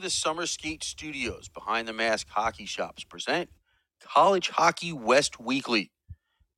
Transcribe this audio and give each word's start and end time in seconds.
The 0.00 0.10
Summer 0.10 0.46
Skate 0.46 0.84
Studios 0.84 1.48
behind 1.48 1.88
the 1.88 1.92
mask 1.94 2.28
hockey 2.30 2.66
shops 2.66 3.04
present 3.04 3.50
College 4.02 4.50
Hockey 4.50 4.92
West 4.92 5.40
Weekly. 5.40 5.92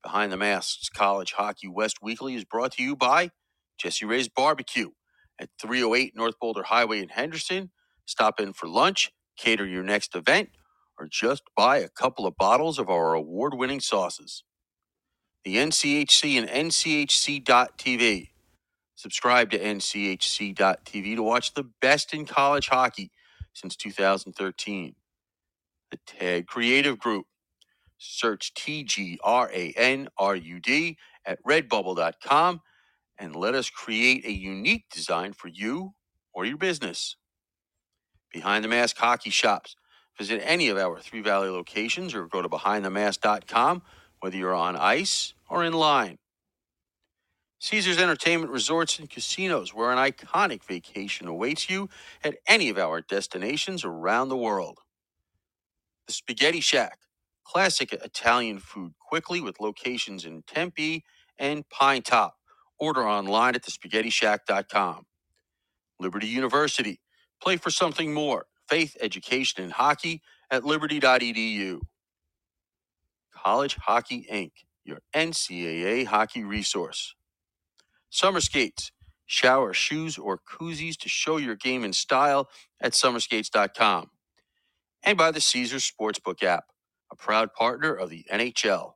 Behind 0.03 0.33
the 0.33 0.39
Masks 0.39 0.89
College 0.91 1.33
Hockey 1.33 1.69
West 1.69 1.99
Weekly 2.03 2.37
is 2.37 2.45
brought 2.45 2.73
to 2.75 2.83
you 2.85 2.97
by 2.97 3.31
Jessie 3.79 4.07
Rae's 4.07 4.29
Barbecue 4.29 4.91
at 5.41 5.51
308 5.61 6.17
North 6.17 6.39
Boulder 6.41 6.65
Highway 6.65 7.01
in 7.03 7.11
Henderson. 7.11 7.71
Stop 8.07 8.41
in 8.41 8.53
for 8.55 8.69
lunch, 8.69 9.13
cater 9.39 9.67
your 9.67 9.85
next 9.85 10.17
event, 10.17 10.51
or 10.99 11.09
just 11.11 11.43
buy 11.57 11.79
a 11.79 11.89
couple 11.91 12.27
of 12.27 12.37
bottles 12.37 12.79
of 12.79 12.91
our 12.91 13.15
award 13.15 13.55
winning 13.55 13.81
sauces. 13.81 14.45
The 15.45 15.57
NCHC 15.57 16.39
and 16.39 16.49
NCHC.TV. 16.71 18.29
Subscribe 18.97 19.51
to 19.51 19.59
NCHC.TV 19.59 21.17
to 21.17 21.23
watch 21.23 21.55
the 21.55 21.65
best 21.81 22.15
in 22.15 22.27
college 22.27 22.69
hockey 22.69 23.11
since 23.55 23.77
2013. 23.77 24.97
The 25.93 25.99
TAG 26.07 26.47
Creative 26.49 26.99
Group. 26.99 27.27
Search 27.99 28.55
T 28.55 28.85
G 28.85 29.19
R 29.25 29.51
A 29.53 29.73
N 29.77 30.09
R 30.19 30.37
U 30.37 30.61
D 30.61 30.99
at 31.27 31.43
redbubble.com 31.45 32.61
and 33.19 33.37
let 33.37 33.55
us 33.55 33.71
create 33.71 34.25
a 34.27 34.33
unique 34.33 34.85
design 34.93 35.33
for 35.33 35.49
you 35.49 35.95
or 36.33 36.45
your 36.47 36.57
business. 36.59 37.17
Behind 38.33 38.65
the 38.65 38.69
Mask 38.69 38.97
Hockey 38.99 39.31
Shops. 39.31 39.77
Visit 40.19 40.43
any 40.45 40.69
of 40.69 40.79
our 40.79 41.01
Three 41.01 41.23
Valley 41.23 41.51
locations 41.51 42.15
or 42.15 42.27
go 42.29 42.43
to 42.43 42.49
behindthemask.com 42.49 43.83
whether 44.21 44.37
you're 44.37 44.55
on 44.55 44.77
ice 44.77 45.35
or 45.49 45.65
in 45.65 45.73
line. 45.75 46.19
Caesars 47.61 47.99
Entertainment 47.99 48.53
Resorts 48.53 49.01
and 49.01 49.11
Casinos, 49.11 49.75
where 49.75 49.93
an 49.93 49.99
iconic 49.99 50.65
vacation 50.65 51.29
awaits 51.29 51.71
you 51.71 51.91
at 52.25 52.37
any 52.49 52.71
of 52.71 52.79
our 52.79 53.03
destinations 53.03 53.85
around 53.85 54.31
the 54.31 54.39
world. 54.39 54.81
The 56.07 56.15
Spaghetti 56.15 56.61
Shack, 56.61 57.01
classic 57.45 57.93
Italian 57.95 58.61
food 58.61 58.95
quickly 59.01 59.41
with 59.41 59.61
locations 59.61 60.27
in 60.27 60.43
Tempe 60.45 61.05
and 61.39 61.65
Pinetop. 61.71 62.33
Order 62.79 63.09
online 63.09 63.57
at 63.57 63.65
thespaghettishack.com. 63.65 65.07
Liberty 66.01 66.29
University, 66.29 67.01
play 67.43 67.57
for 67.59 67.71
something 67.71 68.15
more. 68.15 68.47
Faith, 68.69 68.97
education, 69.01 69.65
and 69.65 69.73
hockey 69.73 70.23
at 70.51 70.65
liberty.edu. 70.65 71.81
College 73.35 73.77
Hockey 73.77 74.27
Inc., 74.33 74.53
your 74.85 75.01
NCAA 75.15 76.07
hockey 76.07 76.45
resource. 76.45 77.15
Summer 78.11 78.41
Skates, 78.41 78.93
shower, 79.27 79.75
shoes, 79.75 80.19
or 80.19 80.39
koozies 80.39 80.97
to 80.99 81.09
show 81.09 81.39
your 81.39 81.57
game 81.57 81.85
in 81.85 81.93
style 81.95 82.49
at 82.81 82.93
summerskates.com. 82.93 84.11
And 85.05 85.19
by 85.19 85.31
the 85.33 85.41
Caesars 85.41 85.91
Sportsbook 85.91 86.43
app, 86.43 86.65
a 87.13 87.17
proud 87.17 87.55
partner 87.55 87.95
of 87.95 88.11
the 88.11 88.27
NHL. 88.33 88.95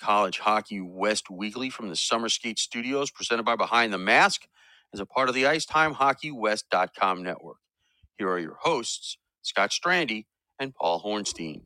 College 0.00 0.40
Hockey 0.40 0.80
West 0.80 1.30
Weekly 1.30 1.70
from 1.70 1.88
the 1.88 1.96
Summer 1.96 2.28
Skate 2.28 2.58
Studios, 2.58 3.10
presented 3.10 3.44
by 3.44 3.56
Behind 3.56 3.92
the 3.92 3.98
Mask, 3.98 4.42
as 4.92 5.00
a 5.00 5.06
part 5.06 5.28
of 5.28 5.34
the 5.34 5.44
IcetimeHockeyWest.com 5.44 7.22
network. 7.22 7.58
Here 8.18 8.28
are 8.30 8.38
your 8.38 8.58
hosts, 8.62 9.18
Scott 9.42 9.70
Strandy 9.70 10.26
and 10.60 10.74
Paul 10.74 11.02
Hornstein. 11.02 11.62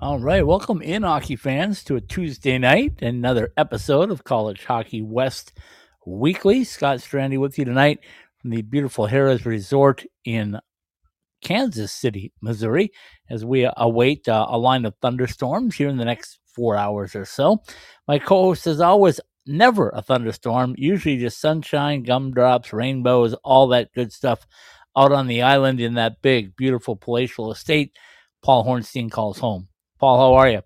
All 0.00 0.20
right, 0.20 0.46
welcome 0.46 0.80
in, 0.80 1.02
hockey 1.02 1.34
fans, 1.34 1.82
to 1.82 1.96
a 1.96 2.00
Tuesday 2.00 2.56
night, 2.56 3.02
another 3.02 3.52
episode 3.56 4.12
of 4.12 4.22
College 4.22 4.64
Hockey 4.64 5.02
West 5.02 5.58
Weekly. 6.06 6.62
Scott 6.62 6.98
Strandy 6.98 7.36
with 7.36 7.58
you 7.58 7.64
tonight 7.64 7.98
from 8.40 8.50
the 8.50 8.62
beautiful 8.62 9.08
Harrah's 9.08 9.44
Resort 9.44 10.04
in 10.24 10.60
Kansas 11.42 11.90
City, 11.90 12.32
Missouri, 12.40 12.92
as 13.28 13.44
we 13.44 13.68
await 13.76 14.28
uh, 14.28 14.46
a 14.48 14.56
line 14.56 14.84
of 14.84 14.94
thunderstorms 15.02 15.74
here 15.74 15.88
in 15.88 15.96
the 15.96 16.04
next 16.04 16.38
four 16.46 16.76
hours 16.76 17.16
or 17.16 17.24
so. 17.24 17.60
My 18.06 18.20
co 18.20 18.42
host, 18.42 18.68
as 18.68 18.80
always, 18.80 19.20
never 19.46 19.90
a 19.90 20.00
thunderstorm, 20.00 20.76
usually 20.78 21.18
just 21.18 21.40
sunshine, 21.40 22.04
gumdrops, 22.04 22.72
rainbows, 22.72 23.34
all 23.42 23.66
that 23.68 23.92
good 23.94 24.12
stuff 24.12 24.46
out 24.96 25.10
on 25.10 25.26
the 25.26 25.42
island 25.42 25.80
in 25.80 25.94
that 25.94 26.22
big, 26.22 26.54
beautiful 26.54 26.94
palatial 26.94 27.50
estate 27.50 27.96
Paul 28.44 28.64
Hornstein 28.64 29.10
calls 29.10 29.40
home. 29.40 29.66
Paul, 29.98 30.18
how 30.18 30.34
are 30.34 30.48
you? 30.48 30.62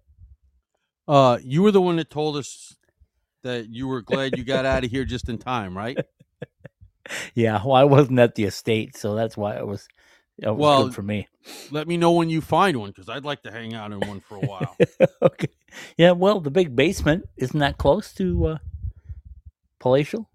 Uh, 1.09 1.39
you 1.43 1.63
were 1.63 1.71
the 1.73 1.81
one 1.81 1.97
that 1.97 2.11
told 2.11 2.37
us 2.37 2.77
that 3.43 3.69
you 3.69 3.89
were 3.89 4.03
glad 4.03 4.37
you 4.37 4.45
got 4.45 4.65
out 4.65 4.85
of 4.85 4.91
here 4.91 5.05
just 5.05 5.29
in 5.29 5.39
time, 5.39 5.77
right? 5.77 5.99
Yeah, 7.35 7.61
well, 7.65 7.75
I 7.75 7.83
wasn't 7.83 8.21
at 8.21 8.37
the 8.37 8.45
estate, 8.45 8.97
so 8.97 9.17
that's 9.17 9.37
why 9.37 9.57
it 9.57 9.67
was, 9.67 9.89
it 10.39 10.47
was 10.49 10.57
Well, 10.57 10.85
good 10.85 10.95
for 10.95 11.03
me. 11.03 11.27
Let 11.73 11.89
me 11.89 11.97
know 11.97 12.13
when 12.13 12.31
you 12.31 12.41
find 12.41 12.77
one 12.79 12.91
because 12.91 13.09
I'd 13.09 13.25
like 13.25 13.43
to 13.43 13.51
hang 13.51 13.75
out 13.75 13.91
in 13.91 13.99
one 14.07 14.21
for 14.21 14.37
a 14.37 14.47
while. 14.47 14.77
okay. 15.23 15.49
Yeah, 15.97 16.13
well, 16.13 16.39
the 16.39 16.51
big 16.51 16.77
basement 16.77 17.29
isn't 17.37 17.59
that 17.59 17.77
close 17.77 18.15
to 18.15 18.47
uh, 18.47 18.59
palatial? 19.81 20.31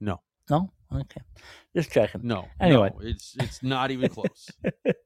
No, 0.00 0.20
No. 0.50 0.72
Okay. 0.94 1.20
Just 1.76 1.92
checking. 1.92 2.22
no. 2.24 2.48
Anyway. 2.60 2.90
no, 2.94 3.06
it's 3.06 3.36
it's 3.38 3.62
not 3.62 3.90
even 3.90 4.08
close. 4.08 4.50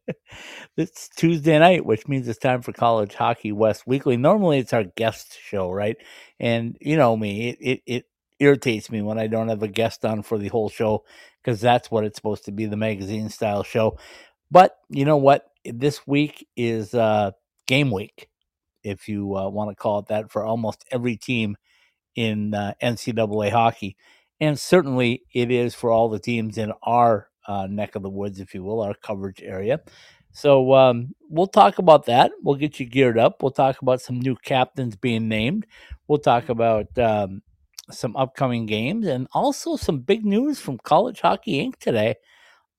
it's 0.77 1.09
Tuesday 1.17 1.59
night, 1.59 1.85
which 1.85 2.07
means 2.07 2.29
it's 2.29 2.39
time 2.39 2.63
for 2.63 2.73
College 2.73 3.15
Hockey 3.15 3.51
West 3.51 3.87
Weekly. 3.87 4.17
Normally, 4.17 4.59
it's 4.59 4.73
our 4.73 4.85
guest 4.85 5.37
show, 5.41 5.71
right? 5.71 5.97
And 6.39 6.77
you 6.81 6.97
know 6.97 7.17
me, 7.17 7.51
it 7.51 7.59
it, 7.61 7.83
it 7.87 8.05
irritates 8.39 8.91
me 8.91 9.03
when 9.03 9.19
I 9.19 9.27
don't 9.27 9.49
have 9.49 9.63
a 9.63 9.69
guest 9.69 10.05
on 10.05 10.23
for 10.23 10.39
the 10.39 10.49
whole 10.49 10.69
show 10.69 11.05
because 11.43 11.61
that's 11.61 11.91
what 11.91 12.05
it's 12.05 12.17
supposed 12.17 12.45
to 12.45 12.53
be 12.53 12.67
the 12.67 12.77
magazine 12.77 13.29
style 13.29 13.65
show. 13.65 13.99
But 14.51 14.77
you 14.89 15.05
know 15.05 15.17
what? 15.17 15.47
This 15.65 16.07
week 16.07 16.47
is 16.57 16.95
uh, 16.95 17.33
game 17.67 17.91
week, 17.91 18.29
if 18.85 19.09
you 19.09 19.37
uh, 19.37 19.49
want 19.49 19.71
to 19.71 19.77
call 19.77 20.01
it 20.01 20.07
that, 20.09 20.31
for 20.31 20.45
almost 20.45 20.85
every 20.93 21.17
team 21.17 21.57
in 22.15 22.55
uh, 22.55 22.75
NCAA 22.83 23.51
hockey. 23.51 23.97
And 24.43 24.59
certainly 24.59 25.23
it 25.33 25.53
is 25.53 25.73
for 25.73 25.93
all 25.93 26.09
the 26.09 26.19
teams 26.19 26.59
in 26.59 26.73
our 26.83 27.29
uh, 27.47 27.69
neck 27.71 27.95
of 27.95 28.03
the 28.03 28.11
woods, 28.11 28.41
if 28.41 28.55
you 28.55 28.65
will, 28.65 28.81
our 28.81 28.93
coverage 28.93 29.41
area. 29.41 29.81
So 30.33 30.75
um, 30.75 31.15
we'll 31.29 31.47
talk 31.47 31.79
about 31.79 32.07
that. 32.07 32.33
We'll 32.43 32.57
get 32.57 32.81
you 32.81 32.87
geared 32.87 33.19
up. 33.19 33.41
We'll 33.41 33.53
talk 33.53 33.81
about 33.83 34.01
some 34.01 34.19
new 34.19 34.35
captains 34.35 34.97
being 34.97 35.29
named. 35.29 35.65
We'll 36.09 36.19
talk 36.19 36.49
about 36.49 36.87
um, 36.99 37.41
some 37.93 38.17
upcoming 38.17 38.67
games 38.67 39.07
and 39.07 39.29
also 39.33 39.77
some 39.77 40.01
big 40.01 40.25
news 40.25 40.59
from 40.59 40.79
College 40.79 41.21
Hockey 41.21 41.65
Inc. 41.65 41.77
today 41.77 42.17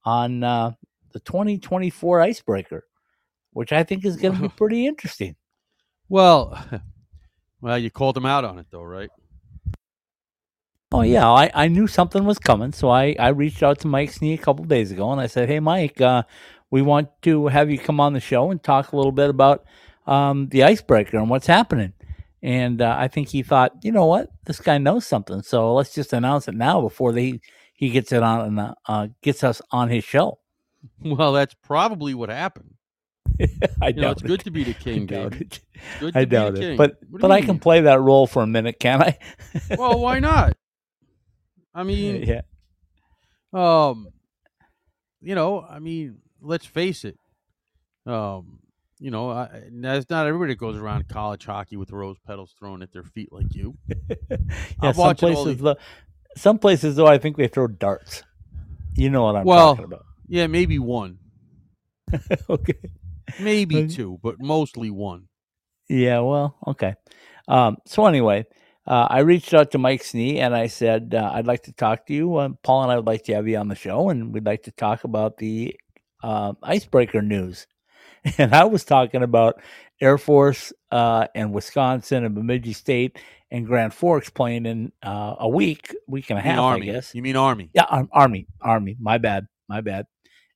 on 0.03 0.43
uh, 0.43 0.71
the 1.13 1.21
2024 1.21 2.19
Icebreaker, 2.19 2.83
which 3.51 3.71
I 3.71 3.83
think 3.83 4.03
is 4.03 4.17
going 4.17 4.35
to 4.35 4.41
be 4.41 4.49
pretty 4.57 4.85
interesting. 4.85 5.37
well, 6.09 6.61
well, 7.61 7.77
you 7.77 7.89
called 7.89 8.17
them 8.17 8.25
out 8.25 8.43
on 8.43 8.59
it 8.59 8.65
though, 8.69 8.83
right? 8.83 9.09
Oh 10.93 11.01
yeah, 11.01 11.27
I, 11.27 11.49
I 11.55 11.67
knew 11.69 11.87
something 11.87 12.23
was 12.23 12.37
coming, 12.37 12.71
so 12.71 12.89
I, 12.89 13.15
I 13.17 13.29
reached 13.29 13.63
out 13.63 13.79
to 13.79 13.87
Mike 13.87 14.11
Snee 14.11 14.35
a 14.35 14.37
couple 14.37 14.63
days 14.63 14.91
ago 14.91 15.11
and 15.11 15.19
I 15.19 15.25
said, 15.25 15.49
"Hey 15.49 15.59
Mike, 15.59 15.99
uh, 15.99 16.21
we 16.69 16.83
want 16.83 17.09
to 17.23 17.47
have 17.47 17.71
you 17.71 17.79
come 17.79 17.99
on 17.99 18.13
the 18.13 18.19
show 18.19 18.51
and 18.51 18.61
talk 18.61 18.91
a 18.91 18.95
little 18.95 19.11
bit 19.11 19.31
about 19.31 19.65
um, 20.05 20.49
the 20.49 20.63
icebreaker 20.63 21.17
and 21.17 21.31
what's 21.31 21.47
happening." 21.47 21.93
And 22.43 22.79
uh, 22.79 22.95
I 22.95 23.07
think 23.07 23.29
he 23.29 23.41
thought, 23.41 23.71
you 23.81 23.91
know 23.91 24.05
what, 24.05 24.29
this 24.45 24.59
guy 24.59 24.77
knows 24.77 25.07
something, 25.07 25.41
so 25.41 25.73
let's 25.73 25.95
just 25.95 26.13
announce 26.13 26.47
it 26.47 26.53
now 26.53 26.79
before 26.79 27.11
they 27.11 27.39
he 27.73 27.89
gets 27.89 28.11
it 28.11 28.21
on 28.21 28.41
and 28.41 28.59
uh, 28.59 28.75
uh, 28.87 29.07
gets 29.23 29.43
us 29.43 29.63
on 29.71 29.89
his 29.89 30.03
show. 30.03 30.37
Well, 31.03 31.33
that's 31.33 31.55
probably 31.55 32.13
what 32.13 32.29
happened. 32.29 32.75
I 33.81 33.87
You 33.87 33.93
know, 33.95 34.11
it's 34.11 34.21
doubt 34.21 34.27
good 34.27 34.41
to 34.41 34.51
be 34.51 34.63
the 34.63 34.73
king, 34.85 35.09
it. 35.09 35.59
Good 35.99 36.15
I 36.15 36.25
to 36.25 36.27
be 36.27 36.35
the 36.35 36.51
doubt 36.51 36.55
it. 36.59 36.77
But 36.77 36.97
but 37.09 37.29
you 37.29 37.33
I 37.33 37.41
can 37.41 37.57
play 37.57 37.81
that 37.81 37.99
role 37.99 38.27
for 38.27 38.43
a 38.43 38.47
minute, 38.47 38.79
can 38.79 39.01
I? 39.01 39.17
Well, 39.75 39.99
why 39.99 40.19
not? 40.19 40.55
I 41.73 41.83
mean, 41.83 42.23
yeah. 42.23 42.41
um, 43.53 44.07
you 45.21 45.35
know, 45.35 45.61
I 45.61 45.79
mean, 45.79 46.19
let's 46.41 46.65
face 46.65 47.05
it. 47.05 47.17
Um, 48.05 48.59
you 48.99 49.11
know, 49.11 49.29
I, 49.31 49.63
that's 49.71 50.09
not 50.09 50.27
everybody 50.27 50.55
goes 50.55 50.77
around 50.77 51.07
college 51.09 51.45
hockey 51.45 51.77
with 51.77 51.91
rose 51.91 52.17
petals 52.25 52.53
thrown 52.57 52.81
at 52.81 52.91
their 52.91 53.03
feet 53.03 53.31
like 53.31 53.53
you. 53.53 53.77
yeah, 53.87 54.37
I'm 54.81 54.93
some 54.93 55.15
places, 55.15 55.57
though, 55.59 55.75
some 56.37 56.59
places 56.59 56.95
though, 56.95 57.07
I 57.07 57.17
think 57.17 57.37
they 57.37 57.47
throw 57.47 57.67
darts. 57.67 58.23
You 58.95 59.09
know 59.09 59.23
what 59.23 59.35
I'm 59.35 59.45
Well- 59.45 59.75
talking 59.75 59.85
about. 59.85 60.05
Yeah, 60.27 60.47
maybe 60.47 60.79
one, 60.79 61.19
okay. 62.49 62.79
maybe 63.41 63.87
two, 63.87 64.19
but 64.23 64.39
mostly 64.39 64.89
one. 64.89 65.27
Yeah. 65.89 66.19
Well. 66.19 66.57
Okay. 66.65 66.95
Um, 67.47 67.77
so 67.85 68.05
anyway, 68.05 68.45
uh, 68.85 69.07
I 69.09 69.19
reached 69.19 69.53
out 69.53 69.71
to 69.71 69.77
Mike 69.77 70.01
Snee 70.03 70.37
and 70.37 70.55
I 70.55 70.67
said 70.67 71.13
uh, 71.15 71.31
I'd 71.33 71.47
like 71.47 71.63
to 71.63 71.73
talk 71.73 72.05
to 72.07 72.13
you. 72.13 72.37
Um, 72.39 72.57
Paul 72.63 72.83
and 72.83 72.91
I 72.91 72.95
would 72.97 73.07
like 73.07 73.23
to 73.25 73.33
have 73.35 73.47
you 73.47 73.57
on 73.57 73.67
the 73.69 73.75
show, 73.75 74.09
and 74.09 74.33
we'd 74.33 74.45
like 74.45 74.63
to 74.63 74.71
talk 74.71 75.03
about 75.03 75.37
the 75.37 75.75
uh, 76.21 76.53
icebreaker 76.63 77.21
news. 77.21 77.67
And 78.37 78.55
I 78.55 78.63
was 78.63 78.85
talking 78.85 79.21
about 79.21 79.61
Air 79.99 80.17
Force 80.17 80.71
uh, 80.91 81.27
and 81.35 81.51
Wisconsin 81.51 82.23
and 82.23 82.33
Bemidji 82.33 82.71
State 82.71 83.19
and 83.51 83.65
Grand 83.67 83.93
Forks 83.93 84.29
playing 84.29 84.65
in 84.65 84.93
uh, 85.03 85.35
a 85.39 85.49
week, 85.49 85.93
week 86.07 86.29
and 86.29 86.39
a 86.39 86.41
half, 86.41 86.57
I 86.57 86.61
Army. 86.61 86.85
guess. 86.85 87.13
You 87.13 87.21
mean 87.21 87.35
Army? 87.35 87.69
Yeah, 87.73 87.83
Ar- 87.83 88.07
Army, 88.13 88.47
Army. 88.61 88.95
My 88.97 89.17
bad, 89.17 89.47
my 89.67 89.81
bad. 89.81 90.05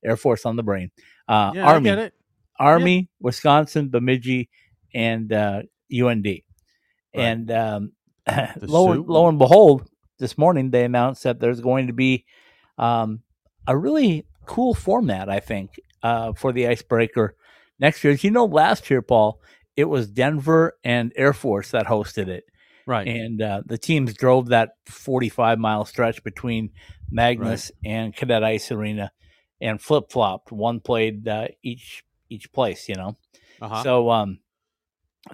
Air 0.01 0.15
Force 0.15 0.45
on 0.45 0.55
the 0.55 0.63
brain. 0.63 0.91
Uh, 1.27 1.51
Yeah, 1.55 1.67
I 1.67 1.73
Army, 1.73 1.83
get 1.83 1.99
it. 1.99 2.13
Army, 2.57 3.09
Wisconsin, 3.19 3.89
Bemidji, 3.89 4.49
and 4.93 5.33
uh, 5.33 5.63
UND. 5.93 6.25
And 7.13 7.51
um, 7.51 7.91
lo, 8.61 8.91
and, 8.91 9.07
lo 9.07 9.27
and 9.27 9.39
behold, 9.39 9.87
this 10.19 10.37
morning 10.37 10.71
they 10.71 10.83
announced 10.83 11.23
that 11.23 11.39
there's 11.39 11.61
going 11.61 11.87
to 11.87 11.93
be 11.93 12.25
um, 12.77 13.21
a 13.67 13.77
really 13.77 14.25
cool 14.45 14.73
format, 14.73 15.29
I 15.29 15.39
think, 15.39 15.79
uh, 16.03 16.33
for 16.33 16.51
the 16.51 16.67
Icebreaker 16.67 17.35
next 17.79 18.03
year. 18.03 18.13
As 18.13 18.23
you 18.23 18.31
know, 18.31 18.45
last 18.45 18.89
year, 18.89 19.01
Paul, 19.01 19.41
it 19.75 19.85
was 19.85 20.09
Denver 20.09 20.77
and 20.83 21.13
Air 21.15 21.33
Force 21.33 21.71
that 21.71 21.85
hosted 21.85 22.27
it. 22.27 22.45
Right. 22.85 23.07
And 23.07 23.41
uh, 23.41 23.61
the 23.65 23.77
teams 23.77 24.13
drove 24.13 24.47
that 24.47 24.71
45 24.85 25.59
mile 25.59 25.83
stretch 25.85 26.23
between 26.23 26.71
Magness 27.13 27.69
and 27.83 28.15
Cadet 28.15 28.43
Ice 28.43 28.71
Arena 28.71 29.11
and 29.59 29.81
flip 29.81 30.09
flopped. 30.09 30.51
One 30.51 30.79
played 30.79 31.27
uh, 31.27 31.49
each 31.61 32.03
each 32.29 32.51
place, 32.51 32.87
you 32.89 32.95
know. 32.95 33.17
uh-huh. 33.61 33.83
So 33.83 34.09
um, 34.09 34.39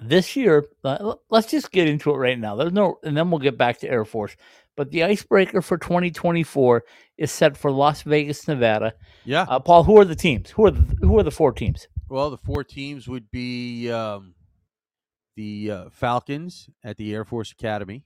this 0.02 0.36
year, 0.36 0.64
uh, 0.84 1.14
let's 1.30 1.50
just 1.50 1.70
get 1.72 1.88
into 1.88 2.10
it 2.10 2.16
right 2.16 2.38
now. 2.38 2.56
There's 2.56 2.72
no, 2.72 2.98
and 3.02 3.16
then 3.16 3.30
we'll 3.30 3.40
get 3.40 3.58
back 3.58 3.78
to 3.80 3.88
Air 3.88 4.04
Force. 4.04 4.36
But 4.76 4.90
the 4.90 5.04
icebreaker 5.04 5.62
for 5.62 5.78
2024 5.78 6.84
is 7.16 7.30
set 7.30 7.56
for 7.56 7.70
Las 7.70 8.02
Vegas, 8.02 8.48
Nevada. 8.48 8.94
yeah. 9.24 9.42
Uh, 9.48 9.60
Paul, 9.60 9.84
who 9.84 9.98
are 10.00 10.04
the 10.04 10.16
teams? 10.16 10.50
Who 10.50 10.66
are 10.66 10.70
the, 10.70 10.96
who 11.00 11.18
are 11.18 11.22
the 11.22 11.30
four 11.30 11.52
teams? 11.52 11.86
Well, 12.08 12.30
the 12.30 12.38
four 12.38 12.64
teams 12.64 13.08
would 13.08 13.30
be 13.30 13.90
um, 13.90 14.34
the 15.36 15.70
uh, 15.70 15.84
Falcons 15.90 16.68
at 16.82 16.96
the 16.96 17.14
Air 17.14 17.24
Force 17.24 17.52
Academy, 17.52 18.04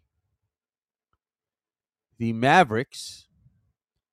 the 2.18 2.32
Mavericks 2.32 3.26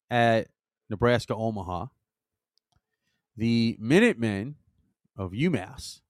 at 0.10 0.48
Nebraska 0.90 1.36
Omaha, 1.36 1.88
the 3.36 3.78
Minutemen 3.80 4.56
of 5.18 5.32
UMass, 5.32 6.02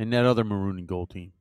and 0.00 0.12
that 0.12 0.24
other 0.24 0.44
maroon 0.44 0.78
and 0.78 0.86
gold 0.86 1.10
team. 1.10 1.32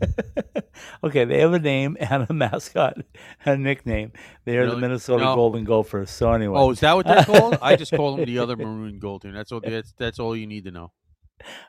okay, 1.04 1.24
they 1.24 1.40
have 1.40 1.52
a 1.52 1.58
name 1.58 1.96
and 2.00 2.26
a 2.28 2.32
mascot, 2.32 2.96
a 3.44 3.56
nickname. 3.56 4.12
They 4.44 4.56
are 4.58 4.68
the 4.68 4.76
Minnesota 4.76 5.24
No. 5.24 5.34
Golden 5.34 5.64
Gophers. 5.64 6.10
So 6.10 6.32
anyway, 6.32 6.58
Oh, 6.58 6.70
is 6.70 6.80
that 6.80 6.94
what 6.94 7.06
they're 7.06 7.24
called? 7.24 7.58
I 7.62 7.76
just 7.76 7.92
call 7.92 8.16
them 8.16 8.24
the 8.26 8.38
other 8.38 8.56
maroon 8.64 8.88
and 8.88 9.00
gold 9.00 9.22
team. 9.22 9.32
That's 9.32 9.52
all. 9.52 9.60
That's 9.60 9.92
that's 9.98 10.18
all 10.18 10.36
you 10.36 10.46
need 10.46 10.64
to 10.64 10.70
know. 10.70 10.92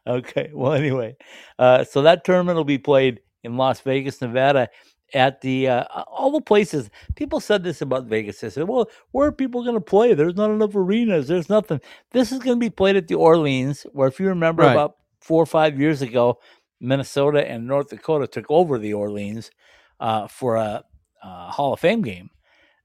Okay. 0.07 0.52
Well, 0.54 0.74
anyway, 0.74 1.18
uh, 1.60 1.84
so 1.84 2.04
that 2.04 2.24
tournament 2.24 2.56
will 2.57 2.63
be 2.63 2.78
played 2.78 3.19
in 3.44 3.57
Las 3.57 3.81
Vegas, 3.81 4.22
Nevada, 4.22 4.69
at 5.13 5.42
the 5.42 5.68
uh, 5.69 5.84
all 6.07 6.31
the 6.31 6.42
places. 6.42 6.90
People 7.16 7.40
said 7.40 7.63
this 7.63 7.81
about 7.81 8.06
Vegas. 8.06 8.40
They 8.40 8.50
said, 8.50 8.68
"Well, 8.68 8.90
where 9.12 9.28
are 9.28 9.31
people 9.31 9.63
going 9.63 9.75
to 9.75 9.81
play? 9.81 10.13
There's 10.13 10.36
not 10.36 10.52
enough 10.52 10.75
arenas. 10.75 11.28
There's 11.28 11.50
nothing." 11.50 11.81
This 12.12 12.31
is 12.31 12.40
going 12.40 12.60
to 12.60 12.63
be 12.66 12.69
played 12.69 12.96
at 12.96 13.07
the 13.07 13.16
Orleans, 13.16 13.86
where 13.92 14.07
if 14.07 14.19
you 14.19 14.28
remember, 14.28 14.63
Right. 14.63 14.72
about 14.74 14.98
four 15.25 15.42
or 15.42 15.48
five 15.48 15.80
years 15.80 16.04
ago, 16.04 16.39
Minnesota 16.80 17.42
and 17.50 17.66
North 17.66 17.89
Dakota 17.89 18.27
took 18.27 18.45
over 18.50 18.77
the 18.77 18.94
Orleans 18.94 19.50
uh, 20.00 20.27
for 20.27 20.56
a, 20.56 20.83
uh 21.24 21.51
Hall 21.51 21.74
of 21.74 21.80
Fame 21.80 22.04
game. 22.04 22.30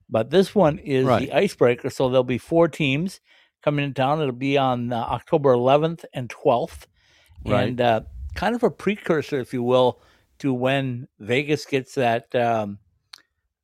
But 0.08 0.30
this 0.30 0.54
one 0.54 0.78
is 0.78 1.06
Right. 1.06 1.20
the 1.28 1.32
icebreaker, 1.34 1.90
so 1.90 2.08
there'll 2.08 2.24
be 2.24 2.38
four 2.38 2.66
teams 2.66 3.20
coming 3.62 3.84
in 3.84 3.92
town. 3.92 4.20
It'll 4.22 4.32
be 4.32 4.56
on 4.56 4.90
uh, 4.92 4.96
October 4.96 5.52
11th 5.54 6.04
and 6.14 6.30
12th 6.30 6.86
Right. 7.44 7.68
and 7.68 7.80
uh, 7.80 8.00
kind 8.34 8.54
of 8.54 8.62
a 8.62 8.70
precursor, 8.70 9.38
if 9.38 9.52
you 9.52 9.62
will, 9.62 10.00
to 10.38 10.54
when 10.54 11.08
Vegas 11.18 11.66
gets 11.66 11.94
that 11.96 12.34
um, 12.34 12.78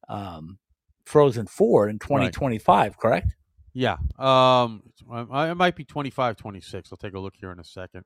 um, 0.09 0.59
Frozen 1.07 1.47
Four 1.47 1.89
in 1.89 1.99
2025. 1.99 2.99
Correct? 2.99 3.35
Yeah. 3.73 3.97
Um, 4.19 4.83
I- 5.11 5.51
it 5.51 5.55
might 5.57 5.77
be 5.77 5.85
25, 5.85 6.37
26. 6.37 6.93
I'll 6.93 6.99
take 6.99 7.15
a 7.15 7.19
look 7.19 7.35
here 7.41 7.53
in 7.53 7.59
a 7.61 7.65
second. 7.65 8.05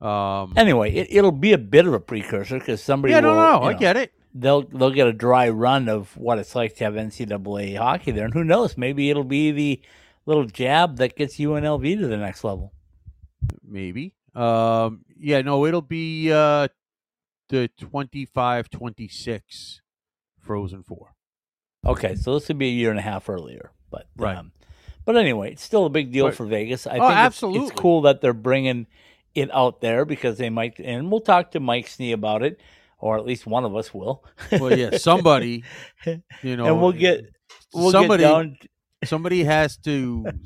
Um, 0.00 0.52
Anyway, 0.56 0.92
it, 0.94 1.08
it'll 1.10 1.32
be 1.32 1.52
a 1.52 1.58
bit 1.58 1.86
of 1.86 1.94
a 1.94 2.00
precursor 2.00 2.58
because 2.58 2.82
somebody 2.82 3.12
yeah, 3.12 3.20
will, 3.20 3.34
no, 3.34 3.34
no, 3.34 3.62
you 3.62 3.68
I 3.68 3.72
know, 3.72 3.78
get 3.78 3.96
it. 3.96 4.12
they'll 4.34 4.62
they'll 4.62 4.90
get 4.90 5.06
a 5.06 5.12
dry 5.12 5.48
run 5.48 5.88
of 5.88 6.14
what 6.16 6.38
it's 6.38 6.54
like 6.54 6.76
to 6.76 6.84
have 6.84 6.94
NCAA 6.94 7.78
hockey 7.78 8.10
there, 8.10 8.26
and 8.26 8.34
who 8.34 8.44
knows, 8.44 8.76
maybe 8.76 9.08
it'll 9.10 9.24
be 9.24 9.50
the 9.52 9.80
little 10.26 10.44
jab 10.44 10.96
that 10.98 11.16
gets 11.16 11.36
UNLV 11.38 11.98
to 12.00 12.06
the 12.06 12.16
next 12.16 12.44
level. 12.44 12.72
Maybe. 13.66 14.12
Um, 14.34 15.04
yeah, 15.18 15.40
no, 15.40 15.64
it'll 15.64 15.80
be 15.80 16.30
uh, 16.30 16.68
the 17.48 17.68
25, 17.78 18.68
26 18.68 19.80
Frozen 20.40 20.82
Four. 20.82 21.14
Okay, 21.86 22.16
so 22.16 22.34
this 22.34 22.48
would 22.48 22.58
be 22.58 22.66
a 22.68 22.72
year 22.72 22.90
and 22.90 22.98
a 22.98 23.02
half 23.02 23.28
earlier, 23.30 23.70
but 23.90 24.06
Right. 24.16 24.36
Um, 24.36 24.52
but 25.06 25.16
anyway, 25.16 25.52
it's 25.52 25.62
still 25.62 25.86
a 25.86 25.88
big 25.90 26.10
deal 26.12 26.26
But- 26.26 26.34
for 26.34 26.44
Vegas. 26.44 26.86
I 26.86 26.90
Oh, 26.90 26.92
think 26.94 27.02
it's- 27.12 27.16
absolutely. 27.26 27.68
It's, 27.68 27.80
cool 27.80 28.02
that 28.02 28.20
they're 28.20 28.32
bringing 28.34 28.88
it 29.36 29.54
out 29.54 29.80
there 29.80 30.04
because 30.04 30.38
they 30.38 30.50
might, 30.50 30.78
and 30.78 31.10
we'll 31.10 31.20
talk 31.20 31.52
to 31.52 31.60
Mike 31.60 31.86
Snee 31.86 32.12
about 32.12 32.42
it, 32.42 32.60
or 32.98 33.16
at 33.16 33.24
least 33.24 33.46
one 33.46 33.64
of 33.64 33.76
us 33.76 33.92
will. 33.92 34.24
Well, 34.52 34.76
yeah, 34.76 34.96
somebody, 34.98 35.64
you 36.42 36.56
know, 36.56 36.66
and 36.66 36.80
we'll 36.80 36.92
get 36.92 37.26
we'll 37.74 37.90
somebody, 37.90 38.22
get 38.22 38.28
down. 38.30 38.58
somebody 39.04 39.44
has 39.44 39.76
to. 39.78 40.26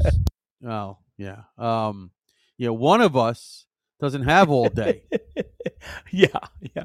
Oh, 0.62 0.98
yeah. 1.16 1.44
Um, 1.56 2.10
yeah, 2.58 2.68
one 2.68 3.00
of 3.00 3.16
us 3.16 3.64
doesn't 3.98 4.24
have 4.24 4.50
all 4.50 4.68
day. 4.68 5.04
yeah, 6.10 6.26
yeah, 6.74 6.84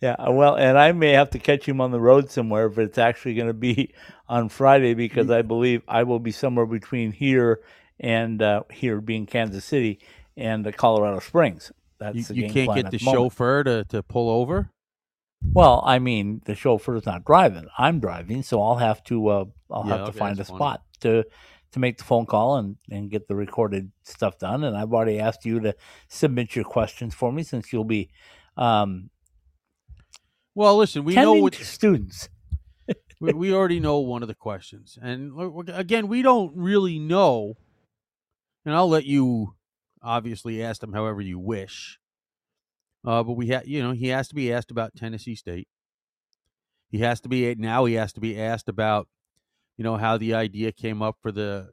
yeah. 0.00 0.16
Well, 0.30 0.56
and 0.56 0.78
I 0.78 0.92
may 0.92 1.10
have 1.10 1.28
to 1.32 1.38
catch 1.38 1.68
him 1.68 1.82
on 1.82 1.90
the 1.90 2.00
road 2.00 2.30
somewhere 2.30 2.66
if 2.66 2.78
it's 2.78 2.96
actually 2.96 3.34
going 3.34 3.48
to 3.48 3.52
be 3.52 3.92
on 4.26 4.48
Friday 4.48 4.94
because 4.94 5.30
I 5.30 5.42
believe 5.42 5.82
I 5.86 6.04
will 6.04 6.18
be 6.18 6.32
somewhere 6.32 6.64
between 6.64 7.12
here 7.12 7.60
and 8.00 8.40
uh, 8.40 8.62
here 8.70 9.02
being 9.02 9.26
Kansas 9.26 9.66
City 9.66 10.00
and 10.36 10.64
the 10.64 10.72
Colorado 10.72 11.20
Springs. 11.20 11.72
That's 11.98 12.28
You, 12.30 12.34
the 12.34 12.34
you 12.34 12.48
can't 12.52 12.74
get 12.74 12.86
at 12.86 12.92
the 12.92 12.98
chauffeur 12.98 13.64
to, 13.64 13.84
to 13.84 14.02
pull 14.02 14.30
over. 14.30 14.70
Well, 15.52 15.82
I 15.86 15.98
mean, 15.98 16.40
the 16.46 16.54
chauffeur's 16.54 17.06
not 17.06 17.24
driving. 17.24 17.68
I'm 17.78 18.00
driving, 18.00 18.42
so 18.42 18.60
I'll 18.62 18.76
have 18.76 19.02
to 19.04 19.28
uh, 19.28 19.44
I'll 19.70 19.84
Yeah, 19.84 19.94
have 19.94 20.04
to 20.04 20.10
okay, 20.10 20.18
find 20.18 20.40
a 20.40 20.44
funny. 20.44 20.56
spot 20.56 20.82
to 21.00 21.24
to 21.72 21.78
make 21.78 21.98
the 21.98 22.04
phone 22.04 22.26
call 22.26 22.56
and 22.56 22.76
and 22.90 23.10
get 23.10 23.28
the 23.28 23.36
recorded 23.36 23.92
stuff 24.02 24.38
done. 24.38 24.64
And 24.64 24.76
I've 24.76 24.92
already 24.92 25.20
asked 25.20 25.44
you 25.44 25.60
to 25.60 25.74
submit 26.08 26.56
your 26.56 26.64
questions 26.64 27.14
for 27.14 27.32
me 27.32 27.42
since 27.42 27.72
you'll 27.72 27.84
be 27.84 28.10
um, 28.56 29.10
Well, 30.54 30.76
listen, 30.76 31.04
we 31.04 31.14
know 31.16 31.34
what 31.34 31.54
students. 31.54 32.28
we, 33.20 33.32
we 33.32 33.52
already 33.52 33.80
know 33.80 33.98
one 33.98 34.22
of 34.22 34.28
the 34.28 34.34
questions, 34.34 34.98
and 35.00 35.32
again, 35.68 36.08
we 36.08 36.22
don't 36.22 36.56
really 36.56 36.98
know. 36.98 37.54
And 38.64 38.74
I'll 38.74 38.88
let 38.88 39.04
you 39.04 39.54
obviously 40.04 40.62
ask 40.62 40.80
them 40.80 40.92
however 40.92 41.20
you 41.20 41.38
wish. 41.38 41.98
Uh, 43.04 43.22
but 43.22 43.32
we 43.32 43.48
have, 43.48 43.66
you 43.66 43.82
know, 43.82 43.92
he 43.92 44.08
has 44.08 44.28
to 44.28 44.34
be 44.34 44.52
asked 44.52 44.70
about 44.70 44.94
Tennessee 44.96 45.34
State. 45.34 45.68
He 46.90 46.98
has 46.98 47.20
to 47.22 47.28
be 47.28 47.54
now. 47.56 47.84
He 47.86 47.94
has 47.94 48.12
to 48.12 48.20
be 48.20 48.40
asked 48.40 48.68
about, 48.68 49.08
you 49.76 49.84
know, 49.84 49.96
how 49.96 50.16
the 50.16 50.34
idea 50.34 50.72
came 50.72 51.02
up 51.02 51.16
for 51.20 51.32
the 51.32 51.70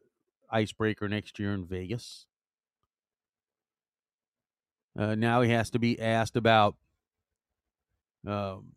icebreaker 0.50 1.08
next 1.08 1.40
year 1.40 1.54
in 1.54 1.66
Vegas. 1.66 2.26
Uh, 4.98 5.16
now 5.16 5.42
he 5.42 5.52
has 5.52 5.70
to 5.70 5.80
be 5.80 6.00
asked 6.02 6.36
about 6.36 6.76
um, 8.28 8.74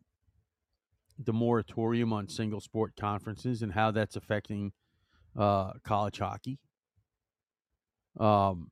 the 1.17 1.33
moratorium 1.33 2.13
on 2.13 2.29
single 2.29 2.61
sport 2.61 2.93
conferences 2.97 3.61
and 3.61 3.73
how 3.73 3.91
that's 3.91 4.15
affecting 4.15 4.71
uh, 5.37 5.73
college 5.83 6.19
hockey. 6.19 6.59
Um, 8.19 8.69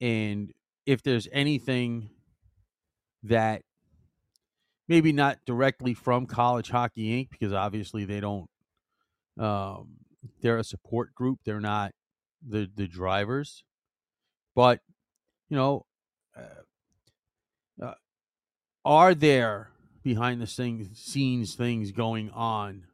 and 0.00 0.52
if 0.84 1.02
there's 1.02 1.28
anything 1.32 2.10
that 3.22 3.62
maybe 4.88 5.12
not 5.12 5.38
directly 5.46 5.94
from 5.94 6.26
College 6.26 6.70
Hockey 6.70 7.24
Inc., 7.24 7.30
because 7.30 7.52
obviously 7.52 8.04
they 8.04 8.20
don't, 8.20 8.48
um, 9.38 9.96
they're 10.40 10.58
a 10.58 10.64
support 10.64 11.14
group, 11.14 11.40
they're 11.44 11.60
not 11.60 11.92
the 12.46 12.70
the 12.74 12.86
drivers, 12.86 13.64
but 14.54 14.80
you 15.48 15.56
know, 15.56 15.86
uh, 16.36 17.84
uh, 17.84 17.94
are 18.84 19.14
there 19.14 19.70
behind 20.02 20.40
the 20.40 20.46
scenes 20.46 21.54
things 21.54 21.90
going 21.90 22.30
on 22.30 22.84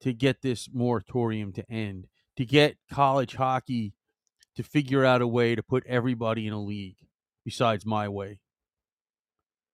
to 0.00 0.12
get 0.12 0.42
this 0.42 0.68
moratorium 0.72 1.52
to 1.52 1.70
end, 1.70 2.06
to 2.36 2.44
get 2.44 2.76
college 2.90 3.34
hockey 3.36 3.94
to 4.56 4.62
figure 4.62 5.04
out 5.04 5.22
a 5.22 5.26
way 5.26 5.54
to 5.54 5.62
put 5.62 5.84
everybody 5.86 6.46
in 6.46 6.52
a 6.52 6.60
league 6.62 6.96
besides 7.44 7.84
my 7.86 8.08
way, 8.08 8.40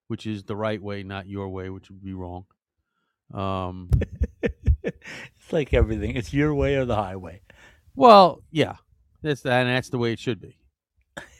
which 0.08 0.26
is 0.26 0.44
the 0.44 0.56
right 0.56 0.82
way, 0.82 1.02
not 1.02 1.28
your 1.28 1.48
way, 1.48 1.70
which 1.70 1.90
would 1.90 2.02
be 2.02 2.12
wrong. 2.14 2.46
Um, 3.32 3.90
it's 4.42 5.52
like 5.52 5.72
everything. 5.74 6.16
It's 6.16 6.32
your 6.32 6.54
way 6.54 6.76
or 6.76 6.84
the 6.84 6.96
highway. 6.96 7.42
well, 7.94 8.42
yeah, 8.50 8.76
that's 9.22 9.44
and 9.44 9.68
that's 9.68 9.90
the 9.90 9.98
way 9.98 10.12
it 10.12 10.18
should 10.18 10.40
be. 10.40 10.56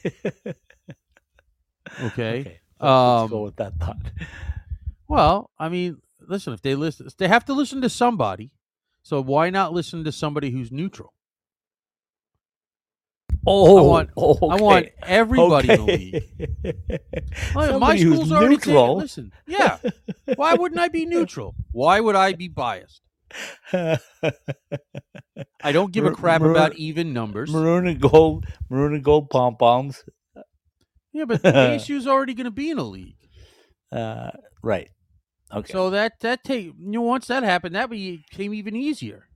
Okay. 0.04 0.54
Okay. 2.02 2.60
Let's, 2.80 2.80
let's 2.80 3.30
go 3.30 3.38
Um, 3.38 3.42
with 3.44 3.56
that 3.56 3.74
thought. 3.78 3.96
Well, 5.08 5.50
I 5.58 5.68
mean, 5.68 5.98
listen, 6.20 6.52
if 6.52 6.62
they 6.62 6.74
listen, 6.74 7.08
they 7.18 7.28
have 7.28 7.44
to 7.46 7.52
listen 7.52 7.80
to 7.82 7.88
somebody. 7.90 8.52
So 9.02 9.20
why 9.22 9.50
not 9.50 9.72
listen 9.72 10.04
to 10.04 10.12
somebody 10.12 10.50
who's 10.50 10.70
neutral? 10.70 11.12
Oh, 13.46 13.82
want- 13.84 14.10
okay. 14.16 14.46
I 14.50 14.56
want 14.56 14.88
everybody 15.02 15.70
in 15.72 15.86
the 15.86 15.92
league. 15.92 16.24
My 17.80 17.96
school's 17.96 18.30
already 18.32 18.56
taken- 18.56 18.72
neutral. 18.72 18.96
Listen, 18.96 19.32
yeah. 19.46 19.78
Why 20.36 20.54
wouldn't 20.54 20.80
I 20.80 20.88
be 20.88 21.06
neutral? 21.06 21.54
Why 21.72 22.00
would 22.00 22.16
I 22.16 22.34
be 22.34 22.48
biased? 22.48 23.00
I 23.72 23.98
don't 25.72 25.92
give 25.92 26.04
a 26.04 26.10
crap 26.10 26.40
mar- 26.42 26.50
about 26.50 26.74
even 26.76 27.12
numbers. 27.12 27.50
maroon 27.50 27.86
and 27.86 28.00
gold, 28.00 28.46
maroon 28.68 28.94
and 28.94 29.04
gold 29.04 29.30
pom 29.30 29.56
poms. 29.56 30.04
Yeah, 31.12 31.24
but 31.24 31.42
the 31.42 31.52
ASU's 31.52 32.06
already 32.06 32.34
going 32.34 32.44
to 32.46 32.50
be 32.50 32.70
in 32.70 32.78
a 32.78 32.84
league. 32.84 33.16
Uh, 33.92 34.30
right. 34.62 34.90
Okay. 35.52 35.72
So 35.72 35.90
that 35.90 36.20
that 36.20 36.44
take 36.44 36.66
you 36.66 36.74
know 36.78 37.00
once 37.02 37.26
that 37.28 37.42
happened, 37.42 37.74
that 37.74 37.90
became 37.90 38.54
even 38.54 38.76
easier. 38.76 39.26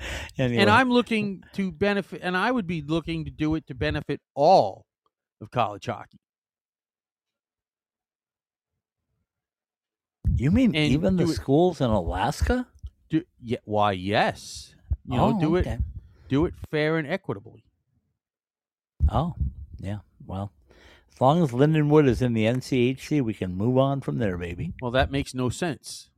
anyway, 0.38 0.60
And 0.62 0.70
I'm 0.70 0.90
looking 0.90 1.42
to 1.54 1.72
benefit, 1.72 2.20
and 2.22 2.36
I 2.36 2.50
would 2.50 2.66
be 2.66 2.82
looking 2.82 3.24
to 3.24 3.30
do 3.30 3.54
it 3.54 3.66
to 3.68 3.74
benefit 3.74 4.20
all 4.34 4.84
of 5.40 5.50
college 5.50 5.86
hockey. 5.86 6.18
you 10.36 10.50
mean 10.50 10.74
and 10.74 10.92
even 10.92 11.16
the 11.16 11.24
it- 11.24 11.34
schools 11.34 11.80
in 11.80 11.90
Alaska? 11.90 12.66
Do, 13.10 13.22
yeah, 13.42 13.58
why? 13.64 13.92
Yes, 13.92 14.74
you 15.06 15.16
know, 15.16 15.34
oh, 15.36 15.40
do 15.40 15.56
okay. 15.56 15.72
it 15.72 15.80
do 16.28 16.44
it 16.44 16.54
fair 16.70 16.98
and 16.98 17.08
equitably. 17.08 17.64
Oh, 19.10 19.34
yeah. 19.78 19.98
Well, 20.26 20.52
as 21.12 21.20
long 21.20 21.42
as 21.42 21.50
Lindenwood 21.52 22.06
is 22.06 22.20
in 22.20 22.34
the 22.34 22.44
NCHC, 22.44 23.22
we 23.22 23.32
can 23.32 23.56
move 23.56 23.78
on 23.78 24.02
from 24.02 24.18
there, 24.18 24.36
baby. 24.36 24.74
Well, 24.82 24.90
that 24.90 25.10
makes 25.10 25.34
no 25.34 25.48
sense. 25.48 26.10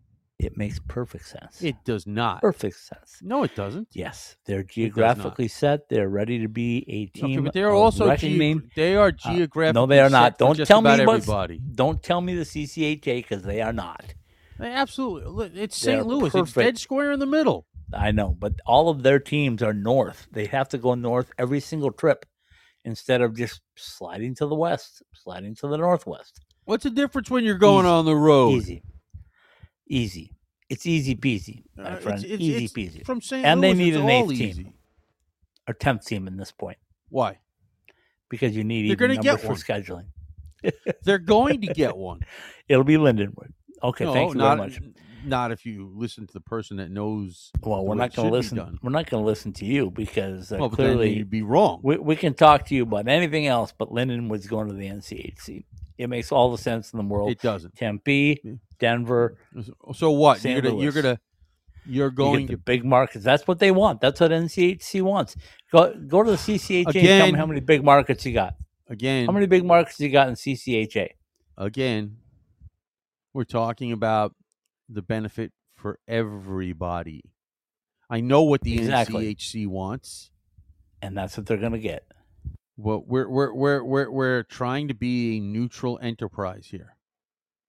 It 0.45 0.57
makes 0.57 0.79
perfect 0.89 1.27
sense. 1.27 1.63
It 1.63 1.77
does 1.85 2.07
not. 2.07 2.41
perfect 2.41 2.77
sense. 2.79 3.19
No, 3.23 3.43
it 3.45 3.55
doesn't. 3.55 3.89
Yes, 3.93 4.37
they're 4.47 4.63
geographically 4.63 5.49
set. 5.49 5.89
They're 5.89 6.09
ready 6.09 6.39
to 6.41 6.49
be 6.49 6.85
a 6.89 7.03
Okay, 7.21 7.35
team. 7.35 7.45
but 7.45 7.53
they 7.53 7.63
are 7.63 7.73
also 7.73 8.09
reckoning. 8.09 8.61
geo- 8.61 8.69
they 8.77 8.97
are 8.97 9.09
Uh, 9.09 9.11
geographically. 9.35 9.81
no, 9.81 9.87
they 9.87 10.01
are 10.01 10.11
not. 10.11 10.39
Don't 10.39 10.57
tell 10.67 10.81
me 10.83 10.91
everybody. 10.91 11.59
Don't 11.75 12.03
tell 12.03 12.21
me 12.21 12.35
the 12.35 12.45
CCHA 12.45 13.17
because 13.23 13.43
they 13.43 13.61
are 13.61 13.73
not. 13.73 14.15
They 14.59 14.71
absolutely. 14.73 15.31
look, 15.31 15.53
It's 15.55 15.81
They're 15.81 15.97
St. 15.99 16.07
Louis. 16.07 16.27
It's 16.27 16.33
perfect. 16.35 16.55
dead 16.65 16.79
square 16.79 17.13
in 17.13 17.19
the 17.19 17.27
middle. 17.27 17.67
I 17.93 18.11
know, 18.13 18.37
but 18.39 18.55
all 18.67 18.89
of 18.89 19.03
their 19.03 19.19
teams 19.19 19.63
are 19.63 19.73
north. 19.75 20.29
They 20.31 20.47
have 20.47 20.69
to 20.71 20.79
go 20.79 20.95
north 20.95 21.33
every 21.39 21.61
single 21.61 21.91
trip 21.91 22.25
instead 22.85 23.21
of 23.21 23.37
just 23.37 23.61
sliding 23.77 24.35
to 24.37 24.47
the 24.47 24.55
west, 24.55 25.03
sliding 25.13 25.55
to 25.57 25.67
the 25.69 25.77
northwest. 25.77 26.41
What's 26.67 26.85
the 26.85 26.91
difference 26.91 27.31
when 27.31 27.43
you're 27.45 27.59
going 27.59 27.85
Easy. 27.85 27.91
on 27.93 28.05
the 28.05 28.15
road? 28.15 28.51
Easy, 28.53 28.83
easy. 29.91 30.33
It's 30.69 30.87
easy 30.87 31.17
peasy, 31.17 31.65
my 31.77 31.83
Uh, 31.85 31.97
friend. 31.97 32.25
it's- 32.25 32.41
easy 32.41 32.65
it's 32.65 32.73
peasy. 32.73 33.05
From 33.05 33.21
St. 33.21 33.45
And 33.45 33.63
they 33.63 33.75
need 33.75 33.95
it's 33.95 34.03
an 34.03 34.09
eighth 34.09 34.23
all 34.23 34.29
team. 34.31 34.49
easy. 34.49 34.73
Or 35.69 35.75
tenth 35.75 36.05
team 36.07 36.27
in 36.27 36.37
this 36.37 36.53
point 36.53 36.79
Why? 37.11 37.39
because 38.29 38.57
you 38.57 38.65
need 38.65 38.83
They're 38.89 39.07
even 39.07 39.17
gonna 39.17 39.23
get 39.23 39.41
for 39.41 39.49
one. 39.49 39.57
scheduling. 39.57 40.07
They're 41.05 41.19
going 41.19 41.61
to 41.63 41.69
get 41.73 41.97
one. 41.97 42.21
It'll 42.69 42.85
be 42.85 42.97
Lindenwood. 42.97 43.53
Okay, 43.83 44.05
no, 44.05 44.13
thank 44.13 44.33
you 44.33 44.39
not, 44.39 44.59
very 44.59 44.69
much. 44.71 44.81
Not 45.25 45.53
if 45.53 45.65
you 45.67 45.91
listen 45.95 46.27
to 46.27 46.33
the 46.33 46.41
person 46.41 46.77
that 46.79 46.91
knows. 46.91 47.51
Well, 47.63 47.85
we're 47.85 47.95
not 47.95 48.15
going 48.15 48.29
to 48.29 48.33
listen. 48.33 48.79
We're 48.83 48.91
not 48.91 49.09
going 49.09 49.23
to 49.23 49.27
listen 49.27 49.53
to 49.55 49.65
you 49.65 49.91
because 49.91 50.53
uh, 50.53 50.57
well, 50.59 50.71
clearly 50.71 51.15
you'd 51.17 51.31
be 51.31 51.43
wrong. 51.43 51.81
we, 51.83 51.97
we 51.97 52.17
can 52.17 52.35
talk 52.35 52.67
to 52.67 52.75
you 52.75 52.83
about 52.85 53.09
anything 53.09 53.47
else, 53.47 53.73
but 53.77 53.91
Lindenwood's 53.91 54.47
going 54.47 54.69
to 54.69 54.75
the 54.75 54.87
NCHC. 54.87 55.65
It 56.01 56.09
makes 56.09 56.33
all 56.33 56.51
the 56.51 56.57
sense 56.57 56.93
in 56.93 56.97
the 56.97 57.05
world. 57.05 57.31
It 57.31 57.43
doesn't. 57.43 57.77
Tempe, 57.77 58.41
mm. 58.43 58.59
Denver, 58.79 59.37
So 59.95 60.11
what? 60.13 60.43
You're 60.43 60.63
gonna, 60.63 60.81
you're 60.83 60.93
gonna, 60.93 61.21
you're 61.85 62.11
going 62.11 62.47
the 62.47 62.53
to. 62.55 62.59
big 62.59 62.87
markets. 62.87 63.23
That's 63.23 63.47
what 63.47 63.59
they 63.59 63.71
want. 63.71 64.01
That's 64.01 64.19
what 64.19 64.31
NCHC 64.31 65.03
wants. 65.03 65.37
Go 65.71 65.93
go 65.95 66.23
to 66.23 66.31
the 66.31 66.37
CCHA 66.39 66.85
and 66.87 66.93
tell 66.95 67.03
Again- 67.03 67.33
me 67.35 67.39
how 67.39 67.45
many 67.45 67.61
big 67.61 67.85
markets 67.85 68.25
you 68.25 68.33
got. 68.33 68.55
Again, 68.89 69.27
How 69.27 69.33
many 69.33 69.47
big 69.47 69.65
markets 69.65 70.01
you 70.01 70.09
got 70.09 70.29
in 70.29 70.35
CCHA? 70.35 71.11
again, 71.59 72.17
we're 73.35 73.45
talking 73.45 73.93
about 73.93 74.35
the 74.89 75.03
benefit 75.03 75.53
for 75.77 75.99
everybody. 76.09 77.23
I 78.09 78.21
know 78.21 78.43
what 78.43 78.63
the 78.63 78.75
Exactly. 78.79 79.35
NCHC 79.35 79.67
wants. 79.67 80.31
And 81.03 81.17
that's 81.17 81.37
what 81.37 81.47
they're 81.47 81.57
going 81.59 81.73
to 81.73 81.79
get. 81.79 82.05
Well, 82.83 83.05
we're 83.07 83.29
we're 83.29 83.53
we're 83.53 83.85
we're 83.85 84.11
we're 84.11 84.43
trying 84.45 84.89
to 84.89 84.95
be 84.95 85.37
a 85.37 85.41
neutral 85.41 85.99
enterprise 86.03 86.69
here. 86.71 86.97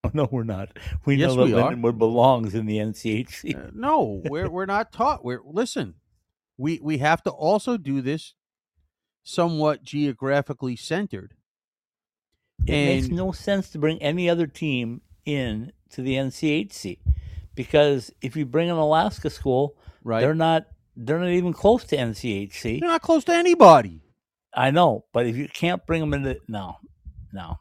No, 0.13 0.27
we're 0.31 0.43
not. 0.43 0.69
We 1.05 1.15
Yes, 1.15 1.29
know 1.29 1.35
that 1.35 1.45
we 1.45 1.53
are. 1.53 1.71
Lindenwood 1.71 1.99
belongs 1.99 2.55
in 2.55 2.65
the 2.65 2.77
NCHC. 2.77 3.55
Uh, 3.55 3.69
no, 3.73 4.21
we're 4.25 4.49
we're 4.49 4.65
not 4.65 4.91
taught. 4.91 5.23
We're 5.23 5.41
listen. 5.45 5.93
We 6.57 6.79
we 6.81 6.97
have 6.97 7.21
to 7.23 7.29
also 7.29 7.77
do 7.77 8.01
this 8.01 8.33
somewhat 9.23 9.83
geographically 9.83 10.75
centered. 10.75 11.35
It 12.65 12.71
makes 12.71 13.07
no 13.09 13.31
sense 13.31 13.69
to 13.69 13.77
bring 13.79 14.01
any 14.01 14.27
other 14.29 14.47
team 14.47 15.01
in 15.25 15.71
to 15.91 16.01
the 16.01 16.15
NCHC 16.15 16.97
because 17.55 18.11
if 18.21 18.35
you 18.35 18.45
bring 18.45 18.69
an 18.71 18.77
Alaska 18.77 19.29
school, 19.29 19.75
Right? 20.03 20.21
they're 20.21 20.33
not 20.33 20.65
they're 20.95 21.19
not 21.19 21.29
even 21.29 21.53
close 21.53 21.83
to 21.85 21.95
NCHC. 21.95 22.79
They're 22.79 22.89
not 22.89 23.01
close 23.03 23.23
to 23.25 23.33
anybody. 23.33 24.01
I 24.53 24.71
know, 24.71 25.05
but 25.13 25.25
if 25.27 25.35
you 25.37 25.47
can't 25.47 25.85
bring 25.85 26.01
them 26.01 26.13
into 26.13 26.39
no, 26.47 26.77
no, 27.33 27.59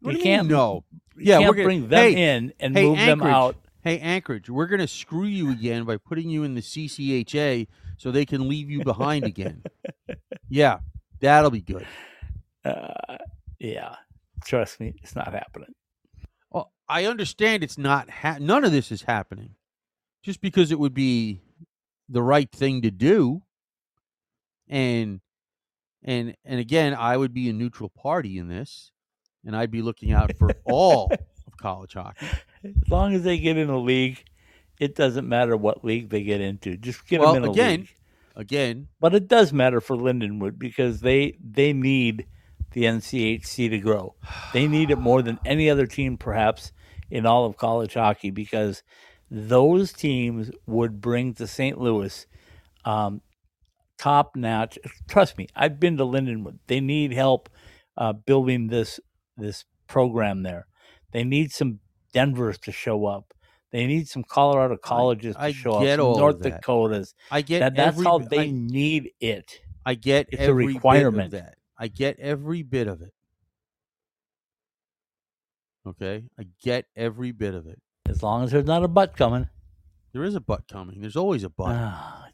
What 0.00 0.16
you 0.16 0.22
can't 0.22 0.48
no. 0.48 0.84
Yeah, 1.18 1.38
can't 1.38 1.48
we're 1.50 1.54
gonna- 1.54 1.64
bring 1.66 1.88
them 1.88 1.98
hey, 2.14 2.36
in 2.36 2.52
and 2.60 2.74
hey, 2.76 2.84
move 2.86 2.98
them 2.98 3.22
out. 3.22 3.56
Hey, 3.82 3.98
Anchorage, 3.98 4.48
we're 4.50 4.66
gonna 4.66 4.86
screw 4.88 5.24
you 5.26 5.50
again 5.50 5.84
by 5.84 5.96
putting 5.98 6.28
you 6.30 6.44
in 6.44 6.54
the 6.54 6.60
CCHA 6.62 7.66
so 7.98 8.10
they 8.10 8.24
can 8.26 8.48
leave 8.48 8.70
you 8.70 8.82
behind 8.84 9.24
again. 9.24 9.62
Yeah, 10.52 10.78
that'll 11.20 11.52
be 11.52 11.60
good. 11.60 11.86
Uh, 12.64 13.18
yeah, 13.60 13.94
trust 14.44 14.80
me, 14.80 14.94
it's 15.00 15.14
not 15.14 15.32
happening. 15.32 15.72
Well, 16.50 16.72
I 16.88 17.04
understand 17.04 17.62
it's 17.62 17.78
not. 17.78 18.10
Ha- 18.10 18.38
none 18.40 18.64
of 18.64 18.72
this 18.72 18.90
is 18.90 19.02
happening, 19.02 19.54
just 20.24 20.40
because 20.40 20.72
it 20.72 20.78
would 20.80 20.92
be 20.92 21.40
the 22.08 22.20
right 22.22 22.50
thing 22.50 22.82
to 22.82 22.90
do. 22.90 23.42
And 24.68 25.20
and 26.02 26.34
and 26.44 26.60
again, 26.60 26.94
I 26.94 27.16
would 27.16 27.32
be 27.34 27.48
a 27.48 27.52
neutral 27.52 27.88
party 27.88 28.38
in 28.38 28.48
this, 28.48 28.92
and 29.44 29.56
I'd 29.56 29.70
be 29.70 29.82
looking 29.82 30.12
out 30.12 30.36
for 30.38 30.50
all 30.64 31.10
of 31.46 31.56
college 31.60 31.94
hockey. 31.94 32.26
As 32.64 32.88
long 32.90 33.14
as 33.14 33.22
they 33.22 33.38
get 33.38 33.56
in 33.56 33.70
a 33.70 33.78
league, 33.78 34.22
it 34.78 34.94
doesn't 34.94 35.28
matter 35.28 35.56
what 35.56 35.84
league 35.84 36.10
they 36.10 36.22
get 36.22 36.40
into. 36.40 36.76
Just 36.76 37.06
get 37.06 37.20
Well, 37.20 37.34
them 37.34 37.44
in 37.44 37.48
a 37.48 37.52
again- 37.52 37.80
league. 37.80 37.88
Again, 38.36 38.88
But 39.00 39.14
it 39.14 39.26
does 39.28 39.52
matter 39.52 39.80
for 39.80 39.96
Lindenwood 39.96 40.58
because 40.58 41.00
they 41.00 41.36
they 41.42 41.72
need 41.72 42.26
the 42.70 42.84
NCHC 42.84 43.68
to 43.68 43.78
grow. 43.80 44.14
They 44.54 44.68
need 44.68 44.90
it 44.90 44.98
more 44.98 45.20
than 45.20 45.38
any 45.44 45.68
other 45.68 45.86
team, 45.86 46.16
perhaps, 46.16 46.72
in 47.10 47.26
all 47.26 47.44
of 47.44 47.56
college 47.56 47.94
hockey, 47.94 48.30
because 48.30 48.82
those 49.30 49.92
teams 49.92 50.50
would 50.66 51.00
bring 51.00 51.34
to 51.34 51.46
St. 51.48 51.78
Louis 51.78 52.24
um, 52.84 53.20
top 54.00 54.34
notch. 54.36 54.78
Trust 55.08 55.36
me, 55.38 55.46
I've 55.54 55.78
been 55.78 55.96
to 55.98 56.04
Lindenwood. 56.04 56.58
They 56.66 56.80
need 56.80 57.12
help 57.12 57.48
uh, 57.96 58.12
building 58.12 58.68
this 58.68 58.98
this 59.36 59.64
program 59.86 60.42
there. 60.42 60.66
They 61.12 61.24
need 61.24 61.52
some 61.52 61.80
Denvers 62.12 62.58
to 62.58 62.72
show 62.72 63.06
up. 63.06 63.34
They 63.72 63.86
need 63.86 64.08
some 64.08 64.24
Colorado 64.24 64.76
colleges 64.76 65.36
I 65.38 65.52
to 65.52 65.56
show 65.56 65.72
up. 65.74 65.82
get 65.82 65.98
Some 65.98 66.06
all 66.06 66.14
of 66.14 66.18
North. 66.20 66.42
Dakotas. 66.42 67.14
I 67.30 67.42
get 67.42 67.60
That, 67.60 67.76
that's 67.76 67.96
every, 67.96 68.04
how 68.04 68.18
they 68.18 68.40
I, 68.40 68.50
need 68.50 69.10
it. 69.20 69.60
I 69.86 69.94
get 69.94 70.26
it's 70.32 70.40
a 70.40 70.44
every 70.46 70.66
bit 70.66 70.70
of 70.70 70.74
requirement. 70.76 71.30
that. 71.32 71.54
I 71.78 71.88
get 71.88 72.18
every 72.18 72.62
bit 72.62 72.88
of 72.88 73.00
it. 73.02 73.12
Okay, 75.86 76.24
I 76.38 76.46
get 76.62 76.86
every 76.96 77.32
bit 77.32 77.54
of 77.54 77.66
it. 77.66 77.80
As 78.08 78.22
long 78.22 78.44
as 78.44 78.50
there's 78.50 78.66
not 78.66 78.84
a 78.84 78.88
butt 78.88 79.16
coming. 79.16 79.48
There 80.12 80.24
is 80.24 80.34
a 80.34 80.40
butt 80.40 80.66
coming. 80.68 81.00
There's 81.00 81.16
always 81.16 81.44
a 81.44 81.48
butt. 81.48 81.70
Oh, 81.76 82.24
jeez. 82.28 82.29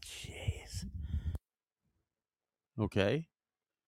Okay. 2.81 3.29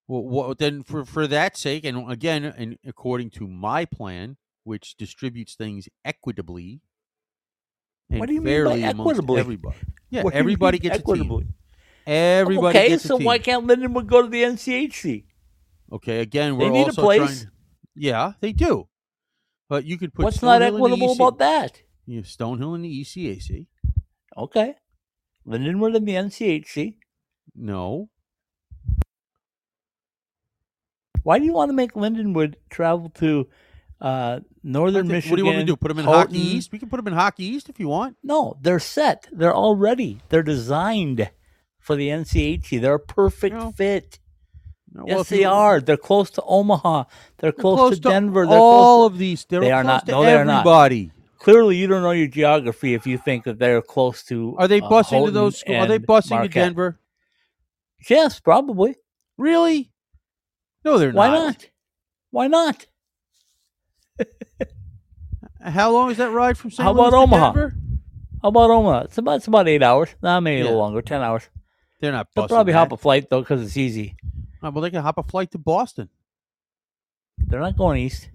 Well, 0.07 0.23
what, 0.23 0.59
then 0.59 0.83
for 0.83 1.04
for 1.04 1.26
that 1.26 1.57
sake, 1.57 1.85
and 1.85 2.11
again, 2.11 2.45
and 2.45 2.78
according 2.87 3.30
to 3.33 3.47
my 3.47 3.85
plan, 3.85 4.37
which 4.64 4.97
distributes 4.97 5.54
things 5.54 5.88
equitably 6.04 6.80
and 8.11 8.21
What 8.21 8.28
do 8.28 8.35
you 8.35 8.40
mean 8.40 8.64
by 8.64 8.78
equitably? 8.78 9.40
everybody. 9.40 9.76
Yeah, 10.11 10.23
What 10.23 10.33
everybody 10.33 10.78
gets 10.78 11.00
equitably? 11.00 11.42
a 11.42 11.45
team. 11.45 11.54
Everybody 12.07 12.78
okay, 12.78 12.97
so 12.97 13.18
why 13.18 13.38
can't 13.38 13.66
Lindenwood 13.66 14.07
go 14.07 14.23
to 14.23 14.28
the 14.28 14.42
NCHC? 14.42 15.25
Okay, 15.92 16.21
again, 16.21 16.57
They 16.57 16.64
we're 16.64 16.71
need 16.71 16.88
a 16.88 16.92
place. 16.95 17.42
trying. 17.42 17.52
Yeah, 17.95 18.33
they 18.40 18.52
do. 18.54 18.88
But 19.68 19.85
you 19.85 19.99
could 19.99 20.14
put 20.14 20.25
What's 20.25 20.40
not 20.40 20.62
equitable 20.62 21.12
about 21.12 21.37
that? 21.40 21.83
You 22.07 22.16
have 22.16 22.25
Stonehill 22.25 22.75
in 22.76 22.80
the 22.80 23.02
ECAC. 23.02 23.66
Okay. 24.35 24.76
Lindenwood 25.47 25.95
in 25.95 26.07
the 26.07 26.12
NCHC. 26.14 26.95
No, 27.54 28.09
Why 31.28 31.38
do 31.38 31.44
you 31.44 31.52
want 31.52 31.68
to 31.68 31.75
make 31.75 31.92
Lindenwood 31.92 32.54
travel 32.70 33.11
to 33.16 33.49
uh, 34.00 34.40
northern 34.62 35.02
think- 35.02 35.12
Michigan? 35.12 35.30
What 35.32 35.37
do 35.37 35.42
you 35.42 35.44
want 35.44 35.58
me 35.58 35.62
to 35.64 35.66
do? 35.66 35.76
Put 35.76 35.88
them 35.88 35.99
in 35.99 36.06
Houghton? 36.06 36.20
Hockey 36.35 36.38
East? 36.38 36.73
We 36.73 36.78
can 36.78 36.88
put 36.88 36.97
them 36.97 37.08
in 37.08 37.12
Hockey 37.12 37.44
East 37.44 37.68
if 37.68 37.78
you 37.78 37.87
want. 37.87 38.16
No, 38.23 38.56
they're 38.62 38.78
set. 38.78 39.28
They're 39.30 39.54
already. 39.54 40.23
They're 40.30 40.42
designed 40.42 41.30
for 41.78 41.97
the 41.97 42.08
NCHC. 42.08 42.80
They're 42.80 42.94
a 42.94 42.99
perfect 42.99 43.54
No. 43.54 43.73
fit. 43.73 44.20
No, 44.90 45.04
well, 45.04 45.18
yes, 45.18 45.20
if 45.20 45.28
they 45.28 45.40
you- 45.40 45.49
are. 45.49 45.82
They're 45.82 45.99
close 45.99 46.30
to 46.30 46.42
Omaha. 46.44 47.04
They're 47.37 47.52
they're 47.52 47.52
close, 47.52 47.97
to 47.97 48.00
Denver. 48.00 48.47
They're 48.47 48.56
all 48.56 49.00
close 49.00 49.11
to, 49.11 49.12
of 49.12 49.18
these. 49.18 49.44
They're 49.50 49.61
They 49.61 49.70
are 49.70 49.82
close 49.82 49.92
not. 49.92 50.06
To 50.06 50.12
No, 50.12 50.23
they 50.23 50.35
are 50.35 50.47
not. 50.47 50.64
clearly, 51.38 51.76
you 51.76 51.88
don't 51.88 52.00
know 52.00 52.12
your 52.12 52.28
geography 52.28 52.94
if 52.94 53.06
you 53.06 53.18
think 53.18 53.44
that 53.44 53.58
they're 53.58 53.82
close 53.82 54.23
to. 54.28 54.56
Are 54.56 54.66
they 54.66 54.80
uh, 54.80 54.88
busing 54.88 55.26
to 55.26 55.30
those? 55.30 55.58
schools? 55.58 55.76
Are 55.76 55.88
they 55.88 55.99
busing 55.99 56.40
to 56.40 56.49
Denver? 56.49 56.99
Yes, 58.08 58.40
probably. 58.40 58.97
Really? 59.37 59.92
No, 60.85 60.99
they're 60.99 61.12
not. 61.12 61.16
Why 61.18 61.28
not. 61.28 61.44
not? 61.47 61.66
Why 62.30 62.47
not? 62.49 62.87
How 65.61 65.90
long 65.90 66.11
is 66.11 66.16
that 66.18 66.30
ride 66.30 66.56
from 66.56 66.70
St. 66.70 66.82
How 66.85 66.92
Louis 66.92 67.08
about 67.08 67.11
to 67.11 67.16
Omaha? 67.16 67.52
Denver? 67.52 67.75
How 68.42 68.49
about 68.49 68.70
Omaha? 68.70 69.00
It's 69.04 69.18
about 69.18 69.37
it's 69.37 69.47
about 69.49 69.68
eight 69.68 69.82
hours. 69.82 70.14
Nah, 70.23 70.40
maybe 70.40 70.61
a 70.61 70.64
little 70.64 70.78
Yeah. 70.78 70.82
longer, 70.82 71.02
ten 71.02 71.20
hours. 71.23 71.49
They're 72.00 72.12
not. 72.12 72.28
They'll 72.35 72.44
busing 72.44 72.49
probably 72.49 72.73
that. 72.73 72.78
hop 72.78 72.92
a 72.92 72.97
flight 72.97 73.28
though 73.28 73.40
because 73.40 73.62
it's 73.62 73.76
easy. 73.76 74.16
Oh, 74.62 74.70
well, 74.70 74.82
they 74.82 74.90
can 74.90 75.02
hop 75.02 75.18
a 75.18 75.23
flight 75.23 75.50
to 75.52 75.58
Boston. 75.58 76.08
They're 77.38 77.61
not 77.61 77.76
going 77.76 77.99
east. 78.00 78.28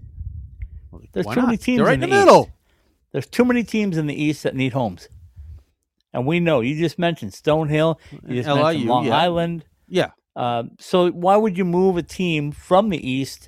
There's 1.12 1.26
Why 1.26 1.34
too 1.36 1.42
not? 1.42 1.46
many 1.48 1.58
teams 1.58 1.78
They're 1.78 1.86
right 1.86 1.94
in 1.98 2.04
in 2.04 2.10
the 2.10 2.16
the 2.16 2.22
middle. 2.26 2.50
There's 3.12 3.28
too 3.28 3.46
many 3.46 3.64
teams 3.64 3.98
in 3.98 4.08
the 4.08 4.22
East 4.22 4.44
that 4.44 4.56
need 4.56 4.74
homes. 4.74 5.08
And 6.14 6.26
we 6.26 6.40
know 6.40 6.62
you 6.62 6.76
just 6.76 6.98
mentioned 7.00 7.32
Stonehill, 7.32 7.98
you 8.28 8.42
just 8.44 8.48
mentioned 8.48 8.64
LIU, 8.64 8.88
Long 8.90 9.06
yeah. 9.06 9.18
Island. 9.18 9.66
Yeah. 9.88 10.12
Um, 10.36 10.72
so 10.80 11.12
why 11.12 11.36
would 11.38 11.58
you 11.58 11.66
move 11.66 11.98
a 11.98 12.04
team 12.04 12.52
from 12.52 12.90
the 12.90 13.08
East 13.10 13.48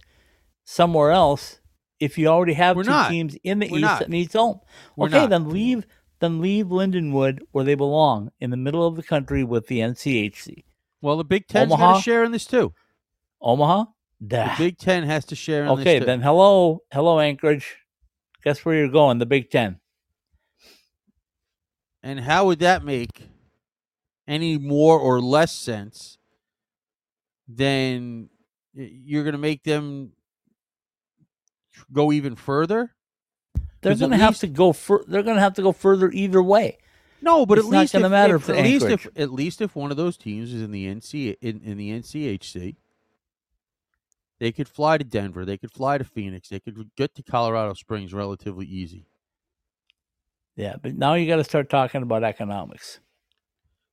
somewhere 0.65 1.11
else 1.11 1.59
if 1.99 2.17
you 2.17 2.27
already 2.27 2.53
have 2.53 2.75
We're 2.77 2.83
two 2.83 2.89
not. 2.91 3.09
teams 3.09 3.35
in 3.43 3.59
the 3.59 3.67
We're 3.69 3.77
East 3.79 3.81
not. 3.81 3.99
that 3.99 4.09
needs 4.09 4.33
home? 4.33 4.59
We're 4.95 5.07
okay, 5.07 5.21
not. 5.21 5.29
then 5.31 5.49
leave 5.49 5.85
then 6.19 6.41
leave 6.41 6.67
Lindenwood 6.67 7.39
where 7.51 7.65
they 7.65 7.75
belong 7.75 8.31
in 8.39 8.49
the 8.49 8.57
middle 8.57 8.85
of 8.87 8.95
the 8.95 9.03
country 9.03 9.43
with 9.43 9.67
the 9.67 9.79
NCHC. 9.79 10.63
Well, 11.01 11.17
the 11.17 11.23
Big 11.25 11.47
Ten's 11.47 11.75
got 11.75 11.97
to 11.97 12.01
share 12.01 12.23
in 12.23 12.31
this 12.31 12.45
too. 12.45 12.73
Omaha? 13.41 13.85
The 14.21 14.51
Big 14.57 14.77
Ten 14.77 15.03
has 15.03 15.25
to 15.25 15.35
share 15.35 15.63
in 15.63 15.69
Okay, 15.71 15.83
this 15.95 15.99
too. 15.99 16.05
then 16.05 16.21
hello, 16.21 16.79
hello 16.91 17.19
Anchorage. 17.19 17.75
Guess 18.43 18.63
where 18.63 18.75
you're 18.75 18.87
going? 18.89 19.17
The 19.17 19.25
Big 19.25 19.49
Ten. 19.49 19.79
And 22.03 22.19
how 22.21 22.45
would 22.45 22.59
that 22.59 22.83
make 22.85 23.23
any 24.27 24.57
more 24.57 24.99
or 24.99 25.19
less 25.21 25.51
sense 25.51 26.14
than 27.47 28.29
y- 28.75 28.91
you're 29.05 29.23
going 29.23 29.33
to 29.33 29.39
make 29.39 29.63
them 29.63 30.11
go 31.91 32.11
even 32.11 32.35
further? 32.35 32.93
They're 33.81 33.95
going 33.95 34.11
to 34.11 34.17
have 34.17 34.39
to 34.39 34.47
go. 34.47 34.73
Fur- 34.73 35.03
they're 35.07 35.23
going 35.23 35.35
to 35.35 35.41
have 35.41 35.53
to 35.55 35.61
go 35.61 35.71
further 35.71 36.09
either 36.11 36.41
way. 36.41 36.79
No, 37.21 37.45
but 37.45 37.57
It's 37.57 37.67
at 37.67 37.71
not 37.71 37.79
least 37.81 37.93
gonna 37.93 38.05
if, 38.05 38.11
matter 38.11 38.35
if, 38.35 38.49
at 38.49 38.63
least 38.63 38.85
if 38.85 39.07
at 39.15 39.31
least 39.31 39.61
if 39.61 39.75
one 39.75 39.89
of 39.89 39.97
those 39.97 40.15
teams 40.17 40.53
is 40.53 40.61
in 40.61 40.71
the 40.71 40.85
NC 40.85 41.35
in, 41.41 41.61
in 41.63 41.77
the 41.77 41.89
NCHC, 41.91 42.75
they 44.39 44.51
could 44.51 44.67
fly 44.67 44.97
to 44.97 45.03
Denver, 45.03 45.43
they 45.45 45.57
could 45.57 45.71
fly 45.71 45.97
to 45.97 46.03
Phoenix, 46.03 46.49
they 46.49 46.59
could 46.59 46.91
get 46.95 47.15
to 47.15 47.23
Colorado 47.23 47.73
Springs 47.73 48.13
relatively 48.13 48.65
easy. 48.65 49.07
Yeah, 50.55 50.75
but 50.81 50.95
now 50.95 51.15
you 51.15 51.27
got 51.27 51.37
to 51.37 51.43
start 51.43 51.69
talking 51.69 52.01
about 52.03 52.23
economics. 52.23 52.99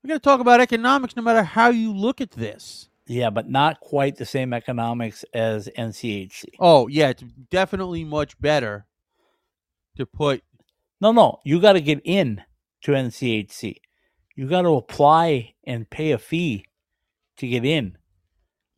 We 0.03 0.09
got 0.09 0.15
to 0.15 0.21
talk 0.21 0.41
about 0.41 0.61
economics, 0.61 1.17
no 1.17 1.23
matter 1.23 1.43
how 1.43 1.71
you 1.71 1.93
look 1.95 2.21
at 2.21 2.33
this. 2.33 2.89
Yeah, 3.07 3.31
but 3.31 3.51
not 3.51 3.81
quite 3.81 4.17
the 4.17 4.25
same 4.25 4.53
economics 4.53 5.25
as 5.35 5.69
NCHC. 5.77 6.45
Oh 6.61 6.87
yeah, 6.89 7.09
it's 7.09 7.25
definitely 7.51 8.05
much 8.05 8.41
better 8.41 8.87
to 9.97 10.07
put 10.07 10.43
No, 11.01 11.13
no, 11.13 11.41
you 11.45 11.61
got 11.61 11.73
to 11.73 11.81
get 11.81 12.01
in 12.05 12.43
to 12.83 12.93
NCHC. 12.93 13.77
You 14.37 14.49
got 14.49 14.63
to 14.63 14.75
apply 14.75 15.55
and 15.65 15.89
pay 15.91 16.13
a 16.13 16.19
fee 16.19 16.65
to 17.39 17.49
get 17.49 17.65
in. 17.65 17.99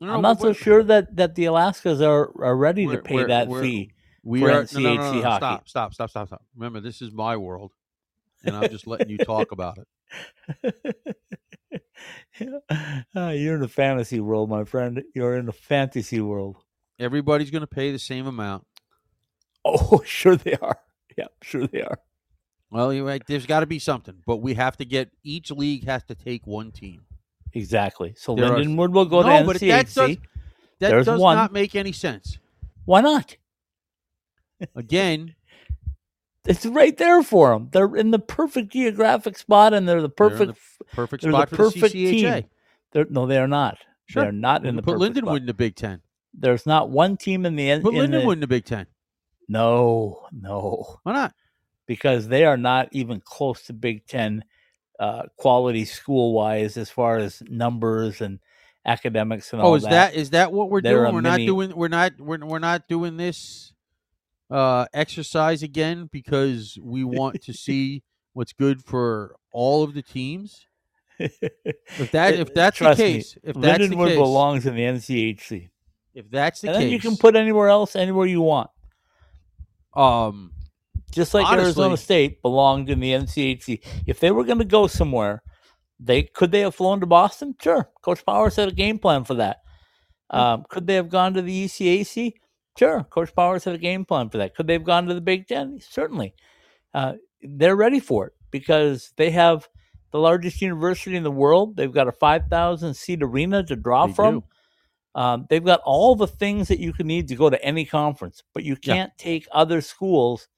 No, 0.00 0.14
I'm 0.14 0.22
not 0.22 0.40
so 0.40 0.52
sure 0.52 0.82
that 0.82 1.16
that 1.16 1.34
the 1.34 1.44
Alaskas 1.44 2.00
are 2.00 2.32
are 2.42 2.56
ready 2.56 2.87
to 2.87 2.98
pay 2.98 3.24
that 3.24 3.48
fee. 3.48 3.92
We 4.22 4.40
for 4.40 4.46
are 4.46 4.52
no, 4.52 4.58
no, 4.58 4.64
NCHC 4.64 4.96
no, 4.96 5.12
no, 5.12 5.22
hockey. 5.22 5.38
Stop, 5.38 5.68
stop, 5.68 5.94
stop, 5.94 6.10
stop, 6.10 6.26
stop. 6.28 6.42
Remember, 6.56 6.80
this 6.80 7.02
is 7.02 7.12
my 7.12 7.37
world, 7.37 7.72
and 8.42 8.56
I'm 8.56 8.70
just 8.70 8.87
letting 8.87 9.10
you 9.10 9.18
talk 9.18 9.52
about 9.52 9.78
it. 9.78 10.96
Ah, 13.16 13.31
you're 13.31 13.55
in 13.55 13.61
the 13.61 13.68
fantasy 13.68 14.20
world, 14.20 14.51
my 14.51 14.64
friend. 14.64 15.03
You're 15.14 15.37
in 15.37 15.47
the 15.47 15.53
fantasy 15.53 16.20
world. 16.20 16.57
Everybody's 16.99 17.51
going 17.51 17.61
to 17.62 17.66
pay 17.66 17.92
the 17.92 17.99
same 17.99 18.27
amount. 18.27 18.66
Oh, 19.66 20.03
sure 20.05 20.37
they 20.37 20.55
are. 20.57 20.79
Yeah, 21.16 21.29
sure 21.42 21.66
they 21.66 21.81
are. 21.81 21.99
Well, 22.70 22.92
you're 22.92 23.07
right. 23.07 23.23
There's 23.27 23.47
got 23.47 23.61
to 23.61 23.66
be 23.66 23.79
something, 23.79 24.16
but 24.27 24.38
we 24.38 24.53
have 24.55 24.77
to 24.77 24.85
get 24.85 25.11
each 25.23 25.51
league 25.51 25.85
has 25.87 26.05
to 26.05 26.14
take 26.14 26.47
one 26.47 26.70
team. 26.70 27.07
Exactly. 27.55 28.12
So 28.18 28.35
There 28.35 28.44
are- 28.53 28.59
Lindenwood 28.59 28.92
will 28.92 29.07
go 29.07 29.23
No, 29.23 29.38
to 29.40 29.44
but 29.47 29.57
NCHC. 29.57 29.68
that 29.68 29.87
does- 29.87 30.16
That 30.81 30.88
There's 30.90 31.07
does 31.07 31.18
one. 31.20 31.37
not 31.37 31.53
make 31.53 31.75
any 31.75 31.92
sense. 31.92 32.38
Why 32.85 33.01
not? 33.01 33.37
Again, 34.75 35.35
It's 36.46 36.66
right 36.66 36.96
there 36.96 37.22
for 37.22 37.50
them. 37.52 37.68
They're 37.72 37.96
in 37.96 38.11
the 38.11 38.18
perfect 38.18 38.72
geographic 38.72 39.38
spot, 39.38 39.72
and 39.72 39.88
they're 39.88 40.02
the 40.02 40.09
They're 40.09 40.28
perfect. 40.30 40.52
the 40.78 40.85
perfect 40.94 41.22
they're 41.22 41.33
spot 41.33 41.50
the 41.50 41.57
for 41.57 41.64
perfect 41.70 41.92
the 41.94 42.07
CCHA. 42.22 42.35
team. 42.40 42.44
They're, 42.92 43.07
no, 43.09 43.26
they 43.26 43.38
are 43.38 43.48
not. 43.48 43.78
Sure. 44.07 44.24
They're 44.24 44.33
not 44.33 44.66
in 44.66 44.76
the 44.76 44.83
put 44.83 44.98
perfect 44.98 45.16
Lindenwood 45.16 45.22
spot. 45.26 45.37
in 45.38 45.46
the 45.46 45.54
Big 45.54 45.74
Ten. 45.76 46.02
There's 46.35 46.66
not 46.66 46.90
one 46.90 47.16
team 47.16 47.46
in 47.46 47.57
the 47.57 47.80
Put 47.80 47.94
in 47.94 48.11
the- 48.11 48.18
Lindenwood 48.18 48.33
in 48.35 48.40
the 48.40 48.46
Big 48.46 48.64
Ten. 48.64 48.87
No, 49.48 50.26
no, 50.33 50.98
Why 51.02 51.12
not? 51.12 51.35
because 51.87 52.28
they 52.28 52.44
are 52.46 52.57
not 52.57 52.88
even 52.92 53.20
close 53.20 53.62
to 53.64 53.72
Big 53.74 54.07
Ten 54.07 54.42
uh, 54.98 55.24
quality 55.37 55.85
school 55.85 56.33
wise 56.33 56.76
as 56.78 56.88
far 56.88 57.18
as 57.18 57.42
numbers 57.48 58.22
and 58.22 58.38
academics 58.87 59.52
and 59.52 59.61
all 59.61 59.72
that. 59.72 59.72
Oh, 59.72 59.76
is 59.76 59.83
that 59.90 60.14
is 60.14 60.30
that 60.30 60.50
what 60.52 60.70
we're 60.70 60.80
They're 60.80 61.02
doing? 61.02 61.14
We're 61.14 61.20
not 61.20 61.37
doing. 61.38 61.76
We're 61.76 61.88
not. 61.88 62.12
We're, 62.18 62.38
we're 62.38 62.59
not 62.59 62.88
doing 62.88 63.18
this 63.18 63.73
uh, 64.50 64.87
exercise 64.92 65.62
again 65.62 66.09
because 66.12 66.78
we 66.83 67.04
want 67.04 67.42
to 67.42 67.52
see 67.66 68.02
what's 68.33 68.52
good 68.52 68.83
for 68.85 69.37
all 69.52 69.83
of 69.83 69.94
the 69.94 70.02
teams. 70.02 70.66
If 71.18 72.11
that 72.11 72.35
if 72.35 72.52
that's 72.54 72.78
the 72.78 72.85
Trust 72.87 72.98
me, 73.00 73.12
case, 73.14 73.38
if 73.44 73.54
that's 73.57 73.88
the 73.88 73.94
case, 73.96 74.16
belongs 74.16 74.66
in 74.66 74.74
the 74.74 74.83
NCHC, 74.83 75.68
if 76.14 76.28
that's 76.30 76.61
the 76.61 76.68
and 76.68 76.76
case, 76.76 76.83
then 76.85 76.92
you 76.92 76.98
can 76.98 77.16
put 77.16 77.37
anywhere 77.37 77.68
else, 77.68 77.94
anywhere 77.94 78.26
you 78.26 78.40
want. 78.40 78.68
um 79.94 80.50
Just 81.12 81.35
like 81.35 81.46
Honestly- 81.46 81.64
Arizona 81.64 81.96
State 81.96 82.42
belonged 82.42 82.90
in 82.90 82.98
the 83.00 83.12
NCHC. 83.12 83.80
If 84.07 84.18
they 84.20 84.30
were 84.33 84.44
going 84.44 84.59
to 84.59 84.64
go 84.64 84.87
somewhere, 84.88 85.42
they 86.00 86.24
could 86.24 86.50
they 86.50 86.61
have 86.61 86.74
flown 86.74 86.98
to 87.00 87.07
Boston? 87.07 87.54
Sure. 87.62 87.88
Coach 88.02 88.26
Powers 88.26 88.57
had 88.57 88.68
a 88.68 88.72
game 88.72 88.98
plan 88.98 89.22
for 89.24 89.35
that. 89.35 89.59
Um, 90.30 90.64
could 90.68 90.87
they 90.88 90.94
have 90.96 91.09
gone 91.11 91.35
to 91.35 91.42
the 91.42 91.66
ECAC? 91.66 92.35
Sure. 92.76 93.04
Coach 93.04 93.34
Powers 93.34 93.64
had 93.64 93.74
a 93.74 93.78
game 93.78 94.04
plan 94.04 94.28
for 94.28 94.38
that. 94.38 94.54
Could 94.54 94.66
they 94.66 94.72
have 94.72 94.84
gone 94.84 95.06
to 95.06 95.14
the 95.14 95.20
Big 95.20 95.46
Ten? 95.46 95.78
Certainly. 95.80 96.34
Uh, 96.92 97.14
they're 97.42 97.76
ready 97.76 98.00
for 98.00 98.26
it 98.26 98.32
because 98.50 99.12
they 99.16 99.30
have 99.30 99.68
the 100.10 100.18
largest 100.18 100.62
university 100.62 101.16
in 101.16 101.22
the 101.22 101.30
world. 101.30 101.76
They've 101.76 101.92
got 101.92 102.08
a 102.08 102.12
5,000 102.12 102.94
seat 102.94 103.22
arena 103.22 103.62
to 103.64 103.76
draw 103.76 104.06
They 104.06 104.12
from. 104.12 104.44
Um, 105.14 105.46
they've 105.48 105.64
got 105.64 105.80
all 105.84 106.16
the 106.16 106.26
things 106.26 106.68
that 106.68 106.80
you 106.80 106.92
can 106.92 107.06
need 107.06 107.28
to 107.28 107.37
go 107.37 107.48
to 107.48 107.64
any 107.64 107.84
conference, 107.84 108.42
but 108.52 108.64
you 108.64 108.76
can't 108.76 109.12
take 109.16 109.46
other 109.52 109.80
schools 109.80 110.48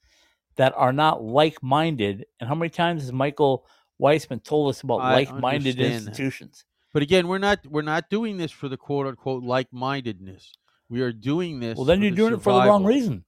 that 0.57 0.73
are 0.77 0.93
not 0.93 1.23
like 1.23 1.63
minded. 1.63 2.25
And 2.41 2.49
how 2.49 2.55
many 2.55 2.71
times 2.71 3.03
has 3.03 3.13
Michael 3.13 3.67
Weissman 3.99 4.41
told 4.41 4.71
us 4.71 4.83
about 4.83 4.99
like 4.99 5.31
minded 5.31 5.77
understand 5.77 6.07
that. 6.07 6.09
institutions? 6.09 6.65
But 6.95 7.03
again, 7.03 7.29
we're 7.29 7.39
not 7.39 7.59
we're 7.67 7.83
not 7.83 8.09
doing 8.09 8.39
this 8.39 8.51
for 8.51 8.69
the 8.71 8.79
quote 8.79 9.07
unquote 9.07 9.45
like 9.45 9.71
mindedness. 9.73 10.53
We 10.89 11.03
are 11.03 11.13
doing 11.13 11.61
this. 11.61 11.77
Well, 11.77 11.85
then 11.85 12.01
you're 12.01 12.11
the 12.11 12.17
doing 12.17 12.35
it 12.35 12.43
for 12.43 12.53
the 12.53 12.67
wrong 12.67 12.85
reason. 12.85 13.25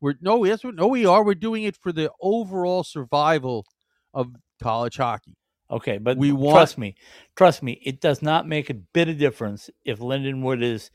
We're 0.00 0.14
no, 0.20 0.44
yes, 0.44 0.60
no, 0.64 0.86
we 0.86 1.06
are. 1.06 1.24
We're 1.24 1.34
doing 1.34 1.64
it 1.64 1.76
for 1.76 1.90
the 1.92 2.10
overall 2.20 2.84
survival 2.84 3.66
of 4.14 4.34
college 4.62 4.96
hockey. 4.96 5.36
Okay, 5.70 5.98
but 5.98 6.16
We 6.16 6.32
want- 6.32 6.54
trust 6.54 6.78
me, 6.78 6.94
trust 7.36 7.62
me, 7.62 7.80
it 7.84 8.00
does 8.00 8.22
not 8.22 8.46
make 8.46 8.70
a 8.70 8.74
bit 8.74 9.08
of 9.08 9.18
difference 9.18 9.68
if 9.84 9.98
Lindenwood 9.98 10.62
is 10.62 10.90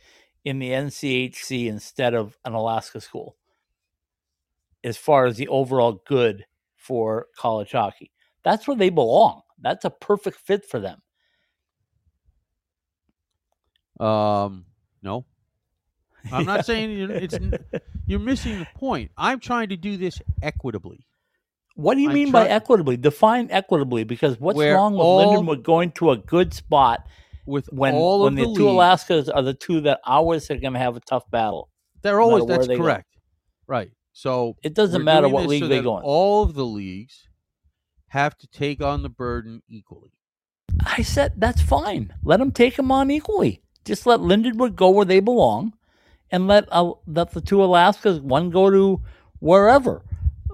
in 0.46 0.60
the 0.60 0.72
NCHC 0.72 1.68
instead 1.68 2.14
of 2.14 2.38
an 2.46 2.54
Alaska 2.54 3.00
school. 3.02 3.36
As 4.84 4.98
far 4.98 5.26
as 5.26 5.38
the 5.38 5.48
overall 5.48 6.02
good 6.06 6.46
for 6.76 7.28
college 7.38 7.72
hockey, 7.72 8.12
that's 8.44 8.68
where 8.68 8.76
they 8.76 8.90
belong. 8.90 9.42
That's 9.60 9.86
a 9.86 9.90
perfect 9.90 10.38
fit 10.38 10.66
for 10.66 10.80
them. 10.80 11.02
Um, 14.00 14.66
no, 15.02 15.26
I'm 16.32 16.46
not 16.46 16.66
saying 16.66 16.92
you- 16.92 17.10
it's. 17.10 17.38
You're 18.06 18.20
missing 18.20 18.60
the 18.60 18.68
point. 18.76 19.12
I'm 19.18 19.40
trying 19.40 19.70
to 19.70 19.78
do 19.78 19.98
this 19.98 20.20
equitably. 20.42 21.06
What 21.76 21.96
do 21.96 22.02
you 22.02 22.10
I'm 22.10 22.14
mean 22.16 22.32
by 22.32 22.48
equitably? 22.48 22.98
Define 22.98 23.48
equitably, 23.50 24.04
because 24.04 24.40
what's 24.40 24.58
Where 24.58 24.76
wrong 24.76 24.94
with 24.94 25.02
all- 25.02 25.36
Lindenwood 25.44 25.64
going 25.64 25.92
to 25.94 26.12
a 26.12 26.18
good 26.18 26.54
spot 26.54 27.06
With 27.46 27.66
when 27.72 27.96
all 27.96 28.24
when 28.24 28.34
of 28.34 28.38
the, 28.38 28.46
the, 28.46 28.56
two 28.56 28.66
Alaskas 28.66 29.30
are 29.34 29.42
the 29.42 29.54
two 29.54 29.82
that 29.82 30.00
always 30.06 30.50
are 30.52 30.58
going 30.58 30.74
to 30.74 30.80
have 30.80 30.96
a 30.96 31.00
tough 31.02 31.30
battle? 31.32 31.70
they're 32.02 32.18
no 32.18 32.24
always 32.24 32.46
that's 32.46 32.68
they 32.68 32.76
go. 32.78 32.84
correct. 32.84 33.08
Right. 33.68 33.92
So 34.12 34.56
It 34.62 34.74
doesn't 34.76 35.04
matter 35.04 35.28
what 35.30 35.48
league 35.48 35.64
so 35.64 35.68
they 35.68 35.78
that 35.78 35.84
go 35.84 35.98
in. 35.98 36.04
All 36.04 36.44
of 36.44 36.54
the 36.54 36.66
leagues 36.66 37.28
have 38.10 38.38
to 38.40 38.48
take 38.48 38.82
on 38.82 39.02
the 39.02 39.10
burden 39.10 39.64
equally. 39.68 40.12
I 40.86 41.02
said 41.02 41.34
that's 41.38 41.62
fine. 41.62 42.14
Let 42.24 42.38
them 42.38 42.52
take 42.52 42.76
them 42.76 42.92
on 42.92 43.10
equally. 43.10 43.62
Just 43.86 44.06
let 44.06 44.20
Lindenwood 44.20 44.76
go 44.76 44.90
where 44.92 45.06
they 45.06 45.20
belong, 45.22 45.74
and 46.34 46.48
let 46.48 46.68
uh, 46.72 46.92
let 47.06 47.32
the 47.32 47.40
two 47.42 47.58
Alaskas 47.58 48.20
one 48.20 48.50
go 48.50 48.70
to 48.72 49.00
wherever. 49.40 50.04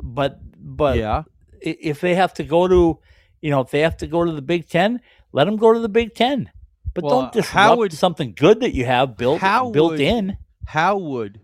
But 0.04 0.40
but 0.58 0.98
yeah, 0.98 1.24
if 1.62 2.02
they 2.02 2.16
have 2.16 2.34
to 2.36 2.44
go 2.44 2.68
to, 2.68 3.00
you 3.42 3.50
know, 3.50 3.62
if 3.62 3.72
they 3.72 3.80
have 3.80 3.96
to 3.98 4.08
go 4.08 4.26
to 4.26 4.32
the 4.34 4.42
Big 4.42 4.68
Ten, 4.68 5.00
let 5.32 5.46
them 5.46 5.56
go 5.56 5.74
to 5.74 5.80
the 5.80 5.90
Big 5.90 6.14
Ten. 6.14 6.52
But 6.94 7.06
Well, 7.06 7.22
don't 7.22 7.32
disrupt 7.32 7.54
how 7.54 7.78
would- 7.78 7.94
something 7.94 8.34
good 8.36 8.60
that 8.60 8.74
you 8.74 8.86
have 8.86 9.16
built 9.16 9.40
how 9.40 9.72
built 9.72 9.92
would- 9.94 10.02
in. 10.02 10.38
how 10.68 10.98
would 10.98 11.40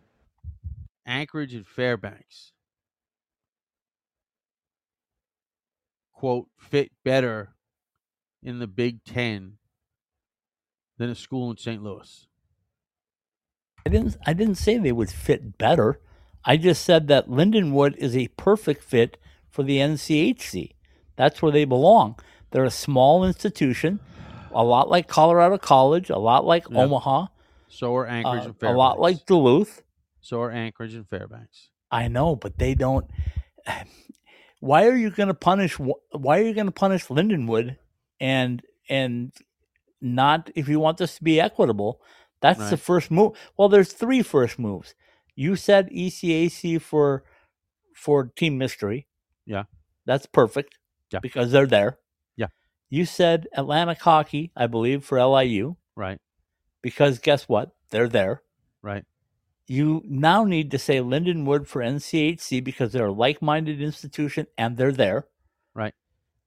Anchorage 1.06 1.54
and 1.54 1.66
Fairbanks 1.66 2.52
quote 6.12 6.48
fit 6.60 6.92
better 7.04 7.56
in 8.44 8.60
the 8.60 8.68
Big 8.68 9.04
Ten 9.06 9.58
than 10.98 11.10
a 11.10 11.16
school 11.16 11.52
in 11.52 11.58
St. 11.58 11.82
Louis? 11.82 12.28
I 13.86 13.90
didn't 13.90 14.18
I 14.26 14.34
didn't 14.34 14.56
say 14.56 14.78
they 14.78 14.92
would 14.92 15.10
fit 15.12 15.58
better. 15.58 16.00
I 16.44 16.58
just 16.58 16.84
said 16.84 17.08
that 17.08 17.28
Lindenwood 17.30 17.96
is 17.98 18.16
a 18.16 18.28
perfect 18.30 18.84
fit 18.84 19.18
for 19.50 19.64
the 19.64 19.78
NCHC. 19.78 20.72
That's 21.16 21.42
where 21.42 21.52
they 21.52 21.66
belong. 21.66 22.20
They're 22.52 22.66
a 22.66 22.72
small 22.72 23.24
institution, 23.26 24.00
a 24.52 24.64
lot 24.64 24.90
like 24.90 25.08
Colorado 25.08 25.58
College, 25.58 26.10
a 26.10 26.18
lot 26.18 26.46
like 26.46 26.66
Yeah. 26.70 26.80
Omaha, 26.84 27.28
So 27.68 27.96
are 27.96 28.08
Anchorage 28.08 28.42
uh, 28.42 28.46
and 28.46 28.60
Fairbanks. 28.60 28.76
a 28.76 28.78
lot 28.78 29.00
like 29.00 29.26
Duluth. 29.26 29.84
so 30.22 30.42
are 30.42 30.52
Anchorage 30.52 30.94
and 30.96 31.08
Fairbanks. 31.08 31.70
I 31.92 32.08
know, 32.08 32.36
but 32.36 32.58
they 32.58 32.74
don't. 32.76 33.06
Why 34.62 34.88
are 34.88 34.96
you 34.96 35.12
going 35.12 35.28
to 35.28 35.34
punish? 35.36 35.74
Why 35.78 36.40
are 36.40 36.44
you 36.44 36.54
going 36.54 36.66
to 36.66 36.72
punish 36.72 37.06
Lindenwood 37.08 37.78
and 38.20 38.64
and 38.90 39.32
not 40.02 40.50
if 40.56 40.68
you 40.68 40.80
want 40.80 40.98
this 40.98 41.18
to 41.18 41.24
be 41.24 41.40
equitable? 41.40 42.02
That's 42.46 42.70
the 42.70 42.78
first 42.78 43.10
move. 43.10 43.34
Well, 43.58 43.70
there's 43.70 43.92
three 43.92 44.22
first 44.22 44.60
moves. 44.60 44.94
You 45.36 45.56
said 45.56 45.90
ECAC 45.90 46.80
for 46.80 47.24
for 47.96 48.26
Team 48.36 48.58
Mystery. 48.58 49.08
Yeah. 49.46 49.64
that's 50.06 50.26
perfect. 50.28 50.78
Yeah. 51.12 51.20
because 51.22 51.52
they're 51.52 51.66
there. 51.68 51.98
Yeah. 52.36 52.48
You 52.90 53.06
said 53.06 53.48
Atlantic 53.54 54.00
Hockey, 54.02 54.52
I 54.56 54.68
believe, 54.68 55.04
for 55.04 55.18
LIU 55.24 55.76
Right, 55.96 56.20
because 56.82 57.20
guess 57.20 57.48
what? 57.50 57.72
They're 57.90 58.10
there 58.10 58.42
right. 58.84 59.04
you 59.68 60.02
now 60.06 60.44
need 60.44 60.70
to 60.72 60.78
say 60.78 60.98
Lindenwood 60.98 61.66
for 61.68 61.82
NCHC 61.82 62.64
because 62.64 62.92
they're 62.92 63.08
a 63.08 63.14
like-minded 63.14 63.82
institution 63.82 64.46
and 64.58 64.76
they're 64.78 64.92
there. 64.92 65.26
Right. 65.74 65.94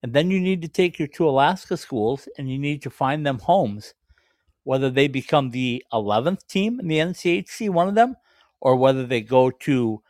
And 0.02 0.12
then 0.12 0.30
you 0.30 0.38
need 0.40 0.62
to 0.62 0.68
take 0.68 0.98
your 0.98 1.08
two 1.08 1.28
Alaska 1.28 1.76
schools 1.76 2.28
and 2.38 2.48
you 2.50 2.58
need 2.58 2.82
to 2.82 2.90
find 2.90 3.24
them 3.26 3.38
homes, 3.38 3.94
whether 4.68 4.90
they 4.90 5.08
become 5.08 5.48
the 5.50 5.82
11th 5.94 6.46
team 6.46 6.78
in 6.78 6.88
the 6.88 6.98
NCHC, 6.98 7.70
one 7.70 7.88
of 7.88 7.94
them, 7.94 8.14
or 8.60 8.76
whether 8.76 9.06
they 9.06 9.22
go 9.22 9.50
to 9.50 10.02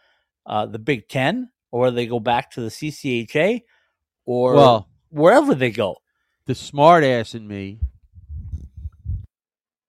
uh, 0.47 0.67
the 0.67 0.81
Big 0.81 1.09
Ten, 1.09 1.51
or 1.71 1.83
whether 1.83 1.95
they 1.95 2.09
go 2.09 2.19
back 2.19 2.51
to 2.51 2.63
the 2.63 2.69
CCHA, 2.69 3.63
or 4.27 4.55
well, 4.55 4.89
wherever 5.11 5.55
they 5.55 5.71
go. 5.71 5.99
the 6.47 6.57
smart 6.57 7.05
ass 7.05 7.37
in 7.37 7.47
me 7.47 7.79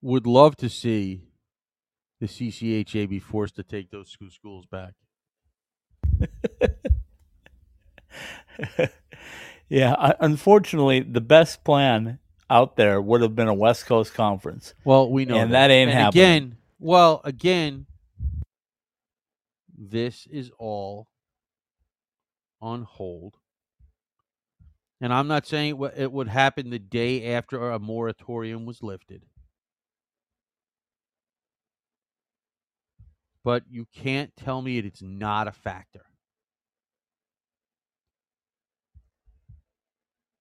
would 0.03 0.27
love 0.27 0.55
to 0.57 0.69
see 0.69 1.23
the 2.19 2.27
CCHA 2.27 3.09
be 3.09 3.19
forced 3.19 3.55
to 3.55 3.63
take 3.63 3.89
those 3.89 4.11
school 4.11 4.29
schools 4.29 4.67
back. 4.67 4.93
yeah, 9.67 10.13
unfortunately, 10.19 10.99
the 10.99 11.21
best 11.21 11.63
plan 11.63 12.19
out 12.49 12.75
there 12.75 13.01
would 13.01 13.21
have 13.21 13.35
been 13.35 13.47
a 13.47 13.53
West 13.53 13.85
Coast 13.85 14.13
conference. 14.13 14.73
Well, 14.83 15.11
we 15.11 15.25
know 15.25 15.37
And 15.37 15.53
that 15.53 15.69
ain't 15.71 15.89
and 15.91 15.99
happening. 15.99 16.23
Again, 16.23 16.57
well, 16.79 17.21
again, 17.23 17.85
this 19.77 20.27
is 20.27 20.51
all 20.57 21.07
on 22.61 22.83
hold. 22.83 23.35
And 25.01 25.13
I'm 25.13 25.27
not 25.27 25.47
saying 25.47 25.79
it 25.95 26.11
would 26.11 26.27
happen 26.27 26.69
the 26.69 26.79
day 26.79 27.33
after 27.33 27.69
a 27.69 27.79
moratorium 27.79 28.65
was 28.65 28.83
lifted. 28.83 29.23
But 33.43 33.63
you 33.69 33.87
can't 33.93 34.35
tell 34.35 34.61
me 34.61 34.77
it's 34.77 35.01
not 35.01 35.47
a 35.47 35.53
factor. 35.53 36.05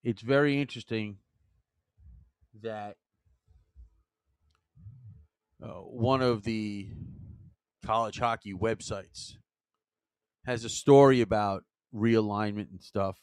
It's 0.02 0.22
very 0.22 0.60
interesting 0.60 1.18
that 2.62 2.96
uh, 5.62 5.80
one 5.80 6.22
of 6.22 6.44
the 6.44 6.88
college 7.84 8.18
hockey 8.18 8.52
websites 8.52 9.36
has 10.44 10.64
a 10.64 10.68
story 10.68 11.20
about 11.20 11.64
realignment 11.94 12.70
and 12.70 12.82
stuff 12.82 13.18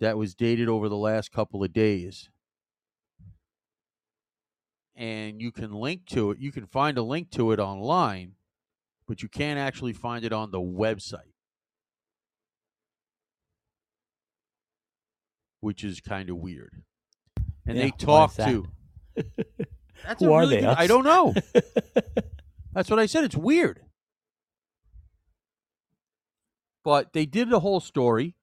that 0.00 0.16
was 0.16 0.34
dated 0.34 0.68
over 0.68 0.88
the 0.88 0.96
last 0.96 1.32
couple 1.32 1.62
of 1.62 1.72
days. 1.72 2.30
And 4.94 5.40
you 5.40 5.52
can 5.52 5.72
link 5.72 6.06
to 6.06 6.30
it. 6.30 6.38
You 6.38 6.50
can 6.50 6.66
find 6.66 6.98
a 6.98 7.02
link 7.02 7.30
to 7.32 7.52
it 7.52 7.60
online, 7.60 8.32
but 9.06 9.22
you 9.22 9.28
can't 9.28 9.58
actually 9.58 9.92
find 9.92 10.24
it 10.24 10.32
on 10.32 10.50
the 10.50 10.60
website, 10.60 11.34
which 15.60 15.84
is 15.84 16.00
kind 16.00 16.30
of 16.30 16.36
weird. 16.36 16.82
And 17.68 17.76
Yeah, 17.76 17.84
they 17.84 17.90
talk 17.92 18.34
to. 18.34 18.66
That's 20.04 20.22
Who 20.22 20.32
are 20.32 20.40
really 20.40 20.56
they, 20.56 20.62
good- 20.62 20.76
I 20.76 20.86
don't 20.86 21.04
know. 21.04 21.34
That's 22.72 22.88
what 22.88 22.98
I 22.98 23.06
said. 23.06 23.24
It's 23.24 23.36
weird. 23.36 23.80
But 26.84 27.12
they 27.12 27.26
did 27.26 27.50
the 27.50 27.60
whole 27.60 27.80
story, 27.80 28.36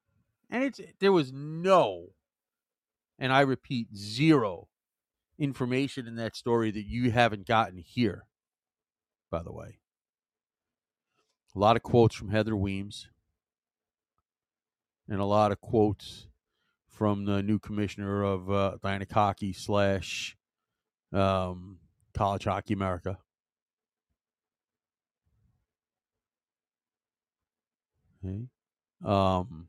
and 0.49 0.63
it's 0.63 0.79
there 0.99 1.11
was 1.11 1.31
no, 1.33 2.09
and 3.17 3.33
I 3.33 3.41
repeat, 3.41 3.87
zero 3.95 4.67
information 5.39 6.05
in 6.07 6.15
that 6.17 6.35
story 6.35 6.69
that 6.71 6.85
you 6.85 7.11
haven't 7.11 7.47
gotten 7.47 7.77
here. 7.77 8.25
By 9.31 9.41
the 9.41 9.51
way, 9.51 9.79
a 11.55 11.59
lot 11.59 11.75
of 11.75 11.81
quotes 11.81 12.13
from 12.15 12.29
Heather 12.29 12.55
Weems, 12.55 13.09
and 15.09 15.19
a 15.19 15.25
lot 15.25 15.51
of 15.51 15.59
quotes 15.59 16.27
from 16.95 17.25
the 17.25 17.43
new 17.43 17.59
commissioner 17.59 18.23
of 18.23 18.49
uh, 18.49 18.77
Hockey 19.11 19.51
slash 19.51 20.37
um, 21.11 21.79
College 22.13 22.45
Hockey 22.45 22.73
America. 22.73 23.17
Okay. 28.23 28.47
Um, 29.03 29.67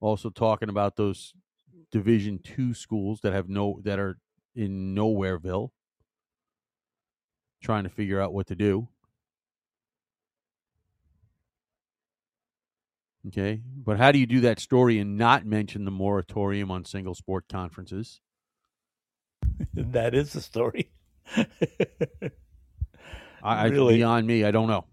also 0.00 0.30
talking 0.30 0.68
about 0.68 0.96
those 0.96 1.34
Division 1.90 2.38
two 2.38 2.72
schools 2.72 3.20
that 3.22 3.32
have 3.32 3.48
no 3.48 3.80
that 3.82 3.98
are 3.98 4.18
in 4.54 4.94
Nowhereville, 4.94 5.70
trying 7.62 7.84
to 7.84 7.90
figure 7.90 8.20
out 8.20 8.32
what 8.32 8.46
to 8.48 8.54
do. 8.54 8.88
Okay, 13.26 13.60
but 13.84 13.98
how 13.98 14.12
do 14.12 14.18
you 14.18 14.26
do 14.26 14.40
that 14.42 14.60
story 14.60 14.98
and 14.98 15.18
not 15.18 15.44
mention 15.44 15.84
the 15.84 15.90
moratorium 15.90 16.70
on 16.70 16.84
single 16.84 17.14
sport 17.14 17.44
conferences? 17.48 18.20
that 19.74 20.14
is 20.14 20.32
the 20.32 20.40
story. 20.40 20.92
I, 21.36 22.30
I 23.42 23.64
Really? 23.66 23.96
beyond 23.96 24.26
me, 24.26 24.44
I 24.44 24.50
don't 24.50 24.68
know. 24.68 24.84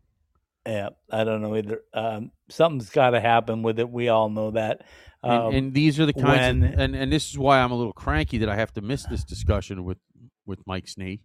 yeah, 0.66 0.90
I 1.12 1.24
don't 1.24 1.42
know 1.42 1.56
either. 1.56 1.82
Um, 1.94 2.32
something's 2.50 2.90
got 2.90 3.12
to 3.12 3.20
happen 3.22 3.62
with 3.64 3.80
it. 3.80 3.90
We 3.90 4.10
all 4.10 4.30
know 4.30 4.52
that. 4.52 4.82
And, 5.24 5.32
Um, 5.34 5.54
and 5.56 5.74
these 5.74 6.00
are 6.00 6.06
the 6.06 6.14
kinds, 6.14 6.62
when- 6.62 6.74
of, 6.74 6.80
and 6.80 6.96
and 6.96 7.12
this 7.12 7.30
is 7.30 7.38
why 7.38 7.60
I'm 7.60 7.72
a 7.72 7.76
little 7.76 7.94
cranky 7.94 8.40
that 8.40 8.50
I 8.50 8.56
have 8.56 8.74
to 8.74 8.82
miss 8.82 9.04
this 9.06 9.24
discussion 9.24 9.84
with 9.84 9.98
with 10.46 10.60
Mike 10.68 10.86
Snee. 10.86 11.22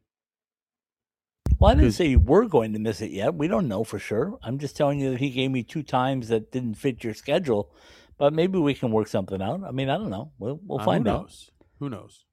Well, 1.60 1.70
I 1.70 1.74
didn't 1.74 1.92
say 1.92 2.06
you 2.06 2.18
were 2.18 2.46
going 2.46 2.72
to 2.72 2.78
miss 2.78 3.00
it 3.00 3.10
yet. 3.12 3.34
We 3.34 3.46
don't 3.46 3.68
know 3.68 3.84
for 3.84 3.98
sure. 3.98 4.38
I'm 4.42 4.58
just 4.58 4.76
telling 4.76 4.98
you 4.98 5.10
that 5.12 5.20
he 5.20 5.30
gave 5.30 5.50
me 5.50 5.62
two 5.62 5.82
times 5.82 6.28
that 6.28 6.50
didn't 6.50 6.74
fit 6.74 7.04
your 7.04 7.14
schedule, 7.14 7.72
but 8.18 8.32
maybe 8.32 8.58
we 8.58 8.74
can 8.74 8.90
work 8.90 9.06
something 9.08 9.40
out. 9.40 9.62
I 9.64 9.70
mean, 9.70 9.88
I 9.90 9.96
don't 9.98 10.10
know. 10.10 10.32
We'll 10.38 10.58
we'll 10.66 10.80
Uh, 10.80 10.84
find 10.84 11.06
who 11.06 11.12
out. 11.12 11.20
knows? 11.22 11.50
Who 11.78 11.90
knows? 11.90 12.24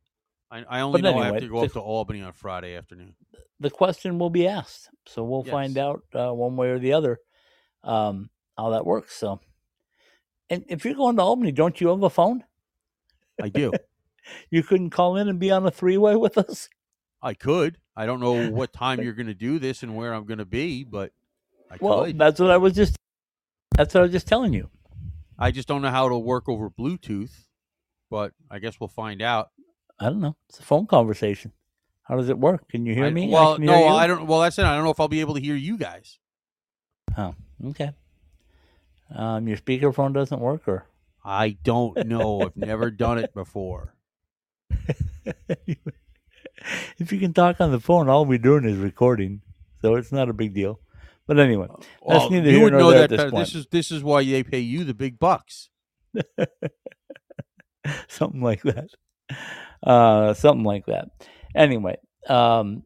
I, 0.49 0.63
I 0.69 0.79
only 0.81 1.01
But 1.01 1.11
know 1.11 1.19
I 1.19 1.25
have 1.25 1.39
to 1.41 1.47
go 1.49 1.59
the- 1.59 1.65
up 1.67 1.73
to 1.73 1.79
Albany 1.81 2.21
on 2.21 2.31
Friday 2.33 2.75
afternoon. 2.75 3.15
The 3.59 3.69
question 3.69 4.17
will 4.19 4.29
be 4.29 4.47
asked, 4.47 4.89
so 5.07 5.23
we'll 5.23 5.43
find 5.43 5.77
out 5.77 6.01
uh, 6.13 6.31
one 6.31 6.55
way 6.55 6.69
or 6.69 6.79
the 6.79 6.93
other 6.93 7.19
um, 7.83 8.29
how 8.57 8.69
that 8.69 8.85
works. 8.85 9.15
So, 9.15 9.39
and 10.49 10.63
if 10.69 10.85
you're 10.85 10.93
going 10.93 11.15
to 11.17 11.23
Albany, 11.23 11.51
don't 11.51 11.81
you 11.81 11.87
have 11.89 12.01
a 12.03 12.09
phone? 12.09 12.43
I 13.41 13.49
do. 13.49 13.71
You 14.51 14.61
couldn't 14.61 14.89
call 14.89 15.15
in 15.15 15.29
and 15.29 15.39
be 15.39 15.51
on 15.51 15.65
a 15.65 15.71
three 15.71 15.95
way 15.97 16.17
with 16.17 16.37
us. 16.37 16.67
I 17.21 17.33
could. 17.33 17.77
I 17.97 18.05
don't 18.05 18.19
know 18.19 18.49
what 18.51 18.71
time 18.71 19.01
you're 19.01 19.13
going 19.13 19.27
to 19.27 19.33
do 19.33 19.57
this 19.60 19.81
and 19.83 19.95
where 19.95 20.13
I'm 20.13 20.25
going 20.25 20.38
to 20.38 20.45
be, 20.45 20.83
but 20.83 21.12
I 21.71 21.77
Well, 21.81 22.05
could. 22.05 22.17
that's 22.19 22.39
what 22.39 22.51
I 22.51 22.57
was 22.57 22.73
just. 22.73 22.95
That's 23.75 23.93
what 23.93 24.01
I 24.01 24.03
was 24.03 24.12
just 24.12 24.27
telling 24.27 24.53
you. 24.53 24.69
I 25.38 25.51
just 25.51 25.67
don't 25.67 25.81
know 25.81 25.89
how 25.89 26.05
it'll 26.05 26.23
work 26.23 26.47
over 26.47 26.69
Bluetooth, 26.69 27.31
but 28.10 28.33
I 28.49 28.60
guess 28.60 28.79
we'll 28.79 28.88
find 28.88 29.21
out. 29.21 29.49
I 29.99 30.05
don't 30.05 30.21
know. 30.21 30.36
It's 30.49 30.60
a 30.60 30.63
phone 30.63 30.86
conversation. 30.86 31.51
How 32.03 32.15
does 32.17 32.29
it 32.29 32.38
work? 32.39 32.69
Can 32.69 32.86
you 32.86 32.93
hear 32.93 33.05
I- 33.05 33.10
me? 33.10 33.29
Well, 33.29 33.55
can 33.57 33.65
no? 33.65 33.88
I 33.88 34.05
don't. 34.07 34.27
Well, 34.27 34.41
that's 34.41 34.57
it. 34.60 34.63
I 34.65 34.75
don't 34.75 34.83
know 34.86 34.91
if 34.91 34.99
I'll 34.99 35.07
be 35.07 35.19
able 35.21 35.33
to 35.33 35.41
hear 35.41 35.55
you 35.55 35.77
guys. 35.77 36.19
Oh, 37.17 37.33
okay. 37.69 37.91
Um, 39.13 39.47
your 39.47 39.57
speakerphone 39.57 40.13
doesn't 40.13 40.39
work, 40.39 40.67
or 40.67 40.86
I 41.25 41.57
don't 41.63 42.05
know. 42.07 42.41
I've 42.41 42.55
never 42.57 42.91
done 42.91 43.17
it 43.17 43.33
before. 43.33 43.93
if 46.97 47.12
you 47.12 47.19
can 47.19 47.34
talk 47.34 47.60
on 47.62 47.71
the 47.71 47.80
phone, 47.80 48.10
all 48.10 48.25
we're 48.25 48.38
doing 48.38 48.65
is 48.65 48.77
recording, 48.77 49.41
so 49.82 49.95
it's 49.95 50.12
not 50.12 50.30
a 50.30 50.34
big 50.34 50.53
deal. 50.53 50.80
But 51.25 51.39
anyway, 51.39 51.67
Well, 52.01 52.30
neither 52.30 52.49
you 52.49 52.56
here 52.56 52.63
would 52.63 52.73
nor 52.73 52.80
know 52.80 52.89
there 52.91 52.99
that 52.99 53.03
at 53.06 53.10
this 53.10 53.17
better. 53.17 53.32
point. 53.32 53.45
This 53.45 53.56
is 53.56 53.67
this 53.67 53.91
is 53.91 54.03
why 54.03 54.23
they 54.23 54.43
pay 54.43 54.60
you 54.60 54.84
the 54.86 54.93
big 54.93 55.19
bucks. 55.19 55.69
something 58.08 58.41
like 58.41 58.62
that. 58.63 58.89
Uh, 59.84 60.34
something 60.34 60.63
like 60.63 60.86
that. 60.86 61.10
Anyway, 61.53 61.97
um, 62.30 62.84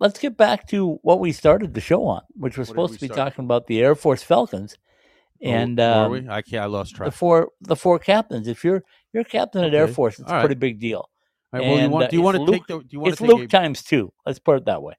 let's 0.00 0.18
get 0.18 0.36
back 0.36 0.66
to 0.68 0.98
what 1.02 1.20
we 1.20 1.30
started 1.30 1.74
the 1.74 1.80
show 1.80 2.04
on, 2.04 2.22
which 2.34 2.58
was 2.58 2.68
supposed 2.68 2.92
we 2.92 2.96
to 2.96 3.00
be 3.02 3.06
start? 3.12 3.30
talking 3.30 3.44
about 3.44 3.68
the 3.68 3.80
Air 3.80 3.94
Force 3.94 4.22
Falcons 4.24 4.76
and 5.42 5.80
oh, 5.80 5.84
are 5.84 6.06
um, 6.06 6.12
we? 6.12 6.28
I 6.28 6.42
can't. 6.42 6.62
I 6.62 6.66
lost 6.66 6.94
track. 6.94 7.10
the 7.10 7.16
four 7.16 7.50
the 7.60 7.76
four 7.76 7.98
captains. 7.98 8.46
If 8.46 8.64
you're 8.64 8.82
you're 9.12 9.24
captain 9.24 9.64
at 9.64 9.74
Air 9.74 9.88
Force, 9.88 10.18
it's 10.18 10.28
All 10.28 10.34
a 10.34 10.38
right. 10.38 10.46
pretty 10.46 10.58
big 10.58 10.78
deal. 10.80 11.10
Right, 11.52 11.62
well, 11.62 11.78
you 11.80 11.88
want? 11.90 12.04
uh, 12.04 12.08
do 12.08 12.16
you 12.16 12.22
want 12.22 12.36
to 12.36 12.42
Luke- 12.42 12.54
take 12.54 12.66
the? 12.66 12.78
Do 12.78 12.86
you 12.90 13.00
want 13.00 13.12
It's 13.12 13.20
to 13.20 13.26
take 13.26 13.36
Luke 13.36 13.44
a, 13.44 13.48
times 13.48 13.82
two. 13.82 14.12
Let's 14.24 14.38
put 14.38 14.56
it 14.56 14.64
that 14.66 14.82
way. 14.82 14.94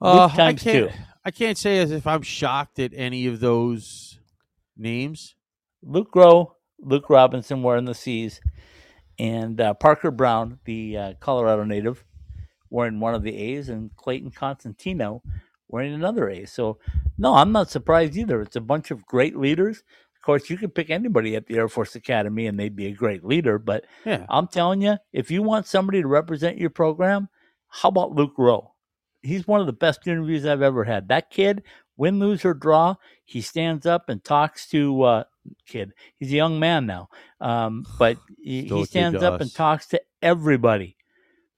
uh, 0.00 0.24
Luke 0.24 0.32
times 0.32 0.66
I 0.66 0.72
two. 0.72 0.88
I 1.24 1.30
can't 1.32 1.58
say 1.58 1.78
as 1.78 1.90
if 1.90 2.06
I'm 2.06 2.22
shocked 2.22 2.78
at 2.78 2.92
any 2.94 3.26
of 3.26 3.40
those 3.40 4.20
names. 4.76 5.34
Luke 5.82 6.14
Rowe, 6.14 6.54
Luke 6.78 7.10
Robinson 7.10 7.62
were 7.62 7.76
in 7.76 7.84
the 7.84 7.94
C's, 7.94 8.40
and 9.18 9.60
uh, 9.60 9.74
Parker 9.74 10.10
Brown, 10.12 10.60
the 10.64 10.96
uh, 10.96 11.14
Colorado 11.20 11.64
native, 11.64 12.04
were 12.70 12.86
in 12.86 13.00
one 13.00 13.14
of 13.14 13.22
the 13.24 13.36
A's, 13.36 13.68
and 13.68 13.94
Clayton 13.96 14.30
Constantino 14.30 15.22
were 15.68 15.82
in 15.82 15.92
another 15.92 16.28
A. 16.28 16.46
So, 16.46 16.78
no, 17.18 17.34
I'm 17.34 17.50
not 17.50 17.70
surprised 17.70 18.16
either. 18.16 18.40
It's 18.40 18.56
a 18.56 18.60
bunch 18.60 18.90
of 18.92 19.04
great 19.04 19.36
leaders. 19.36 19.82
Of 20.26 20.28
course, 20.40 20.50
you 20.50 20.58
could 20.58 20.74
pick 20.74 20.90
anybody 20.90 21.36
at 21.36 21.46
the 21.46 21.54
Air 21.54 21.68
Force 21.68 21.94
Academy, 21.94 22.48
and 22.48 22.58
they'd 22.58 22.74
be 22.74 22.86
a 22.86 22.92
great 22.92 23.24
leader. 23.24 23.60
But 23.60 23.84
Yeah. 24.04 24.26
I'm 24.28 24.48
telling 24.48 24.82
you, 24.82 24.96
if 25.12 25.30
you 25.30 25.40
want 25.40 25.68
somebody 25.68 26.02
to 26.02 26.08
represent 26.08 26.58
your 26.58 26.70
program, 26.70 27.28
how 27.68 27.90
about 27.90 28.10
Luke 28.10 28.34
Rowe? 28.36 28.72
He's 29.22 29.46
one 29.46 29.60
of 29.60 29.66
the 29.66 29.72
best 29.72 30.04
interviews 30.04 30.44
I've 30.44 30.62
ever 30.62 30.82
had. 30.82 31.06
That 31.06 31.30
kid, 31.30 31.62
win, 31.96 32.18
lose, 32.18 32.44
or 32.44 32.54
draw, 32.54 32.96
he 33.24 33.40
stands 33.40 33.86
up 33.86 34.08
and 34.08 34.24
talks 34.24 34.68
to 34.70 35.00
uh, 35.04 35.24
kid. 35.64 35.92
He's 36.16 36.32
a 36.32 36.36
young 36.36 36.58
man 36.58 36.86
now, 36.86 37.08
um, 37.40 37.86
but 37.96 38.18
he, 38.36 38.62
he 38.66 38.84
stands 38.84 39.22
up 39.22 39.40
and 39.40 39.54
talks 39.54 39.86
to 39.90 40.02
everybody. 40.22 40.96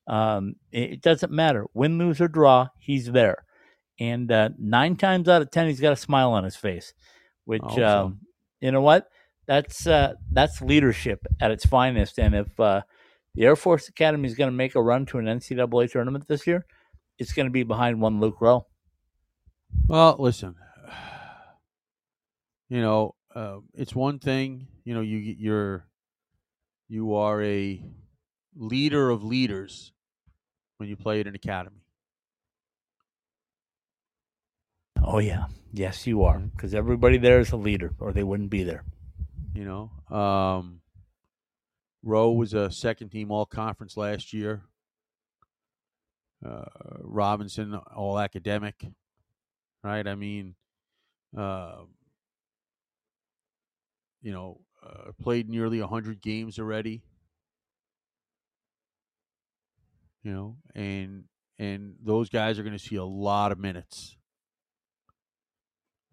Um, 0.06 0.56
it, 0.72 0.90
it 0.90 1.00
doesn't 1.00 1.32
matter 1.32 1.64
win, 1.72 1.96
lose, 1.96 2.20
or 2.20 2.28
draw. 2.28 2.68
He's 2.78 3.12
there, 3.12 3.46
and 3.98 4.30
uh, 4.30 4.50
nine 4.58 4.96
times 4.96 5.26
out 5.26 5.40
of 5.40 5.50
ten, 5.50 5.68
he's 5.68 5.80
got 5.80 5.94
a 5.94 5.96
smile 5.96 6.32
on 6.32 6.44
his 6.44 6.56
face. 6.56 6.92
Which 7.46 7.62
so. 7.74 7.82
um, 7.82 8.20
you 8.60 8.72
know 8.72 8.80
what? 8.80 9.08
That's 9.46 9.86
uh, 9.86 10.14
that's 10.30 10.60
leadership 10.60 11.26
at 11.40 11.50
its 11.50 11.64
finest. 11.64 12.18
And 12.18 12.34
if 12.34 12.60
uh, 12.60 12.82
the 13.34 13.44
Air 13.44 13.56
Force 13.56 13.88
Academy 13.88 14.28
is 14.28 14.34
going 14.34 14.50
to 14.50 14.56
make 14.56 14.74
a 14.74 14.82
run 14.82 15.06
to 15.06 15.18
an 15.18 15.26
NCAA 15.26 15.90
tournament 15.90 16.28
this 16.28 16.46
year, 16.46 16.66
it's 17.18 17.32
going 17.32 17.46
to 17.46 17.52
be 17.52 17.62
behind 17.62 18.00
one 18.00 18.20
Luke 18.20 18.40
Rowe. 18.40 18.66
Well, 19.86 20.16
listen. 20.18 20.54
You 22.70 22.82
know, 22.82 23.14
uh, 23.34 23.60
it's 23.72 23.94
one 23.94 24.18
thing. 24.18 24.68
You 24.84 24.92
know, 24.92 25.00
you 25.00 25.16
you're 25.16 25.86
you 26.86 27.14
are 27.14 27.42
a 27.42 27.82
leader 28.54 29.08
of 29.08 29.24
leaders 29.24 29.92
when 30.76 30.90
you 30.90 30.96
play 30.96 31.20
at 31.20 31.26
an 31.26 31.34
academy. 31.34 31.87
Oh 35.10 35.20
yeah, 35.20 35.46
yes 35.72 36.06
you 36.06 36.22
are, 36.24 36.38
because 36.38 36.74
everybody 36.74 37.16
there 37.16 37.40
is 37.40 37.50
a 37.50 37.56
leader, 37.56 37.94
or 37.98 38.12
they 38.12 38.22
wouldn't 38.22 38.50
be 38.50 38.62
there. 38.62 38.84
You 39.54 39.64
know, 39.64 40.14
um, 40.14 40.82
Rowe 42.02 42.32
was 42.32 42.52
a 42.52 42.70
second 42.70 43.08
team 43.08 43.30
All 43.30 43.46
Conference 43.46 43.96
last 43.96 44.34
year. 44.34 44.64
Uh, 46.44 46.66
Robinson, 47.00 47.74
All 47.74 48.18
Academic, 48.18 48.84
right? 49.82 50.06
I 50.06 50.14
mean, 50.14 50.56
uh, 51.34 51.84
you 54.20 54.30
know, 54.30 54.60
uh, 54.86 55.12
played 55.18 55.48
nearly 55.48 55.80
hundred 55.80 56.20
games 56.20 56.58
already. 56.58 57.02
You 60.22 60.32
know, 60.32 60.56
and 60.74 61.24
and 61.58 61.94
those 62.04 62.28
guys 62.28 62.58
are 62.58 62.62
going 62.62 62.76
to 62.76 62.78
see 62.78 62.96
a 62.96 63.04
lot 63.04 63.52
of 63.52 63.58
minutes. 63.58 64.17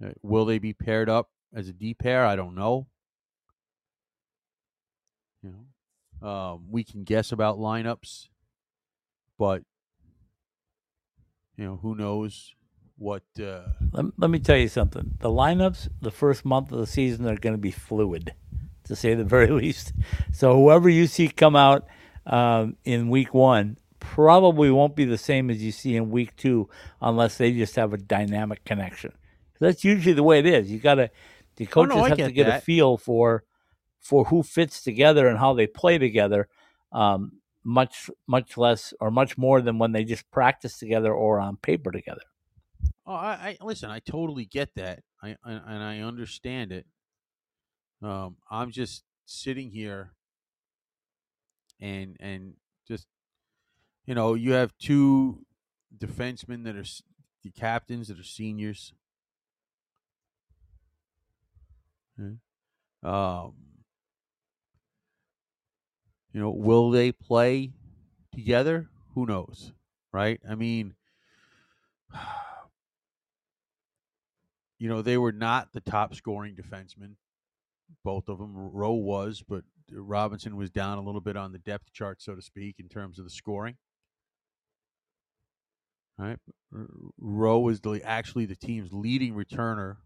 Uh, 0.03 0.09
will 0.21 0.45
they 0.45 0.59
be 0.59 0.73
paired 0.73 1.09
up 1.09 1.29
as 1.53 1.67
a 1.67 1.73
D 1.73 1.93
pair? 1.93 2.25
I 2.25 2.35
don't 2.35 2.55
know. 2.55 2.87
You 5.43 5.53
know, 6.21 6.27
um, 6.27 6.65
we 6.69 6.83
can 6.83 7.03
guess 7.03 7.31
about 7.31 7.59
lineups, 7.59 8.29
but 9.37 9.63
you 11.57 11.65
know, 11.65 11.79
who 11.81 11.95
knows 11.95 12.53
what? 12.97 13.23
Uh, 13.39 13.61
Let, 13.91 14.05
let 14.17 14.29
me 14.29 14.39
tell 14.39 14.57
you 14.57 14.67
something. 14.67 15.11
The 15.19 15.29
lineups, 15.29 15.89
the 16.01 16.11
first 16.11 16.45
month 16.45 16.71
of 16.71 16.79
the 16.79 16.87
season, 16.87 17.27
are 17.27 17.37
going 17.37 17.55
to 17.55 17.61
be 17.61 17.71
fluid, 17.71 18.33
to 18.85 18.95
say 18.95 19.13
the 19.13 19.23
very 19.35 19.49
least. 19.49 19.93
So 20.33 20.55
whoever 20.55 20.89
you 20.89 21.07
see 21.07 21.29
come 21.29 21.55
out 21.55 21.87
um, 22.25 22.75
in 22.83 23.09
week 23.09 23.33
one 23.33 23.77
probably 23.99 24.69
won't 24.69 24.95
be 24.95 25.05
the 25.05 25.17
same 25.17 25.49
as 25.49 25.63
you 25.63 25.71
see 25.71 25.95
in 25.95 26.09
week 26.09 26.35
two, 26.35 26.69
unless 27.01 27.37
they 27.37 27.51
just 27.51 27.75
have 27.75 27.93
a 27.93 27.97
dynamic 27.97 28.63
connection. 28.65 29.13
That's 29.59 29.83
usually 29.83 30.13
the 30.13 30.23
way 30.23 30.39
it 30.39 30.45
is. 30.45 30.71
You 30.71 30.79
got 30.79 30.95
to 30.95 31.09
the 31.55 31.65
Oh, 31.77 31.85
no, 31.85 31.95
coaches 31.95 32.07
have 32.07 32.23
to 32.23 32.31
get 32.31 32.31
get 32.31 32.47
a 32.47 32.53
feel 32.53 32.97
for 32.97 33.43
for 33.99 34.25
who 34.25 34.43
fits 34.43 34.81
together 34.83 35.27
and 35.27 35.39
how 35.39 35.53
they 35.53 35.67
play 35.67 35.97
together. 35.97 36.47
Um, 36.91 37.41
much 37.63 38.09
much 38.27 38.57
less 38.57 38.93
or 38.99 39.11
much 39.11 39.37
more 39.37 39.61
than 39.61 39.79
when 39.79 39.91
they 39.91 40.03
just 40.03 40.29
practice 40.31 40.77
together 40.77 41.13
or 41.13 41.39
on 41.39 41.57
paper 41.57 41.91
together. 41.91 42.21
oh, 43.05 43.13
I, 43.13 43.57
I 43.61 43.63
listen. 43.65 43.89
I 43.89 43.99
totally 43.99 44.45
get 44.45 44.75
that. 44.75 45.03
I, 45.21 45.35
I 45.43 45.51
and 45.53 45.83
I 45.83 45.99
understand 45.99 46.71
it. 46.71 46.85
Um, 48.01 48.37
I'm 48.49 48.71
just 48.71 49.03
sitting 49.25 49.71
here, 49.71 50.11
and 51.79 52.17
and 52.19 52.55
just 52.87 53.07
you 54.05 54.15
know, 54.15 54.33
you 54.33 54.51
have 54.53 54.77
two 54.77 55.45
defensemen 55.95 56.63
that 56.65 56.75
are 56.75 56.85
the 57.43 57.51
captains 57.51 58.07
that 58.07 58.19
are 58.19 58.23
seniors. 58.23 58.93
Okay. 61.73 62.04
Um, 62.17 63.53
you 66.33 66.41
know, 66.41 66.51
will 66.51 66.91
they 66.91 67.11
play 67.11 67.71
together? 68.33 68.89
Who 69.13 69.25
knows, 69.25 69.71
right? 70.11 70.39
I 70.49 70.55
mean, 70.55 70.95
you 74.79 74.89
know, 74.89 75.01
they 75.01 75.17
were 75.17 75.31
not 75.31 75.73
the 75.73 75.81
top 75.81 76.15
scoring 76.15 76.55
defensemen. 76.55 77.15
Both 78.03 78.27
of 78.27 78.39
them, 78.39 78.53
Rowe 78.55 78.93
was, 78.93 79.43
but 79.47 79.63
Robinson 79.91 80.57
was 80.57 80.69
down 80.69 80.97
a 80.97 81.01
little 81.01 81.21
bit 81.21 81.37
on 81.37 81.51
the 81.51 81.59
depth 81.59 81.93
chart, 81.93 82.21
so 82.21 82.35
to 82.35 82.41
speak, 82.41 82.75
in 82.79 82.89
terms 82.89 83.19
of 83.19 83.25
the 83.25 83.31
scoring. 83.31 83.77
Right, 86.17 86.37
Rowe 87.19 87.59
was 87.59 87.81
the, 87.81 88.01
actually 88.03 88.45
the 88.45 88.55
team's 88.55 88.93
leading 88.93 89.33
returner, 89.33 89.97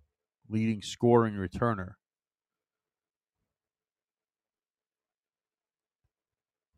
leading 0.50 0.82
scoring 0.82 1.36
returner. 1.36 1.94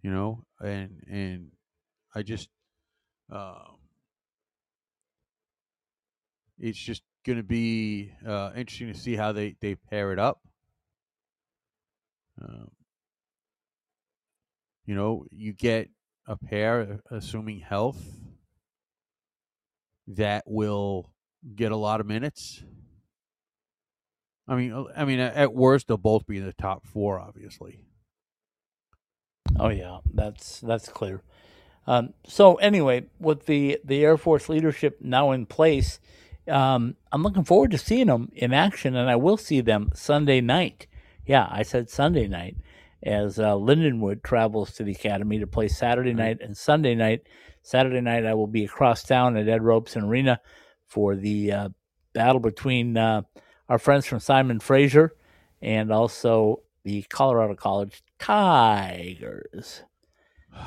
You 0.02 0.12
know, 0.12 0.46
and 0.60 1.04
and 1.08 1.52
I 2.16 2.24
just, 2.24 2.50
um, 3.32 3.78
it's 6.60 6.80
just 6.80 7.04
going 7.24 7.38
to 7.38 7.44
be 7.44 8.12
uh, 8.28 8.52
interesting 8.56 8.92
to 8.92 9.00
see 9.00 9.16
how 9.16 9.32
they 9.32 9.56
they 9.62 9.76
pair 9.76 10.12
it 10.12 10.20
up. 10.20 10.42
Um, 12.42 12.72
you 14.86 14.96
know, 14.96 15.26
you 15.30 15.54
get 15.54 15.90
a 16.28 16.36
pair, 16.36 17.00
uh, 17.12 17.16
assuming 17.16 17.60
health, 17.60 18.04
that 20.08 20.44
will 20.48 21.12
get 21.56 21.72
a 21.72 21.78
lot 21.78 22.00
of 22.00 22.08
minutes. 22.08 22.64
I 24.48 24.56
mean, 24.56 24.74
uh, 24.74 24.84
I 24.96 25.06
mean, 25.06 25.20
at 25.20 25.54
worst, 25.54 25.88
they'll 25.88 25.98
both 25.98 26.26
be 26.26 26.38
in 26.38 26.46
the 26.46 26.54
top 26.54 26.86
four, 26.86 27.20
obviously. 27.20 27.80
Oh 29.60 29.70
yeah, 29.70 30.00
that's 30.14 30.60
that's 30.62 30.90
clear. 30.90 31.24
Um, 31.88 32.14
so 32.26 32.56
anyway, 32.56 33.06
with 33.20 33.46
the 33.46 33.80
the 33.84 34.04
Air 34.04 34.18
Force 34.18 34.50
leadership 34.50 35.00
now 35.02 35.32
in 35.32 35.46
place, 35.46 36.00
um, 36.48 36.96
I'm 37.12 37.24
looking 37.24 37.44
forward 37.44 37.72
to 37.72 37.78
seeing 37.78 38.08
them 38.08 38.30
in 38.34 38.54
action, 38.54 38.96
and 38.96 39.10
I 39.10 39.16
will 39.16 39.38
see 39.38 39.62
them 39.62 39.90
Sunday 39.94 40.42
night. 40.42 40.88
Yeah, 41.26 41.48
I 41.50 41.64
said 41.64 41.90
Sunday 41.90 42.28
night 42.28 42.58
as 43.04 43.40
uh, 43.40 43.54
Lindenwood 43.54 44.24
travels 44.24 44.74
to 44.74 44.84
the 44.84 44.92
academy 44.92 45.40
to 45.40 45.48
play 45.48 45.68
Saturday 45.68 46.14
night 46.14 46.40
and 46.42 46.56
Sunday 46.56 46.96
night. 46.96 47.22
Saturday 47.64 48.02
night, 48.02 48.26
I 48.26 48.34
will 48.34 48.48
be 48.48 48.66
across 48.66 49.04
town 49.04 49.38
at 49.38 49.48
Ed 49.48 49.64
Robson 49.64 50.04
Arena 50.06 50.40
for 50.88 51.16
the 51.16 51.52
uh, 51.52 51.70
battle 52.14 52.40
between 52.40 52.98
uh, 52.98 53.22
our 53.72 53.80
friends 53.80 54.06
from 54.06 54.20
Simon 54.20 54.60
Fraser 54.60 55.16
and 55.62 55.94
also 55.94 56.62
the 56.84 57.04
Colorado 57.04 57.56
College 57.56 58.04
Tigers. 58.20 59.84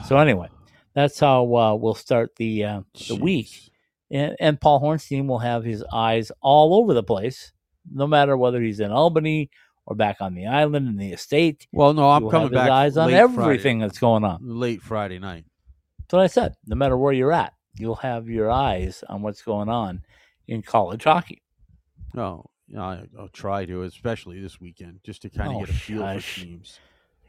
So 0.06 0.16
anyway, 0.16 0.48
that's 0.94 1.20
how 1.20 1.54
uh, 1.54 1.74
we'll 1.74 1.94
start 1.94 2.34
the 2.36 2.64
uh, 2.64 2.80
the 3.08 3.16
week, 3.16 3.70
and, 4.10 4.34
and 4.40 4.58
Paul 4.58 4.80
Hornstein 4.80 5.26
will 5.26 5.40
have 5.40 5.64
his 5.64 5.84
eyes 5.92 6.32
all 6.40 6.74
over 6.76 6.94
the 6.94 7.02
place, 7.02 7.52
no 7.92 8.06
matter 8.06 8.38
whether 8.38 8.62
he's 8.62 8.80
in 8.80 8.90
Albany 8.90 9.50
or 9.84 9.94
back 9.94 10.22
on 10.22 10.34
the 10.34 10.46
island 10.46 10.88
in 10.88 10.96
the 10.96 11.12
estate. 11.12 11.66
Well, 11.72 11.92
no, 11.92 12.10
I'm 12.10 12.30
coming 12.30 12.44
have 12.44 12.52
his 12.52 12.58
back. 12.58 12.70
eyes 12.70 12.96
on 12.96 13.08
late 13.08 13.18
everything 13.18 13.80
that's 13.80 13.98
going 13.98 14.24
on. 14.24 14.38
Late 14.40 14.80
Friday 14.80 15.18
night. 15.18 15.44
That's 15.98 16.14
what 16.14 16.22
I 16.22 16.28
said. 16.28 16.54
No 16.66 16.74
matter 16.74 16.96
where 16.96 17.12
you're 17.12 17.32
at, 17.32 17.52
you'll 17.76 17.96
have 17.96 18.30
your 18.30 18.50
eyes 18.50 19.04
on 19.10 19.20
what's 19.20 19.42
going 19.42 19.68
on 19.68 20.02
in 20.48 20.62
college 20.62 21.04
hockey. 21.04 21.42
No, 22.14 22.46
yeah, 22.68 22.82
I, 22.82 23.06
I'll 23.18 23.28
try 23.28 23.64
to, 23.66 23.82
especially 23.82 24.40
this 24.40 24.60
weekend, 24.60 25.00
just 25.04 25.22
to 25.22 25.30
kind 25.30 25.50
of 25.50 25.56
Oh, 25.56 25.60
get 25.60 25.70
a 25.70 25.72
feel 25.72 26.00
for 26.00 26.14
shush. 26.14 26.42
teams. 26.42 26.80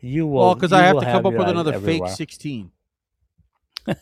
You 0.02 0.28
will. 0.28 0.42
Well, 0.42 0.56
because 0.56 0.74
I 0.74 0.84
have 0.84 1.00
to 1.00 1.06
come 1.06 1.26
up 1.26 1.34
with 1.34 1.48
another 1.48 1.74
everywhere. 1.74 2.08
fake 2.10 2.16
16. 2.16 2.72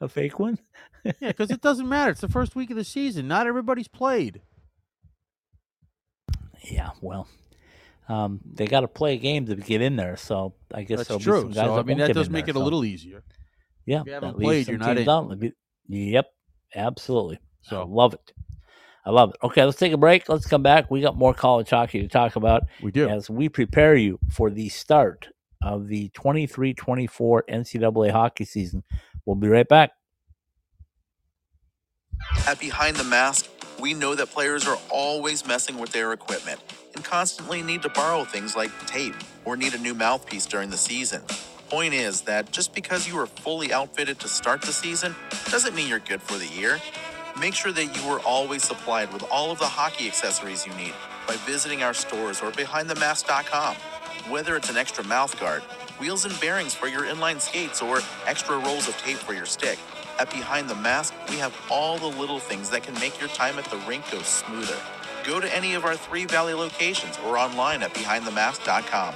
a 0.00 0.08
fake 0.08 0.38
one. 0.38 0.58
yeah, 1.04 1.12
because 1.20 1.50
it 1.50 1.60
doesn't 1.60 1.88
matter. 1.88 2.10
It's 2.10 2.20
the 2.20 2.28
first 2.28 2.54
week 2.56 2.70
of 2.70 2.76
the 2.76 2.84
season. 2.84 3.28
Not 3.28 3.46
everybody's 3.46 3.88
played. 3.88 4.40
Yeah, 6.68 6.90
well, 7.00 7.28
um, 8.08 8.40
they 8.44 8.66
got 8.66 8.80
to 8.80 8.88
play 8.88 9.14
a 9.14 9.18
game 9.18 9.46
to 9.46 9.54
get 9.54 9.80
in 9.80 9.96
there, 9.96 10.16
so 10.16 10.54
I 10.74 10.82
guess 10.82 11.06
That's 11.06 11.22
true. 11.22 11.42
some 11.42 11.50
guys 11.52 11.66
So 11.66 11.78
I 11.78 11.82
mean, 11.82 11.98
that 11.98 12.12
does 12.12 12.28
make 12.28 12.46
there, 12.46 12.54
it 12.54 12.56
a 12.56 12.60
little 12.60 12.84
easier. 12.84 13.22
Yeah, 13.84 14.02
you 14.04 14.12
haven't 14.12 14.38
played, 14.40 14.66
you're 14.66 14.78
not 14.78 14.98
in. 14.98 15.08
out. 15.08 15.32
Yep, 15.88 16.26
absolutely. 16.74 17.36
I 17.36 17.68
So 17.68 17.84
love 17.84 18.14
it. 18.14 18.32
I 19.06 19.10
love 19.10 19.30
it. 19.30 19.36
Okay, 19.46 19.64
let's 19.64 19.78
take 19.78 19.92
a 19.92 19.96
break. 19.96 20.28
Let's 20.28 20.46
come 20.46 20.64
back. 20.64 20.90
We 20.90 21.00
got 21.00 21.16
more 21.16 21.32
college 21.32 21.70
hockey 21.70 22.02
to 22.02 22.08
talk 22.08 22.34
about 22.34 22.64
we 22.82 22.90
do. 22.90 23.08
as 23.08 23.30
we 23.30 23.48
prepare 23.48 23.94
you 23.94 24.18
for 24.32 24.50
the 24.50 24.68
start 24.68 25.28
of 25.62 25.86
the 25.86 26.08
23-24 26.10 27.42
NCAA 27.48 28.10
hockey 28.10 28.44
season. 28.44 28.82
We'll 29.24 29.36
be 29.36 29.48
right 29.48 29.68
back. 29.68 29.92
At 32.48 32.58
Behind 32.58 32.96
the 32.96 33.04
Mask, 33.04 33.48
we 33.78 33.94
know 33.94 34.16
that 34.16 34.30
players 34.30 34.66
are 34.66 34.78
always 34.90 35.46
messing 35.46 35.78
with 35.78 35.92
their 35.92 36.12
equipment 36.12 36.60
and 36.94 37.04
constantly 37.04 37.62
need 37.62 37.82
to 37.82 37.88
borrow 37.90 38.24
things 38.24 38.56
like 38.56 38.70
tape 38.86 39.14
or 39.44 39.56
need 39.56 39.74
a 39.74 39.78
new 39.78 39.94
mouthpiece 39.94 40.46
during 40.46 40.70
the 40.70 40.76
season. 40.76 41.22
Point 41.68 41.94
is 41.94 42.22
that 42.22 42.50
just 42.52 42.74
because 42.74 43.06
you 43.06 43.18
are 43.18 43.26
fully 43.26 43.72
outfitted 43.72 44.18
to 44.20 44.28
start 44.28 44.62
the 44.62 44.72
season 44.72 45.14
doesn't 45.50 45.74
mean 45.74 45.88
you're 45.88 45.98
good 45.98 46.22
for 46.22 46.38
the 46.38 46.46
year. 46.46 46.80
Make 47.38 47.54
sure 47.54 47.72
that 47.72 47.94
you 47.96 48.08
are 48.08 48.20
always 48.20 48.64
supplied 48.64 49.12
with 49.12 49.22
all 49.30 49.50
of 49.50 49.58
the 49.58 49.66
hockey 49.66 50.06
accessories 50.06 50.66
you 50.66 50.72
need 50.74 50.94
by 51.26 51.36
visiting 51.44 51.82
our 51.82 51.92
stores 51.92 52.40
or 52.40 52.50
behindthemask.com. 52.50 53.76
Whether 54.30 54.56
it's 54.56 54.70
an 54.70 54.78
extra 54.78 55.04
mouth 55.04 55.38
guard, 55.38 55.62
wheels 56.00 56.24
and 56.24 56.38
bearings 56.40 56.74
for 56.74 56.88
your 56.88 57.02
inline 57.02 57.40
skates, 57.40 57.82
or 57.82 58.00
extra 58.26 58.58
rolls 58.58 58.88
of 58.88 58.96
tape 58.96 59.18
for 59.18 59.34
your 59.34 59.44
stick, 59.44 59.78
at 60.18 60.30
Behind 60.30 60.66
the 60.66 60.74
Mask, 60.76 61.12
we 61.28 61.36
have 61.36 61.54
all 61.70 61.98
the 61.98 62.06
little 62.06 62.38
things 62.38 62.70
that 62.70 62.82
can 62.82 62.94
make 62.94 63.20
your 63.20 63.28
time 63.28 63.58
at 63.58 63.66
the 63.66 63.76
rink 63.86 64.10
go 64.10 64.22
smoother. 64.22 64.78
Go 65.22 65.38
to 65.38 65.54
any 65.54 65.74
of 65.74 65.84
our 65.84 65.94
three 65.94 66.24
Valley 66.24 66.54
locations 66.54 67.18
or 67.26 67.36
online 67.36 67.82
at 67.82 67.92
behindthemask.com. 67.92 69.14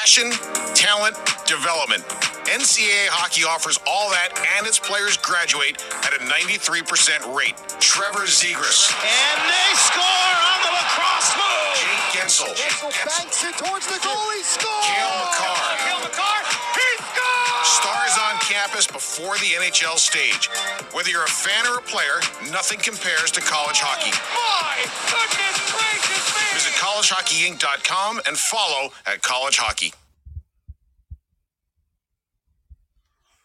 Passion, 0.00 0.32
talent, 0.72 1.12
development. 1.44 2.00
NCAA 2.48 3.12
hockey 3.12 3.44
offers 3.44 3.76
all 3.84 4.08
that, 4.08 4.32
and 4.56 4.64
its 4.64 4.80
players 4.80 5.20
graduate 5.20 5.76
at 6.08 6.16
a 6.16 6.24
93% 6.24 7.20
rate. 7.36 7.52
Trevor 7.84 8.24
Zegras, 8.24 8.88
And 8.96 9.38
they 9.44 9.70
score 9.76 10.32
on 10.40 10.58
the 10.64 10.72
lacrosse 10.72 11.36
move. 11.36 11.76
Jake 11.76 12.16
Guentzel, 12.16 12.48
Guentzel 12.56 12.96
banks 13.04 13.44
it 13.44 13.52
towards 13.60 13.84
the 13.92 14.00
goalie. 14.00 14.40
Score. 14.40 14.72
Cale 14.88 15.20
Makar. 15.20 15.68
Cale 15.84 16.00
Makar. 16.00 16.38
He 16.48 16.88
scores. 17.04 17.68
Stars 17.68 18.16
on 18.24 18.40
campus 18.40 18.88
before 18.88 19.36
the 19.44 19.52
NHL 19.60 20.00
stage. 20.00 20.48
Whether 20.96 21.12
you're 21.12 21.28
a 21.28 21.36
fan 21.44 21.68
or 21.68 21.76
a 21.76 21.84
player, 21.84 22.24
nothing 22.48 22.80
compares 22.80 23.28
to 23.36 23.44
college 23.44 23.84
hockey. 23.84 24.16
My 24.32 24.80
goodness 25.12 25.60
gracious 25.68 25.76
me. 25.76 25.79
Visit 25.79 25.79
collegehockeyinc.com 27.00 28.20
and 28.26 28.36
follow 28.36 28.92
at 29.06 29.22
College 29.22 29.56
Hockey. 29.56 29.92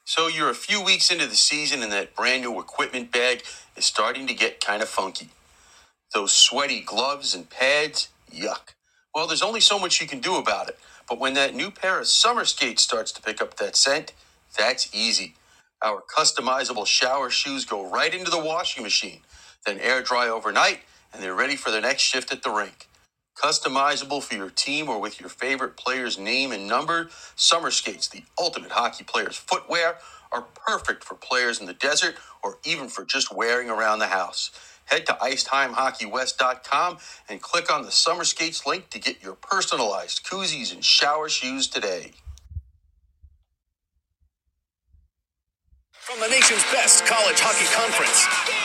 So 0.04 0.28
you're 0.28 0.50
a 0.50 0.56
few 0.56 0.84
weeks 0.84 1.10
into 1.12 1.26
the 1.28 1.36
season 1.36 1.82
and 1.82 1.92
that 1.92 2.16
brand 2.16 2.44
new 2.44 2.60
equipment 2.60 3.12
bag 3.12 3.44
is 3.78 3.86
starting 3.86 4.28
to 4.28 4.34
get 4.34 4.60
kind 4.60 4.82
of 4.82 4.90
funky. 4.90 5.30
Those 6.14 6.34
sweaty 6.34 6.82
gloves 6.82 7.34
and 7.34 7.50
pads, 7.50 8.10
yuck. 8.32 8.74
Well, 9.16 9.28
there's 9.28 9.42
only 9.42 9.62
so 9.62 9.80
much 9.80 10.02
you 10.02 10.08
can 10.08 10.20
do 10.20 10.36
about 10.36 10.70
it. 10.70 10.78
But 11.08 11.20
when 11.20 11.34
that 11.36 11.56
new 11.56 11.72
pair 11.72 12.00
of 12.00 12.08
summer 12.08 12.46
skates 12.46 12.84
starts 12.84 13.12
to 13.14 13.22
pick 13.22 13.42
up 13.42 13.56
that 13.58 13.76
scent, 13.78 14.14
that's 14.58 14.94
easy. 14.94 15.36
Our 15.82 16.02
customizable 16.02 16.88
shower 16.88 17.30
shoes 17.30 17.66
go 17.66 17.90
right 17.90 18.14
into 18.14 18.32
the 18.32 18.40
washing 18.40 18.84
machine, 18.84 19.22
then 19.66 19.80
air 19.80 20.02
dry 20.02 20.28
overnight, 20.28 20.82
and 21.14 21.24
they're 21.24 21.36
ready 21.36 21.56
for 21.56 21.72
their 21.72 21.82
next 21.82 22.04
shift 22.04 22.32
at 22.34 22.44
the 22.44 22.52
rink. 22.52 22.88
Customizable 23.36 24.24
for 24.24 24.36
your 24.36 24.50
team 24.50 24.90
or 24.90 25.00
with 25.00 25.20
your 25.20 25.30
favorite 25.30 25.78
player's 25.78 26.18
name 26.18 26.52
and 26.52 26.68
number, 26.68 27.10
Summer 27.36 27.72
Skates, 27.72 28.08
the 28.08 28.24
ultimate 28.40 28.72
hockey 28.72 29.04
player's 29.04 29.38
footwear, 29.38 29.98
are 30.32 30.44
perfect 30.68 31.04
for 31.04 31.16
players 31.16 31.60
in 31.60 31.66
the 31.66 31.74
desert 31.74 32.16
or 32.44 32.58
even 32.66 32.88
for 32.88 33.06
just 33.06 33.34
wearing 33.36 33.70
around 33.70 34.00
the 34.00 34.08
house. 34.08 34.52
Head 34.86 35.06
to 35.08 35.14
IceTimeHockeyWest.com 35.14 36.98
and 37.30 37.42
click 37.42 37.74
on 37.74 37.84
the 37.84 37.92
Summer 37.92 38.24
Skates 38.24 38.66
link 38.66 38.90
to 38.92 39.00
get 39.00 39.24
your 39.24 39.36
personalized 39.36 40.26
koozies 40.26 40.74
and 40.74 40.84
shower 40.86 41.30
shoes 41.30 41.68
today. 41.68 42.12
From 45.94 46.20
the 46.20 46.28
nation's 46.28 46.64
best 46.72 47.06
college 47.06 47.40
hockey 47.40 47.66
conference. 47.76 48.65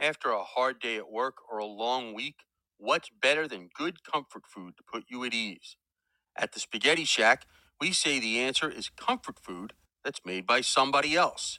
After 0.00 0.30
a 0.30 0.44
hard 0.44 0.80
day 0.80 0.96
at 0.98 1.10
work 1.10 1.36
or 1.50 1.58
a 1.58 1.66
long 1.66 2.14
week, 2.14 2.44
what's 2.78 3.10
better 3.22 3.48
than 3.48 3.70
good 3.74 4.04
comfort 4.04 4.44
food 4.48 4.76
to 4.78 4.84
put 4.84 5.04
you 5.10 5.24
at 5.24 5.34
ease? 5.34 5.76
At 6.36 6.52
the 6.52 6.60
Spaghetti 6.60 7.04
Shack, 7.04 7.46
we 7.80 7.92
say 7.92 8.20
the 8.20 8.40
answer 8.40 8.70
is 8.70 8.90
comfort 8.90 9.38
food 9.40 9.74
that's 10.04 10.20
made 10.24 10.46
by 10.46 10.62
somebody 10.62 11.16
else. 11.16 11.58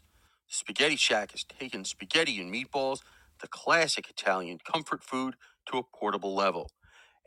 The 0.50 0.56
Spaghetti 0.56 0.96
Shack 0.98 1.32
has 1.32 1.44
taken 1.44 1.86
spaghetti 1.86 2.42
and 2.42 2.54
meatballs, 2.54 3.02
the 3.42 3.48
classic 3.48 4.10
Italian 4.10 4.60
comfort 4.60 5.04
food, 5.04 5.36
to 5.72 5.78
a 5.78 5.84
portable 5.84 6.36
level. 6.36 6.72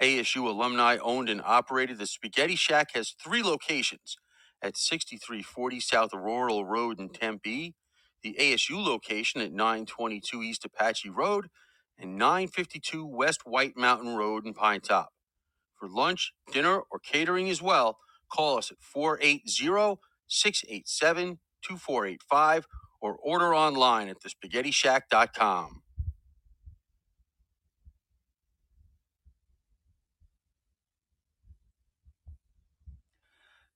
ASU 0.03 0.47
alumni 0.47 0.99
owned 0.99 1.31
and 1.31 1.43
operated, 1.45 1.99
the 1.99 2.07
Spaghetti 2.07 2.57
Shack 2.57 2.91
has 2.95 3.12
three 3.25 3.43
locations 3.43 4.17
at 4.62 4.77
6340 4.77 5.81
South 5.81 6.12
Rural 6.15 6.67
Road 6.67 7.01
in 7.01 7.11
Tempe, 7.11 7.75
the 8.25 8.37
ASU 8.41 8.85
location 8.85 9.43
at 9.43 9.53
922 9.53 10.43
East 10.43 10.66
Apache 10.66 11.11
Road, 11.11 11.49
and 11.99 12.18
952 12.18 13.07
West 13.07 13.43
White 13.47 13.79
Mountain 13.79 14.16
Road 14.16 14.47
in 14.47 14.55
Pinetop. 14.55 15.09
For 15.81 15.89
lunch, 15.89 16.35
dinner, 16.53 16.83
or 16.91 17.01
catering 17.01 17.51
as 17.51 17.62
well, 17.62 17.99
call 18.33 18.59
us 18.59 18.72
at 18.72 18.79
480 18.83 20.01
687 20.29 21.41
2485 21.62 22.66
or 23.03 23.16
order 23.16 23.55
online 23.55 24.09
at 24.09 24.18
thespaghettishack.com. 24.22 25.84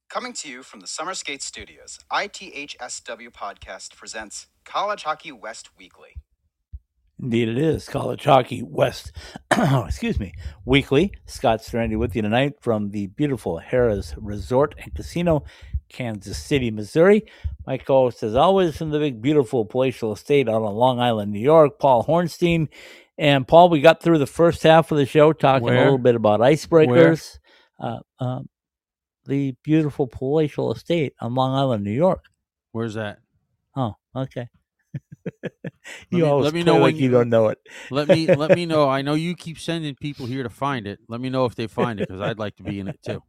Coming 0.08 0.32
to 0.32 0.48
you 0.48 0.62
from 0.62 0.80
the 0.80 0.86
Summer 0.86 1.12
Skate 1.12 1.42
Studios, 1.42 1.98
ITHSW 2.10 3.28
Podcast 3.30 3.94
presents 3.94 4.46
College 4.64 5.02
Hockey 5.02 5.32
West 5.32 5.68
Weekly. 5.76 6.16
Indeed, 7.22 7.50
it 7.50 7.58
is. 7.58 7.86
College 7.86 8.24
Hockey 8.24 8.62
West, 8.62 9.12
excuse 9.50 10.18
me, 10.18 10.32
weekly. 10.64 11.12
Scott 11.26 11.60
Strandy 11.60 11.98
with 11.98 12.16
you 12.16 12.22
tonight 12.22 12.54
from 12.62 12.88
the 12.88 13.08
beautiful 13.08 13.60
Harrah's 13.60 14.14
Resort 14.16 14.74
and 14.78 14.94
Casino, 14.94 15.44
Kansas 15.90 16.38
City, 16.42 16.70
Missouri. 16.70 17.26
My 17.66 17.76
co 17.76 18.04
host, 18.04 18.22
as 18.22 18.34
always, 18.34 18.78
from 18.78 18.88
the 18.88 18.98
big, 18.98 19.20
beautiful 19.20 19.66
palatial 19.66 20.14
estate 20.14 20.48
out 20.48 20.62
on 20.62 20.74
Long 20.74 21.00
Island, 21.00 21.32
New 21.32 21.38
York, 21.38 21.78
Paul 21.78 22.02
Hornstein. 22.06 22.68
And 23.18 23.46
Paul, 23.46 23.68
we 23.68 23.82
got 23.82 24.02
through 24.02 24.20
the 24.20 24.26
first 24.26 24.62
half 24.62 24.90
of 24.90 24.96
the 24.96 25.04
show 25.04 25.34
talking 25.34 25.64
Where? 25.64 25.76
a 25.76 25.82
little 25.82 25.98
bit 25.98 26.14
about 26.14 26.40
icebreakers. 26.40 27.38
Uh, 27.78 27.98
um, 28.20 28.48
the 29.28 29.54
beautiful 29.62 30.08
palatial 30.08 30.72
estate 30.72 31.14
on 31.20 31.34
Long 31.34 31.54
Island, 31.54 31.84
New 31.84 31.92
York. 31.92 32.24
Where's 32.72 32.94
that? 32.94 33.18
Oh, 33.76 33.94
okay. 34.16 34.48
me- 36.10 36.18
you 36.18 36.26
always 36.26 36.46
let 36.46 36.54
me 36.54 36.62
play 36.64 36.72
know 36.72 36.78
like 36.80 36.94
when 36.94 36.96
you 36.96 37.02
you- 37.04 37.10
don't 37.10 37.28
know 37.28 37.48
it. 37.48 37.58
Let 37.90 38.08
me 38.08 38.26
let 38.34 38.56
me 38.56 38.66
know. 38.72 38.88
I 38.88 39.02
know 39.02 39.14
you 39.14 39.34
keep 39.36 39.58
sending 39.58 39.94
people 39.94 40.26
here 40.26 40.42
to 40.42 40.50
find 40.50 40.86
it. 40.86 40.98
Let 41.08 41.20
me 41.20 41.30
know 41.30 41.44
if 41.44 41.54
they 41.54 41.66
find 41.66 42.00
it 42.00 42.08
because 42.08 42.20
I'd 42.20 42.38
like 42.38 42.56
to 42.56 42.62
be 42.62 42.80
in 42.80 42.88
it 42.88 43.00
too. 43.04 43.22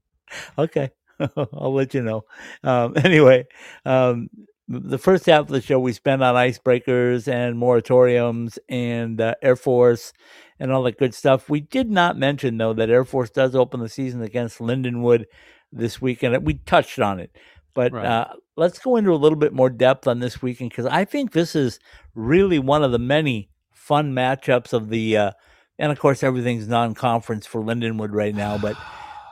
Okay. 0.57 0.89
I'll 1.35 1.73
let 1.73 1.93
you 1.93 2.01
know. 2.01 2.23
Um, 2.63 2.93
anyway, 3.03 3.45
um, 3.85 4.29
the 4.69 4.97
first 4.97 5.25
half 5.25 5.41
of 5.41 5.47
the 5.47 5.59
show 5.61 5.79
we 5.79 5.91
spent 5.91 6.23
on 6.23 6.35
icebreakers 6.35 7.27
and 7.27 7.57
moratoriums 7.57 8.57
and 8.69 9.19
uh, 9.19 9.35
Air 9.41 9.55
Force 9.57 10.13
and 10.59 10.71
all 10.71 10.83
that 10.83 10.97
good 10.99 11.13
stuff. 11.13 11.49
We 11.49 11.59
did 11.61 11.89
not 11.89 12.17
mention, 12.17 12.57
though, 12.57 12.73
that 12.73 12.89
Air 12.89 13.03
Force 13.03 13.31
does 13.31 13.55
open 13.55 13.79
the 13.81 13.89
season 13.89 14.21
against 14.21 14.59
Lindenwood 14.59 15.25
this 15.71 16.01
weekend. 16.01 16.45
We 16.45 16.55
touched 16.65 16.99
on 16.99 17.19
it. 17.19 17.31
But 17.73 17.93
Right. 17.93 18.05
uh, 18.05 18.27
let's 18.57 18.79
go 18.79 18.95
into 18.97 19.13
a 19.13 19.15
little 19.15 19.37
bit 19.37 19.53
more 19.53 19.69
depth 19.69 20.07
on 20.07 20.19
this 20.19 20.41
weekend 20.41 20.71
because 20.71 20.85
I 20.87 21.05
think 21.05 21.31
this 21.31 21.55
is 21.55 21.79
really 22.15 22.59
one 22.59 22.83
of 22.83 22.91
the 22.91 22.99
many 22.99 23.49
fun 23.71 24.13
matchups 24.13 24.73
of 24.73 24.89
the. 24.89 25.17
Uh, 25.17 25.31
and 25.77 25.91
of 25.91 25.99
course, 25.99 26.23
everything's 26.23 26.67
non 26.67 26.93
conference 26.93 27.45
for 27.45 27.61
Lindenwood 27.61 28.09
right 28.11 28.35
now. 28.35 28.57
But 28.57 28.75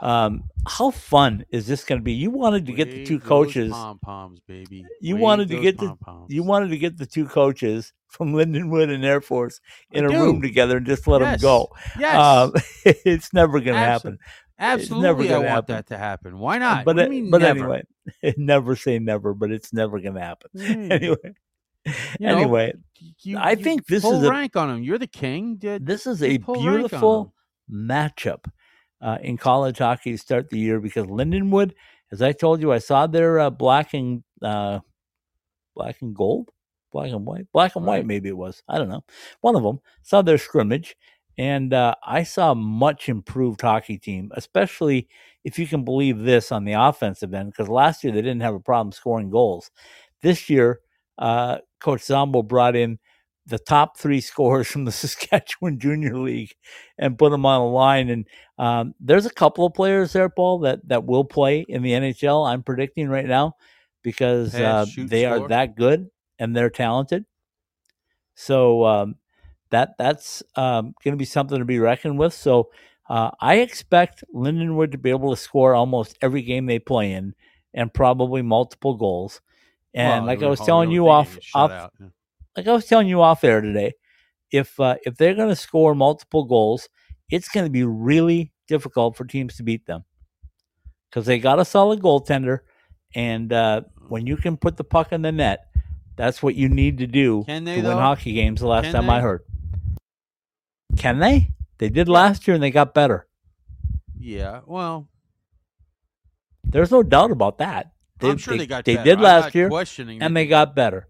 um, 0.01 0.43
how 0.67 0.91
fun 0.91 1.43
is 1.49 1.65
this 1.67 1.83
going 1.83 1.99
to 1.99 2.03
be? 2.03 2.13
You 2.13 2.29
wanted 2.29 2.67
to 2.67 2.71
get 2.73 2.89
the 2.91 3.03
two 3.03 3.19
coaches. 3.19 3.71
Pom 3.71 3.99
poms, 3.99 4.39
baby. 4.47 4.85
You 5.01 5.15
Wave 5.15 5.21
wanted 5.23 5.49
to 5.49 5.59
get 5.59 5.77
the- 5.79 5.87
pom-poms. 5.87 6.31
You 6.31 6.43
wanted 6.43 6.69
to 6.69 6.77
get 6.77 6.97
the 6.97 7.05
two 7.07 7.25
coaches 7.25 7.91
from 8.07 8.31
Lindenwood 8.33 8.93
and 8.93 9.03
Air 9.03 9.19
Force 9.19 9.59
in 9.91 10.05
I 10.05 10.13
a 10.13 10.19
room 10.21 10.41
together 10.41 10.77
and 10.77 10.85
just 10.85 11.07
let 11.07 11.21
Yes. 11.21 11.41
them 11.41 11.47
go. 11.49 11.69
Yes, 11.99 12.15
Um, 12.15 12.53
it's 12.85 13.33
never 13.33 13.59
going 13.59 13.73
to 13.75 13.79
happen. 13.79 14.19
Absolutely. 14.59 15.29
I 15.33 15.37
want 15.37 15.47
happen. 15.49 15.75
that 15.75 15.87
to 15.87 15.97
happen. 15.97 16.39
Why 16.39 16.57
not? 16.57 16.85
But 16.85 16.99
uh, 16.99 17.07
mean 17.09 17.29
but 17.29 17.41
never? 17.41 17.59
anyway, 17.59 17.83
never 18.37 18.75
say 18.75 18.99
never, 18.99 19.33
but 19.33 19.51
it's 19.51 19.73
never 19.73 19.99
going 19.99 20.15
to 20.15 20.21
happen. 20.21 20.49
Mm. 20.57 20.91
Anyway, 20.91 21.33
You 22.19 22.27
know, 22.27 22.37
anyway, 22.37 22.73
you- 23.21 23.37
I 23.37 23.51
you 23.51 23.63
think 23.63 23.85
this 23.87 24.03
is 24.03 24.23
a- 24.23 24.29
rank 24.29 24.55
on 24.55 24.69
him. 24.69 24.83
You're 24.83 24.97
the 24.97 25.07
king. 25.07 25.55
Did 25.57 25.85
this 25.85 26.05
is 26.05 26.21
a 26.21 26.37
pull 26.39 26.55
rank 26.55 26.65
on 26.67 26.73
beautiful 26.73 27.33
matchup 27.71 28.45
uh, 29.01 29.17
in 29.21 29.37
college 29.37 29.77
hockey 29.77 30.11
to 30.11 30.17
start 30.17 30.49
the 30.49 30.59
year 30.59 30.79
because 30.79 31.05
Lindenwood, 31.05 31.71
as 32.11 32.21
I 32.21 32.31
told 32.33 32.61
you, 32.61 32.71
I 32.73 32.79
saw 32.79 33.07
their 33.07 33.39
uh, 33.39 33.49
black 33.49 33.93
and 33.93 34.23
uh, 34.41 34.79
black 35.75 36.01
and 36.01 36.13
gold, 36.15 36.49
black 36.91 37.11
and 37.11 37.25
white, 37.25 37.47
black 37.53 37.75
and 37.75 37.85
white. 37.85 38.05
Maybe 38.05 38.27
it 38.29 38.37
was. 38.37 38.61
I 38.67 38.77
don't 38.79 38.89
know. 38.89 39.03
One 39.41 39.55
of 39.55 39.63
them 39.63 39.79
saw 40.03 40.21
their 40.21 40.37
scrimmage, 40.37 40.95
and 41.37 41.73
uh, 41.73 41.95
I 42.03 42.23
saw 42.23 42.51
a 42.51 42.55
much 42.55 43.09
improved 43.09 43.61
hockey 43.61 43.97
team, 43.97 44.31
especially 44.35 45.07
if 45.43 45.59
you 45.59 45.67
can 45.67 45.83
believe 45.83 46.19
this 46.19 46.51
on 46.51 46.65
the 46.65 46.73
offensive 46.73 47.33
end. 47.33 47.51
Because 47.51 47.69
last 47.69 48.03
year 48.03 48.11
they 48.11 48.21
didn't 48.21 48.41
have 48.41 48.55
a 48.55 48.59
problem 48.59 48.91
scoring 48.91 49.29
goals. 49.29 49.69
This 50.21 50.49
year, 50.49 50.79
uh, 51.19 51.59
Coach 51.79 52.01
Zombo 52.03 52.41
brought 52.41 52.75
in 52.75 52.97
the 53.45 53.59
top 53.59 53.97
three 53.97 54.19
scorers 54.31 54.67
from 54.67 54.85
the 54.85 54.91
Saskatchewan 54.91 55.79
Junior 55.79 56.17
League 56.17 56.53
and 56.97 57.17
put 57.17 57.29
them 57.29 57.45
on 57.45 57.61
a 57.61 57.67
line. 57.67 58.09
And 58.09 58.27
um, 58.57 58.95
there's 58.99 59.27
a 59.27 59.33
couple 59.33 59.65
of 59.65 59.75
players 59.75 60.13
there, 60.13 60.29
Paul, 60.29 60.59
that 60.59 60.87
that 60.87 61.05
will 61.05 61.23
play 61.23 61.65
in 61.69 61.83
the 61.83 61.91
NHL. 61.91 62.47
I'm 62.47 62.63
predicting 62.63 63.09
right 63.09 63.27
now 63.27 63.53
because 64.01 64.55
uh, 64.55 64.85
they 64.97 65.25
are 65.25 65.47
that 65.49 65.75
good 65.75 66.07
and 66.39 66.55
they're 66.55 66.71
talented. 66.71 67.25
So 68.35 68.85
um, 68.85 69.15
that 69.69 69.95
that's 69.97 70.43
um, 70.55 70.93
going 71.03 71.13
to 71.13 71.17
be 71.17 71.25
something 71.25 71.59
to 71.59 71.65
be 71.65 71.79
reckoned 71.79 72.17
with. 72.17 72.33
So 72.33 72.69
uh, 73.09 73.31
I 73.39 73.55
expect 73.55 74.23
Lindenwood 74.33 74.91
to 74.91 74.97
be 74.97 75.09
able 75.09 75.31
to 75.31 75.41
score 75.41 75.73
almost 75.73 76.17
every 76.21 76.41
game 76.41 76.65
they 76.65 76.79
play 76.79 77.11
in, 77.13 77.33
and 77.73 77.93
probably 77.93 78.41
multiple 78.41 78.95
goals. 78.95 79.41
And 79.93 80.25
Well, 80.25 80.35
like 80.35 80.43
I 80.43 80.47
was 80.47 80.59
telling 80.59 80.91
you 80.91 81.09
off 81.09 81.37
off 81.55 81.71
yeah. 81.99 82.07
like 82.55 82.67
I 82.67 82.73
was 82.73 82.85
telling 82.85 83.07
you 83.07 83.21
off 83.21 83.43
air 83.43 83.61
today, 83.61 83.93
if 84.51 84.79
uh, 84.79 84.95
if 85.03 85.17
they're 85.17 85.35
going 85.35 85.49
to 85.49 85.55
score 85.55 85.95
multiple 85.95 86.45
goals, 86.45 86.89
it's 87.29 87.49
going 87.49 87.65
to 87.65 87.71
be 87.71 87.83
really 87.83 88.51
difficult 88.67 89.15
for 89.15 89.25
teams 89.25 89.55
to 89.57 89.63
beat 89.63 89.85
them 89.85 90.03
because 91.09 91.25
they 91.25 91.39
got 91.39 91.59
a 91.59 91.65
solid 91.65 92.01
goaltender, 92.01 92.59
and 93.15 93.51
uh, 93.53 93.81
when 94.07 94.27
you 94.27 94.37
can 94.37 94.57
put 94.57 94.77
the 94.77 94.83
puck 94.83 95.11
in 95.11 95.21
the 95.21 95.31
net, 95.31 95.67
that's 96.15 96.43
what 96.43 96.55
you 96.55 96.69
need 96.69 96.97
to 96.97 97.07
do 97.07 97.43
Can 97.45 97.65
to 97.65 97.71
win 97.75 97.83
though? 97.83 97.97
hockey 97.97 98.33
games. 98.33 98.61
The 98.61 98.67
last 98.67 98.85
Can 98.85 98.93
time 98.93 99.09
I 99.09 99.21
heard, 99.21 99.43
can 100.97 101.19
they? 101.19 101.51
They 101.77 101.89
did 101.89 102.09
last 102.09 102.47
year, 102.47 102.55
and 102.55 102.63
they 102.63 102.71
got 102.71 102.93
better. 102.93 103.27
Yeah. 104.19 104.61
Well, 104.65 105.07
There's 106.63 106.91
no 106.91 107.03
doubt 107.03 107.31
about 107.31 107.59
that. 107.59 107.91
They, 108.19 108.29
I'm 108.31 108.37
sure 108.37 108.57
they, 108.57 108.65
got. 108.65 108.83
They 108.85 108.95
better. 108.95 109.11
did 109.11 109.21
last 109.21 109.53
year. 109.55 109.69
questioning 109.69 110.21
and 110.21 110.35
they 110.35 110.47
got 110.47 110.75
better. 110.75 111.07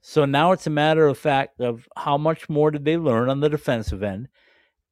So 0.00 0.24
now 0.24 0.52
it's 0.52 0.66
a 0.66 0.70
matter 0.70 1.06
of 1.08 1.18
fact 1.18 1.60
of 1.60 1.88
how 1.96 2.16
much 2.16 2.48
more 2.48 2.70
did 2.70 2.84
they 2.84 2.96
learn 2.96 3.28
on 3.28 3.40
the 3.40 3.48
defensive 3.48 4.02
end, 4.02 4.28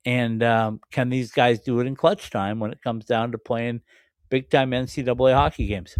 and 0.05 0.43
um, 0.43 0.81
can 0.91 1.09
these 1.09 1.31
guys 1.31 1.61
do 1.61 1.79
it 1.81 1.87
in 1.87 1.95
clutch 1.95 2.31
time 2.31 2.59
when 2.59 2.72
it 2.72 2.83
comes 2.83 3.05
down 3.05 3.31
to 3.33 3.39
playing 3.39 3.81
big 4.29 4.51
time 4.51 4.72
NCAA 4.72 5.33
hockey 5.35 5.66
games? 5.68 5.97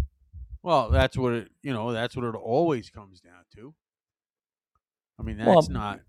Well, 0.61 0.89
that's 0.91 1.17
what 1.17 1.31
it. 1.33 1.51
You 1.63 1.71
know, 1.71 1.93
that's 1.93 2.15
what 2.17 2.25
it 2.25 2.35
always 2.35 2.89
comes 2.89 3.21
down 3.21 3.45
to. 3.55 3.73
I 5.17 5.23
mean, 5.23 5.37
that's 5.37 5.47
Well, 5.47 5.67
not. 5.69 6.01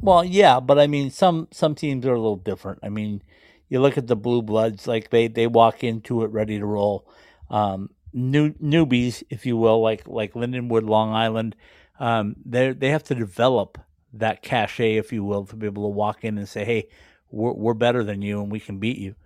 Well, 0.00 0.24
yeah, 0.24 0.60
but 0.60 0.78
I 0.78 0.86
mean, 0.86 1.10
some 1.10 1.48
some 1.50 1.74
teams 1.74 2.06
are 2.06 2.14
a 2.14 2.20
little 2.20 2.36
different. 2.36 2.80
I 2.82 2.88
mean, 2.88 3.22
you 3.68 3.80
look 3.80 3.98
at 3.98 4.06
the 4.06 4.16
blue 4.16 4.42
bloods; 4.42 4.86
like 4.86 5.10
they 5.10 5.26
they 5.28 5.46
walk 5.46 5.82
into 5.82 6.22
it 6.22 6.30
ready 6.30 6.58
to 6.58 6.66
roll. 6.66 7.08
Um, 7.50 7.90
new 8.12 8.52
newbies, 8.54 9.22
if 9.30 9.44
you 9.44 9.56
will, 9.56 9.80
like 9.80 10.06
like 10.06 10.34
Lindenwood, 10.34 10.88
Long 10.88 11.12
Island, 11.12 11.56
um, 11.98 12.36
they 12.44 12.72
they 12.72 12.90
have 12.90 13.02
to 13.04 13.14
develop 13.14 13.78
that 14.12 14.42
cachet, 14.42 14.96
if 14.96 15.12
you 15.12 15.24
will, 15.24 15.44
to 15.46 15.56
be 15.56 15.66
able 15.66 15.84
to 15.84 15.94
walk 15.96 16.24
in 16.24 16.38
and 16.38 16.48
say, 16.48 16.64
"Hey, 16.64 16.88
we're 17.30 17.52
we're 17.52 17.74
better 17.74 18.04
than 18.04 18.22
you, 18.22 18.40
and 18.42 18.52
we 18.52 18.60
can 18.60 18.78
beat 18.78 18.98
you." 18.98 19.16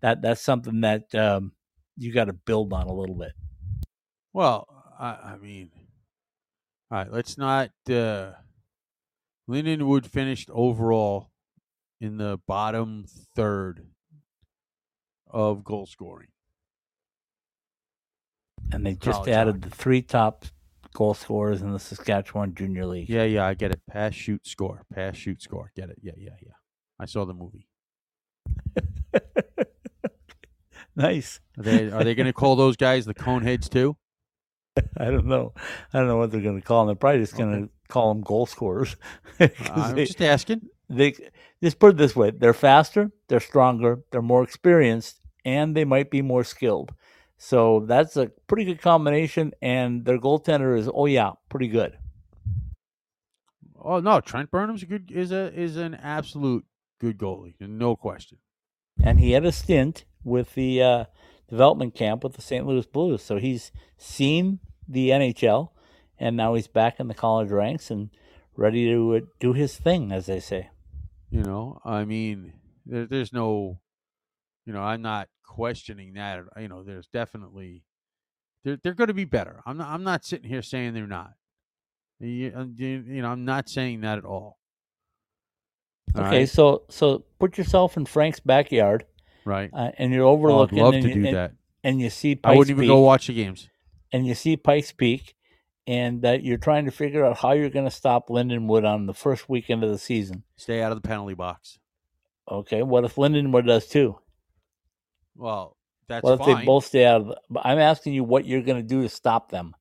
That 0.00 0.22
that's 0.22 0.42
something 0.42 0.80
that 0.82 1.14
um, 1.14 1.52
you 1.96 2.12
got 2.12 2.26
to 2.26 2.32
build 2.34 2.72
on 2.72 2.88
a 2.88 2.94
little 2.94 3.14
bit. 3.16 3.32
Well, 4.32 4.68
I, 4.98 5.34
I 5.34 5.36
mean, 5.38 5.70
all 6.90 6.98
right. 6.98 7.12
Let's 7.12 7.36
not. 7.38 7.70
Uh, 7.88 8.32
Lindenwood 9.48 10.06
finished 10.06 10.50
overall 10.52 11.30
in 12.00 12.18
the 12.18 12.38
bottom 12.46 13.06
third 13.34 13.86
of 15.30 15.64
goal 15.64 15.86
scoring. 15.86 16.28
And 18.72 18.84
they 18.84 18.94
just 18.94 19.18
College 19.18 19.30
added 19.30 19.54
hockey. 19.56 19.68
the 19.68 19.76
three 19.76 20.02
top 20.02 20.44
goal 20.92 21.14
scorers 21.14 21.62
in 21.62 21.72
the 21.72 21.78
Saskatchewan 21.78 22.54
Junior 22.54 22.86
League. 22.86 23.08
Yeah, 23.08 23.22
yeah, 23.24 23.46
I 23.46 23.54
get 23.54 23.70
it. 23.70 23.80
Pass, 23.88 24.14
shoot, 24.14 24.46
score. 24.46 24.82
Pass, 24.92 25.16
shoot, 25.16 25.40
score. 25.40 25.70
Get 25.76 25.90
it? 25.90 25.98
Yeah, 26.02 26.14
yeah, 26.16 26.30
yeah. 26.42 26.52
I 26.98 27.04
saw 27.04 27.24
the 27.24 27.34
movie. 27.34 27.68
nice. 30.96 31.40
Are 31.58 31.62
they 31.62 31.90
are 31.90 32.02
they 32.02 32.14
going 32.14 32.26
to 32.26 32.32
call 32.32 32.56
those 32.56 32.76
guys 32.76 33.04
the 33.04 33.14
Coneheads 33.14 33.68
too? 33.68 33.96
I 34.96 35.04
don't 35.06 35.26
know. 35.26 35.52
I 35.92 35.98
don't 35.98 36.08
know 36.08 36.16
what 36.16 36.30
they're 36.30 36.40
going 36.40 36.60
to 36.60 36.66
call 36.66 36.80
them. 36.80 36.88
They're 36.88 36.96
probably 36.96 37.20
just 37.20 37.36
going 37.36 37.68
to 37.68 37.70
call 37.88 38.12
them 38.12 38.22
goal 38.22 38.46
scorers. 38.46 38.96
I'm 39.40 39.94
they, 39.94 40.04
just 40.04 40.22
asking. 40.22 40.62
they 40.88 41.14
just 41.62 41.78
put 41.78 41.90
it 41.90 41.96
this 41.96 42.16
way: 42.16 42.30
they're 42.30 42.54
faster, 42.54 43.10
they're 43.28 43.40
stronger, 43.40 44.00
they're 44.10 44.22
more 44.22 44.42
experienced, 44.42 45.20
and 45.44 45.76
they 45.76 45.84
might 45.84 46.10
be 46.10 46.22
more 46.22 46.44
skilled. 46.44 46.92
So 47.38 47.80
that's 47.80 48.16
a 48.16 48.30
pretty 48.46 48.64
good 48.64 48.80
combination. 48.80 49.52
And 49.60 50.04
their 50.04 50.18
goaltender 50.18 50.78
is, 50.78 50.88
oh 50.92 51.06
yeah, 51.06 51.32
pretty 51.48 51.68
good. 51.68 51.98
Oh 53.78 54.00
no, 54.00 54.20
Trent 54.20 54.50
Burnham's 54.50 54.82
a 54.82 54.86
good 54.86 55.12
is 55.12 55.30
a 55.30 55.52
is 55.54 55.76
an 55.76 55.94
absolute 55.94 56.64
good 57.00 57.18
goalie, 57.18 57.54
no 57.60 57.94
question. 57.94 58.38
And 59.02 59.20
he 59.20 59.32
had 59.32 59.44
a 59.44 59.52
stint 59.52 60.06
with 60.24 60.54
the 60.54 60.82
uh, 60.82 61.04
development 61.48 61.94
camp 61.94 62.24
with 62.24 62.34
the 62.34 62.42
St. 62.42 62.66
Louis 62.66 62.86
Blues, 62.86 63.22
so 63.22 63.36
he's 63.36 63.70
seen 63.98 64.58
the 64.88 65.10
NHL, 65.10 65.70
and 66.18 66.36
now 66.36 66.54
he's 66.54 66.68
back 66.68 66.98
in 67.00 67.08
the 67.08 67.14
college 67.14 67.50
ranks 67.50 67.90
and 67.90 68.10
ready 68.56 68.86
to 68.90 69.16
uh, 69.16 69.20
do 69.40 69.52
his 69.52 69.76
thing, 69.76 70.12
as 70.12 70.26
they 70.26 70.40
say. 70.40 70.70
You 71.30 71.42
know, 71.42 71.80
I 71.84 72.04
mean, 72.04 72.52
there, 72.86 73.06
there's 73.06 73.32
no, 73.32 73.80
you 74.64 74.72
know, 74.72 74.80
I'm 74.80 75.02
not 75.02 75.28
questioning 75.44 76.14
that. 76.14 76.40
You 76.58 76.68
know, 76.68 76.82
there's 76.82 77.06
definitely 77.08 77.82
they're 78.64 78.78
they're 78.82 78.94
going 78.94 79.08
to 79.08 79.14
be 79.14 79.24
better. 79.24 79.60
I'm 79.66 79.76
not 79.76 79.88
I'm 79.88 80.04
not 80.04 80.24
sitting 80.24 80.48
here 80.48 80.62
saying 80.62 80.94
they're 80.94 81.06
not. 81.06 81.32
You, 82.20 82.52
uh, 82.56 82.64
you 82.74 83.04
you 83.06 83.22
know, 83.22 83.28
I'm 83.28 83.44
not 83.44 83.68
saying 83.68 84.00
that 84.02 84.18
at 84.18 84.24
all. 84.24 84.58
All 86.14 86.22
Okay, 86.24 86.38
right? 86.40 86.48
so 86.48 86.82
so 86.88 87.24
put 87.38 87.58
yourself 87.58 87.96
in 87.96 88.06
Frank's 88.06 88.40
backyard, 88.40 89.04
right. 89.44 89.68
uh, 89.72 89.90
and 89.98 90.12
you're 90.12 90.24
Oh, 90.24 90.62
I'd 90.62 90.72
love 90.72 90.92
to 90.94 91.08
you- 91.08 91.14
do 91.14 91.26
and, 91.26 91.36
that. 91.36 91.52
and 91.84 92.00
you 92.00 92.08
see 92.08 92.38
I 92.42 92.54
wouldn't 92.54 92.70
even 92.70 92.82
Peak, 92.84 92.88
go 92.88 93.00
watch 93.00 93.26
the 93.26 93.34
games. 93.34 93.68
and 94.12 94.26
you 94.26 94.34
see 94.34 94.56
Pikes 94.56 94.92
Peak, 94.92 95.34
and 95.86 96.24
uh, 96.24 96.32
you're 96.40 96.58
trying 96.58 96.84
to 96.86 96.90
figure 96.90 97.24
out 97.24 97.38
how 97.38 97.52
you're 97.52 97.70
going 97.70 97.84
to 97.84 97.90
stop 97.90 98.28
Lindenwood 98.28 98.84
on 98.84 99.06
the 99.06 99.14
first 99.14 99.48
weekend 99.48 99.84
of 99.84 99.90
the 99.90 99.98
season. 99.98 100.42
Stay 100.56 100.82
out 100.82 100.92
of 100.92 101.00
the 101.00 101.06
penalty 101.06 101.34
box. 101.34 101.78
Okay, 102.50 102.82
what 102.82 103.04
if 103.04 103.16
Lindenwood 103.16 103.66
does 103.66 103.86
too? 103.86 104.18
Well, 105.36 105.76
that's 106.08 106.22
what 106.22 106.34
if 106.34 106.38
fine. 106.40 106.58
they 106.60 106.64
both 106.64 106.86
stay 106.86 107.04
out 107.04 107.20
of 107.22 107.26
the? 107.28 107.36
I'm 107.60 107.78
asking 107.78 108.14
you 108.14 108.24
what 108.24 108.46
you're 108.46 108.62
going 108.62 108.80
to 108.82 108.88
do 108.88 109.02
to 109.02 109.08
stop 109.08 109.50
them. 109.50 109.74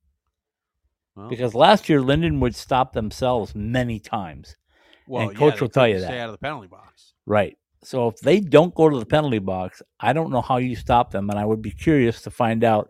Well, 1.15 1.29
Because 1.29 1.55
last 1.55 1.87
year 1.87 2.01
Lindenwood 2.01 2.55
stopped 2.55 2.93
themselves 2.93 3.55
many 3.55 3.99
times. 3.99 4.55
well, 5.07 5.29
and 5.29 5.37
coach 5.37 5.55
yeah, 5.55 5.61
will 5.61 5.69
tell 5.69 5.87
you 5.87 5.99
that. 5.99 6.07
Stay 6.07 6.19
out 6.19 6.29
of 6.29 6.33
the 6.33 6.39
penalty 6.39 6.67
box. 6.67 7.13
Right. 7.25 7.57
So 7.83 8.07
if 8.07 8.19
they 8.19 8.39
don't 8.39 8.73
go 8.73 8.89
to 8.89 8.99
the 8.99 9.05
penalty 9.05 9.39
box, 9.39 9.81
I 9.99 10.11
don't 10.13 10.31
know 10.31 10.41
how 10.41 10.57
you 10.57 10.75
stop 10.75 11.11
them, 11.11 11.29
and 11.29 11.37
I 11.37 11.45
would 11.45 11.61
be 11.61 11.71
curious 11.71 12.21
to 12.23 12.31
find 12.31 12.63
out 12.63 12.89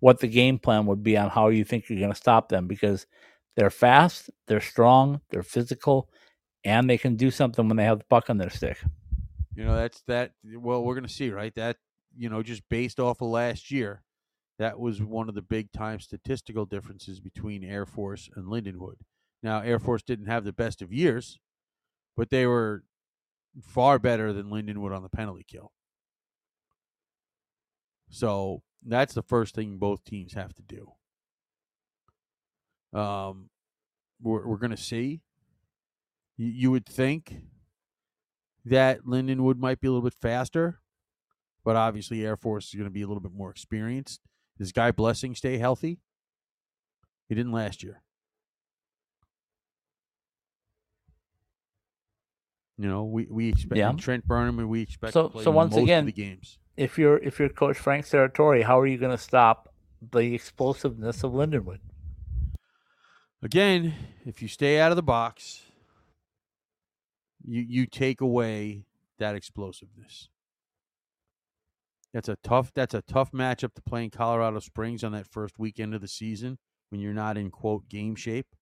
what 0.00 0.20
the 0.20 0.28
game 0.28 0.58
plan 0.58 0.86
would 0.86 1.02
be 1.02 1.16
on 1.16 1.30
how 1.30 1.48
you 1.48 1.64
think 1.64 1.88
you're 1.88 1.98
going 1.98 2.12
to 2.12 2.16
stop 2.16 2.48
them 2.48 2.66
because 2.66 3.06
they're 3.56 3.70
fast, 3.70 4.30
they're 4.46 4.60
strong, 4.60 5.20
they're 5.30 5.42
physical, 5.42 6.10
and 6.64 6.88
they 6.88 6.98
can 6.98 7.16
do 7.16 7.30
something 7.30 7.66
when 7.68 7.76
they 7.76 7.84
have 7.84 7.98
the 7.98 8.04
puck 8.04 8.28
on 8.28 8.38
their 8.38 8.50
stick. 8.50 8.78
You 9.54 9.64
know, 9.64 9.74
that's 9.74 10.02
that. 10.02 10.32
Well, 10.44 10.84
we're 10.84 10.94
going 10.94 11.06
to 11.06 11.12
see, 11.12 11.30
right? 11.30 11.54
That 11.54 11.76
you 12.16 12.28
know, 12.28 12.42
just 12.42 12.68
based 12.68 13.00
off 13.00 13.22
of 13.22 13.28
last 13.28 13.70
year, 13.70 14.02
that 14.58 14.78
was 14.78 15.02
one 15.02 15.28
of 15.28 15.34
the 15.34 15.42
big 15.42 15.72
time 15.72 16.00
statistical 16.00 16.66
differences 16.66 17.20
between 17.20 17.64
Air 17.64 17.86
Force 17.86 18.28
and 18.36 18.46
Lindenwood. 18.46 18.96
Now, 19.42 19.60
Air 19.60 19.78
Force 19.78 20.02
didn't 20.02 20.26
have 20.26 20.44
the 20.44 20.52
best 20.52 20.82
of 20.82 20.92
years, 20.92 21.38
but 22.16 22.30
they 22.30 22.46
were 22.46 22.84
far 23.62 23.98
better 23.98 24.32
than 24.32 24.50
Lindenwood 24.50 24.94
on 24.94 25.02
the 25.02 25.08
penalty 25.08 25.44
kill. 25.46 25.72
So 28.10 28.62
that's 28.86 29.14
the 29.14 29.22
first 29.22 29.54
thing 29.54 29.78
both 29.78 30.04
teams 30.04 30.32
have 30.34 30.54
to 30.54 30.62
do. 30.62 30.92
Um, 32.98 33.50
we're 34.22 34.46
we're 34.46 34.56
gonna 34.58 34.76
see. 34.76 35.20
You, 36.38 36.46
you 36.46 36.70
would 36.70 36.86
think 36.86 37.36
that 38.64 39.04
Lindenwood 39.04 39.58
might 39.58 39.80
be 39.80 39.88
a 39.88 39.90
little 39.90 40.04
bit 40.04 40.14
faster, 40.20 40.80
but 41.64 41.76
obviously 41.76 42.24
Air 42.24 42.36
Force 42.36 42.66
is 42.68 42.74
going 42.74 42.84
to 42.84 42.90
be 42.90 43.02
a 43.02 43.06
little 43.06 43.22
bit 43.22 43.32
more 43.32 43.50
experienced. 43.50 44.20
Does 44.58 44.72
Guy 44.72 44.90
Blessing 44.90 45.34
stay 45.34 45.56
healthy? 45.58 45.98
He 47.28 47.34
didn't 47.34 47.52
last 47.52 47.82
year. 47.82 48.02
You 52.78 52.88
know, 52.88 53.04
we 53.04 53.26
we 53.30 53.48
expect 53.48 53.78
Yeah. 53.78 53.92
Trent 53.92 54.26
Burnham 54.26 54.58
and 54.58 54.68
we 54.68 54.82
expect 54.82 55.14
So- 55.14 55.28
to 55.30 55.42
so 55.42 55.50
once 55.50 55.74
again- 55.76 56.04
the 56.06 56.12
games. 56.12 56.58
If 56.76 56.98
you're 56.98 57.16
if 57.18 57.38
you're 57.38 57.48
Coach 57.48 57.78
Frank 57.78 58.04
Serratore, 58.04 58.62
how 58.62 58.78
are 58.78 58.86
you 58.86 58.98
going 58.98 59.16
to 59.16 59.22
stop 59.22 59.72
the 60.12 60.34
explosiveness 60.34 61.24
of 61.24 61.32
Lindenwood? 61.32 61.78
Again, 63.42 63.94
if 64.26 64.42
you 64.42 64.48
stay 64.48 64.78
out 64.78 64.92
of 64.92 64.96
the 64.96 65.02
box, 65.02 65.62
you 67.42 67.64
you 67.66 67.86
take 67.86 68.20
away 68.20 68.84
that 69.18 69.34
explosiveness. 69.34 70.28
That's 72.12 72.28
a 72.28 72.36
tough 72.42 72.72
that's 72.74 72.94
a 72.94 73.02
tough 73.02 73.32
matchup 73.32 73.74
to 73.74 73.82
play 73.82 74.04
in 74.04 74.10
Colorado 74.10 74.58
Springs 74.58 75.02
on 75.02 75.12
that 75.12 75.26
first 75.26 75.58
weekend 75.58 75.94
of 75.94 76.02
the 76.02 76.08
season 76.08 76.58
when 76.90 77.00
you're 77.00 77.14
not 77.14 77.38
in 77.38 77.50
quote 77.50 77.88
game 77.88 78.16
shape. 78.16 78.54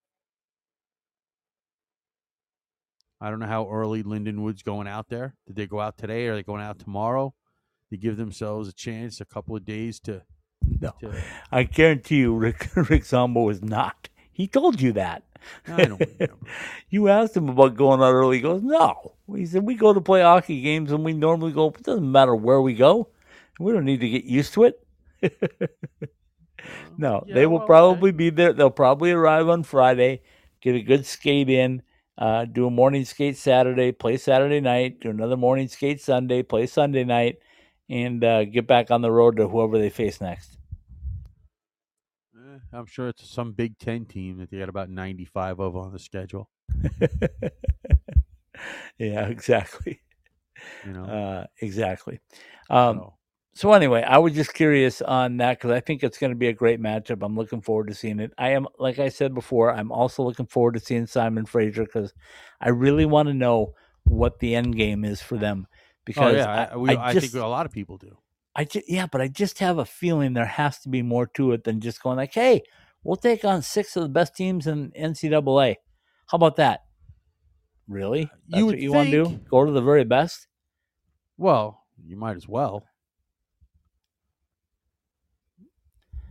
I 3.20 3.30
don't 3.30 3.38
know 3.40 3.46
how 3.46 3.68
early 3.68 4.02
Lindenwood's 4.02 4.62
going 4.62 4.86
out 4.86 5.08
there. 5.08 5.34
Did 5.46 5.56
they 5.56 5.66
go 5.66 5.80
out 5.80 5.96
today? 5.96 6.26
Are 6.26 6.34
they 6.34 6.42
going 6.42 6.62
out 6.62 6.78
tomorrow? 6.78 7.34
To 7.95 7.99
give 7.99 8.16
themselves 8.16 8.68
a 8.68 8.72
chance, 8.72 9.20
a 9.20 9.24
couple 9.24 9.55
of 9.55 9.64
days 9.64 10.01
to. 10.01 10.22
No. 10.80 10.95
to 10.99 11.14
I 11.53 11.62
guarantee 11.62 12.16
you, 12.16 12.34
Rick 12.34 12.70
Rick 12.90 13.05
Zombo 13.05 13.49
is 13.51 13.62
not. 13.62 14.09
He 14.32 14.49
told 14.49 14.80
you 14.80 14.90
that. 14.95 15.22
I 15.68 15.84
don't 15.84 16.01
remember. 16.01 16.34
You 16.90 17.09
asked 17.09 17.36
him 17.36 17.49
about 17.49 17.76
going 17.76 18.01
out 18.01 18.12
early. 18.12 18.38
He 18.38 18.42
goes, 18.42 18.62
no. 18.62 19.12
He 19.32 19.47
said, 19.47 19.62
we 19.62 19.76
go 19.76 19.92
to 19.92 20.01
play 20.01 20.22
hockey 20.22 20.61
games 20.61 20.90
and 20.90 21.05
we 21.05 21.12
normally 21.12 21.53
go. 21.53 21.70
But 21.70 21.82
it 21.82 21.86
doesn't 21.86 22.11
matter 22.11 22.34
where 22.34 22.61
we 22.61 22.74
go. 22.74 23.11
We 23.61 23.70
don't 23.70 23.84
need 23.84 24.01
to 24.01 24.09
get 24.09 24.24
used 24.24 24.55
to 24.55 24.64
it. 24.64 24.84
no, 26.99 27.22
Yeah, 27.26 27.34
they 27.34 27.47
will 27.47 27.59
well, 27.59 27.62
okay. 27.62 27.66
probably 27.66 28.11
be 28.11 28.30
there. 28.30 28.53
They'll 28.53 28.70
probably 28.70 29.12
arrive 29.12 29.49
on 29.49 29.62
Friday, 29.62 30.22
get 30.61 30.74
a 30.74 30.82
good 30.82 31.07
skate 31.07 31.49
in, 31.49 31.82
uh, 32.18 32.47
do 32.47 32.66
a 32.66 32.70
morning 32.70 33.05
skate 33.05 33.36
Saturday, 33.36 33.92
play 33.92 34.16
Saturday 34.16 34.61
night, 34.61 34.99
do 35.01 35.11
another 35.11 35.36
morning 35.36 35.68
skate 35.68 36.01
Sunday, 36.01 36.42
play 36.42 36.66
Sunday 36.66 37.05
night, 37.05 37.38
and 37.89 38.22
uh, 38.24 38.45
get 38.45 38.66
back 38.66 38.91
on 38.91 39.03
the 39.03 39.11
road 39.12 39.37
to 39.37 39.49
whoever 39.49 39.78
they 39.78 39.91
face 39.91 40.20
next. 40.20 40.59
Eh, 42.37 42.59
I'm 42.72 42.87
sure 42.87 43.09
it's 43.09 43.28
some 43.28 43.53
Big 43.53 43.78
Ten 43.78 44.05
team 44.07 44.39
that 44.39 44.51
they 44.51 44.59
got 44.59 44.68
about 44.68 44.91
95 44.91 45.61
of 45.61 45.76
on 45.76 45.93
the 45.93 45.99
schedule. 45.99 46.51
yeah, 48.99 49.26
exactly. 49.26 50.01
You 50.82 50.93
know, 50.93 51.05
Uh, 51.05 51.47
exactly. 51.61 52.20
Um, 52.70 52.99
so, 52.99 53.14
so 53.55 53.72
anyway, 53.72 54.03
I 54.03 54.18
was 54.18 54.35
just 54.35 54.55
curious 54.55 55.03
on 55.03 55.37
that 55.39 55.59
because 55.59 55.70
I 55.70 55.80
think 55.80 56.03
it's 56.03 56.18
going 56.18 56.32
to 56.32 56.37
be 56.39 56.49
a 56.49 56.53
great 56.53 56.80
matchup. 56.80 57.24
I'm 57.24 57.37
looking 57.37 57.61
forward 57.61 57.89
to 57.89 57.95
seeing 57.95 58.20
it. 58.20 58.32
I 58.39 58.51
am, 58.51 58.66
like 58.78 58.99
I 58.99 59.09
said 59.09 59.35
before, 59.35 59.72
I'm 59.72 59.93
also 59.93 60.22
looking 60.22 60.47
forward 60.47 60.74
to 60.74 60.80
seeing 60.80 61.07
Simon 61.07 61.47
Fraser 61.47 61.85
because 61.85 62.12
I 62.61 62.70
really 62.70 63.07
want 63.07 63.28
to 63.28 63.35
know 63.35 63.74
what 64.05 64.39
the 64.39 64.55
end 64.55 64.76
game 64.76 65.05
is 65.05 65.22
for 65.22 65.37
them. 65.39 65.66
Oh 66.16 66.32
Because 66.32 66.34
yeah, 66.34 66.50
I, 66.50 66.64
I, 66.74 66.76
we, 66.76 66.90
I 66.96 67.09
I, 67.11 67.14
think 67.14 67.34
a 67.34 67.46
lot 67.46 67.66
of 67.66 67.72
people 67.72 67.96
do. 67.98 68.18
I 68.55 68.64
just, 68.64 68.88
yeah, 68.88 69.07
but 69.07 69.20
I 69.20 69.28
just 69.28 69.59
have 69.59 69.78
a 69.78 69.84
feeling 69.84 70.32
there 70.34 70.44
has 70.46 70.78
to 70.80 70.88
be 70.88 71.02
more 71.02 71.26
to 71.34 71.52
it 71.52 71.64
than 71.64 71.80
just 71.80 72.02
going 72.02 72.16
like, 72.16 72.34
"Hey, 72.34 72.62
we'll 73.02 73.16
take 73.16 73.44
on 73.44 73.62
six 73.62 73.96
of 73.96 74.02
the 74.02 74.09
best 74.09 74.36
teams 74.36 74.66
in 74.66 74.92
NCAA." 74.92 75.76
How 76.26 76.36
about 76.36 76.57
that? 76.57 76.84
Really? 77.88 78.30
That's 78.48 78.61
You 78.61 78.66
what 78.66 78.78
you 78.78 78.92
want 78.92 79.11
to 79.11 79.24
do? 79.24 79.40
Go 79.50 79.64
to 79.64 79.72
the 79.72 79.82
very 79.82 80.05
best? 80.05 80.46
Well, 81.36 81.84
you 82.07 82.16
might 82.16 82.36
as 82.36 82.48
well. 82.48 82.84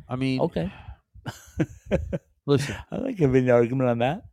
I 0.08 0.16
mean, 0.16 0.40
Okay. 0.42 0.72
listen, 2.46 2.76
I 2.92 2.98
like 2.98 3.18
having 3.20 3.46
an 3.46 3.50
argument 3.52 3.90
on 3.90 3.98
that. 4.00 4.24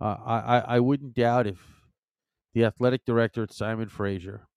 uh, 0.00 0.16
I, 0.24 0.38
I 0.38 0.58
I 0.76 0.80
wouldn't 0.80 1.14
doubt 1.14 1.46
if 1.46 1.58
the 2.56 2.64
athletic 2.64 3.04
director 3.04 3.42
at 3.42 3.52
Simon 3.52 3.86
Fraser, 3.86 4.48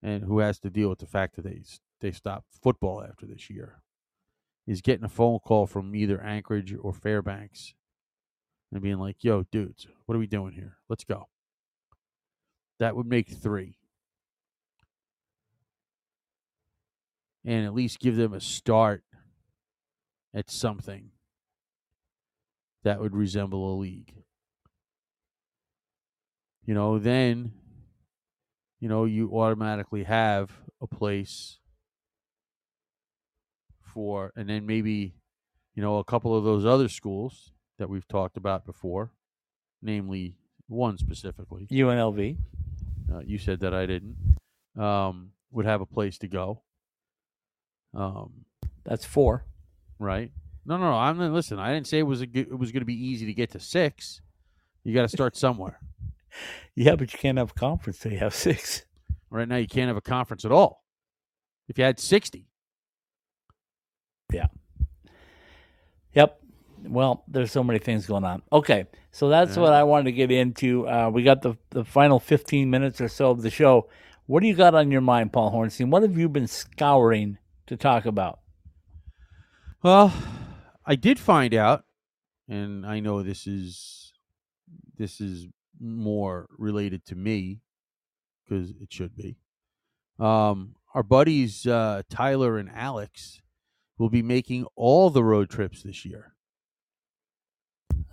and 0.00 0.22
who 0.22 0.38
has 0.38 0.60
to 0.60 0.70
deal 0.70 0.88
with 0.88 1.00
the 1.00 1.06
fact 1.06 1.34
that 1.34 1.42
they 1.42 1.60
they 1.98 2.12
stopped 2.12 2.46
football 2.62 3.02
after 3.02 3.26
this 3.26 3.50
year, 3.50 3.82
is 4.64 4.80
getting 4.80 5.04
a 5.04 5.08
phone 5.08 5.40
call 5.40 5.66
from 5.66 5.96
either 5.96 6.20
Anchorage 6.20 6.72
or 6.80 6.92
Fairbanks, 6.92 7.74
and 8.70 8.80
being 8.80 9.00
like, 9.00 9.24
"Yo, 9.24 9.42
dudes, 9.50 9.88
what 10.04 10.14
are 10.14 10.20
we 10.20 10.28
doing 10.28 10.52
here? 10.52 10.76
Let's 10.88 11.02
go." 11.02 11.26
That 12.78 12.94
would 12.94 13.06
make 13.06 13.28
three, 13.28 13.74
and 17.44 17.66
at 17.66 17.74
least 17.74 17.98
give 17.98 18.14
them 18.14 18.32
a 18.32 18.40
start 18.40 19.02
at 20.32 20.48
something 20.48 21.10
that 22.84 23.00
would 23.00 23.16
resemble 23.16 23.74
a 23.74 23.80
league. 23.80 24.25
You 26.66 26.74
know, 26.74 26.98
then, 26.98 27.52
you 28.80 28.88
know, 28.88 29.04
you 29.04 29.30
automatically 29.38 30.02
have 30.02 30.50
a 30.80 30.86
place 30.88 31.58
for, 33.80 34.32
and 34.36 34.48
then 34.48 34.66
maybe, 34.66 35.14
you 35.74 35.82
know, 35.82 35.98
a 35.98 36.04
couple 36.04 36.36
of 36.36 36.42
those 36.42 36.66
other 36.66 36.88
schools 36.88 37.52
that 37.78 37.88
we've 37.88 38.08
talked 38.08 38.36
about 38.36 38.66
before, 38.66 39.12
namely 39.80 40.34
one 40.66 40.98
specifically. 40.98 41.68
UNLV. 41.70 42.36
Uh, 43.12 43.20
you 43.20 43.38
said 43.38 43.60
that 43.60 43.72
I 43.72 43.86
didn't. 43.86 44.16
Um, 44.76 45.30
would 45.52 45.66
have 45.66 45.80
a 45.80 45.86
place 45.86 46.18
to 46.18 46.28
go. 46.28 46.62
Um, 47.94 48.44
That's 48.84 49.04
four. 49.04 49.46
right? 50.00 50.32
No, 50.66 50.76
no, 50.76 50.90
no. 50.90 50.96
I'm. 50.96 51.32
Listen, 51.32 51.60
I 51.60 51.72
didn't 51.72 51.86
say 51.86 52.00
it 52.00 52.02
was 52.02 52.22
a, 52.22 52.26
it 52.34 52.58
was 52.58 52.72
going 52.72 52.80
to 52.80 52.86
be 52.86 53.06
easy 53.06 53.24
to 53.26 53.32
get 53.32 53.52
to 53.52 53.60
six. 53.60 54.20
You 54.82 54.92
got 54.92 55.02
to 55.02 55.08
start 55.08 55.36
somewhere. 55.36 55.78
Yeah, 56.74 56.96
but 56.96 57.12
you 57.12 57.18
can't 57.18 57.38
have 57.38 57.50
a 57.52 57.54
conference 57.54 57.98
till 57.98 58.12
you 58.12 58.18
have 58.18 58.34
six. 58.34 58.84
Right 59.30 59.48
now, 59.48 59.56
you 59.56 59.66
can't 59.66 59.88
have 59.88 59.96
a 59.96 60.00
conference 60.02 60.44
at 60.44 60.52
all. 60.52 60.84
If 61.68 61.78
you 61.78 61.84
had 61.84 61.98
sixty, 61.98 62.46
Yeah. 64.32 64.46
Yep. 66.14 66.40
Well, 66.84 67.24
there's 67.28 67.50
so 67.52 67.64
many 67.64 67.78
things 67.78 68.06
going 68.06 68.24
on. 68.24 68.42
Okay, 68.52 68.86
so 69.10 69.28
that's 69.28 69.56
Yeah. 69.56 69.62
what 69.62 69.72
I 69.72 69.82
wanted 69.82 70.04
to 70.04 70.12
get 70.12 70.30
into. 70.30 70.88
Uh, 70.88 71.10
we 71.12 71.22
got 71.22 71.42
the 71.42 71.56
the 71.70 71.84
final 71.84 72.20
15 72.20 72.70
minutes 72.70 73.00
or 73.00 73.08
so 73.08 73.30
of 73.30 73.42
the 73.42 73.50
show. 73.50 73.88
What 74.26 74.40
do 74.40 74.46
you 74.46 74.54
got 74.54 74.74
on 74.74 74.90
your 74.90 75.00
mind, 75.00 75.32
Paul 75.32 75.52
Hornstein? 75.52 75.90
What 75.90 76.02
have 76.02 76.16
you 76.18 76.28
been 76.28 76.46
scouring 76.46 77.38
to 77.66 77.76
talk 77.76 78.06
about? 78.06 78.40
well, 79.82 80.12
I 80.84 80.94
did 80.96 81.18
find 81.18 81.54
out, 81.54 81.84
and 82.48 82.84
I 82.86 83.00
know 83.00 83.22
this 83.22 83.46
is 83.46 84.12
this 84.96 85.20
is 85.20 85.46
more 85.80 86.48
related 86.58 87.04
to 87.06 87.14
me 87.14 87.60
because 88.44 88.70
it 88.80 88.92
should 88.92 89.16
be. 89.16 89.36
Um, 90.18 90.76
our 90.94 91.02
buddies 91.02 91.66
uh, 91.66 92.02
Tyler 92.08 92.58
and 92.58 92.70
Alex 92.74 93.40
will 93.98 94.08
be 94.08 94.22
making 94.22 94.66
all 94.74 95.10
the 95.10 95.24
road 95.24 95.50
trips 95.50 95.82
this 95.82 96.04
year. 96.04 96.34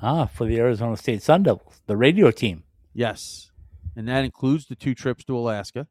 Ah, 0.02 0.26
for 0.26 0.46
the 0.46 0.60
Arizona 0.60 0.98
State 0.98 1.24
Sun 1.24 1.44
Devils, 1.44 1.82
the 1.88 1.96
radio 1.96 2.30
team. 2.32 2.64
Yes, 2.94 3.52
and 3.96 4.08
that 4.08 4.26
includes 4.26 4.68
the 4.68 4.76
two 4.76 4.94
trips 4.94 5.24
to 5.26 5.38
Alaska. 5.38 5.88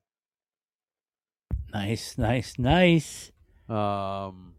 Nice, 1.73 2.19
nice, 2.19 2.59
nice. 2.59 3.33
Um, 3.69 4.55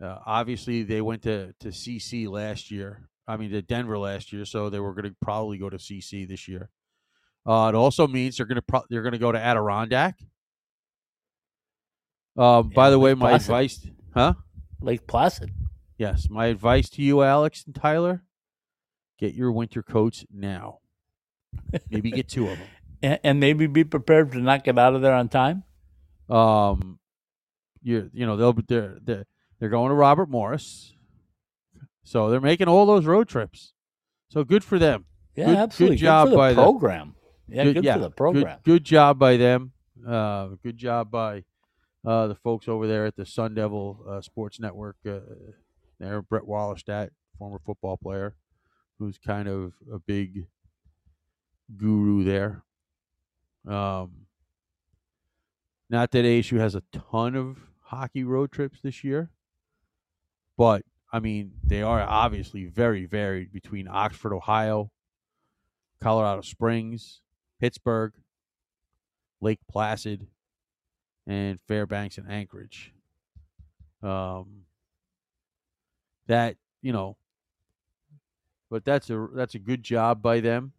uh, 0.00 0.18
obviously, 0.24 0.84
they 0.84 1.00
went 1.00 1.22
to, 1.22 1.54
to 1.58 1.68
CC 1.68 2.28
last 2.28 2.70
year. 2.70 3.08
I 3.28 3.36
mean, 3.36 3.50
to 3.50 3.60
Denver 3.60 3.98
last 3.98 4.32
year, 4.32 4.46
so 4.46 4.70
they 4.70 4.80
were 4.80 4.94
going 4.94 5.04
to 5.04 5.14
probably 5.20 5.58
go 5.58 5.68
to 5.68 5.76
CC 5.76 6.26
this 6.26 6.48
year. 6.48 6.70
Uh, 7.46 7.68
it 7.68 7.74
also 7.74 8.06
means 8.08 8.38
they're 8.38 8.46
going 8.46 8.56
to 8.56 8.62
pro- 8.62 8.84
they're 8.88 9.02
going 9.02 9.12
to 9.12 9.18
go 9.18 9.30
to 9.30 9.38
Adirondack. 9.38 10.18
Um, 12.36 12.70
by 12.70 12.88
the 12.90 12.98
way, 12.98 13.14
my 13.14 13.30
Placid. 13.30 13.48
advice, 13.48 13.86
huh? 14.14 14.34
Lake 14.80 15.06
Placid. 15.06 15.52
Yes, 15.98 16.28
my 16.30 16.46
advice 16.46 16.88
to 16.90 17.02
you, 17.02 17.22
Alex 17.22 17.64
and 17.66 17.74
Tyler: 17.74 18.22
get 19.18 19.34
your 19.34 19.52
winter 19.52 19.82
coats 19.82 20.24
now. 20.32 20.78
Maybe 21.90 22.10
get 22.10 22.28
two 22.28 22.48
of 22.48 22.58
them. 22.58 22.66
And, 23.00 23.20
and 23.22 23.38
maybe 23.38 23.68
be 23.68 23.84
prepared 23.84 24.32
to 24.32 24.40
not 24.40 24.64
get 24.64 24.76
out 24.76 24.96
of 24.96 25.02
there 25.02 25.14
on 25.14 25.28
time. 25.28 25.62
Um, 26.28 26.98
you 27.80 28.10
you 28.12 28.26
know 28.26 28.36
they'll 28.36 28.52
be 28.52 28.64
they're 28.66 28.98
they're, 29.00 29.24
they're 29.60 29.68
going 29.68 29.90
to 29.90 29.94
Robert 29.94 30.28
Morris, 30.28 30.92
so 32.08 32.30
they're 32.30 32.40
making 32.40 32.68
all 32.68 32.86
those 32.86 33.04
road 33.04 33.28
trips. 33.28 33.74
So 34.30 34.42
good 34.42 34.64
for 34.64 34.78
them. 34.78 35.04
Yeah, 35.36 35.66
Good- 35.66 35.88
good 35.90 35.96
job 35.98 36.30
the 36.30 36.36
by 36.36 36.52
the- 36.54 36.62
program. 36.62 37.14
Yeah, 37.48 37.64
good, 37.64 37.84
for 37.84 37.98
the 37.98 38.10
program. 38.10 38.58
Good, 38.64 38.72
good 38.72 38.84
job 38.84 39.18
by 39.18 39.36
them. 39.36 39.72
Uh, 40.06 40.48
good 40.62 40.76
job 40.76 41.10
by 41.10 41.44
uh, 42.04 42.26
the 42.28 42.34
folks 42.34 42.66
over 42.68 42.86
there 42.86 43.04
at 43.06 43.16
the 43.16 43.24
Sun 43.26 43.54
Devil 43.54 44.04
uh, 44.08 44.20
Sports 44.20 44.58
Network. 44.60 44.96
Uh, 45.06 45.20
there, 45.98 46.22
Brett 46.22 46.44
Wallerstadt, 46.44 47.10
former 47.38 47.58
football 47.64 47.96
player, 47.96 48.34
who's 48.98 49.18
kind 49.18 49.48
of 49.48 49.72
a 49.92 49.98
big 49.98 50.46
guru 51.76 52.24
there. 52.24 52.62
Um, 53.66 54.26
not 55.90 56.10
that 56.12 56.24
ASU 56.24 56.58
has 56.58 56.74
a 56.74 56.82
ton 56.92 57.34
of 57.34 57.58
hockey 57.82 58.24
road 58.24 58.52
trips 58.52 58.80
this 58.82 59.02
year, 59.04 59.30
but 60.56 60.84
I 61.12 61.20
mean 61.20 61.52
they 61.64 61.82
are 61.82 62.02
obviously 62.02 62.66
very 62.66 63.06
varied 63.06 63.52
between 63.52 63.88
Oxford, 63.88 64.34
Ohio, 64.34 64.90
Colorado 66.00 66.42
Springs, 66.42 67.20
Pittsburgh, 67.60 68.12
Lake 69.40 69.60
Placid, 69.70 70.26
and 71.26 71.60
Fairbanks 71.66 72.18
and 72.18 72.30
Anchorage. 72.30 72.92
Um, 74.02 74.64
that 76.26 76.56
you 76.82 76.92
know, 76.92 77.16
but 78.70 78.84
that's 78.84 79.10
a 79.10 79.28
that's 79.34 79.54
a 79.54 79.58
good 79.58 79.82
job 79.82 80.22
by 80.22 80.40
them. 80.40 80.72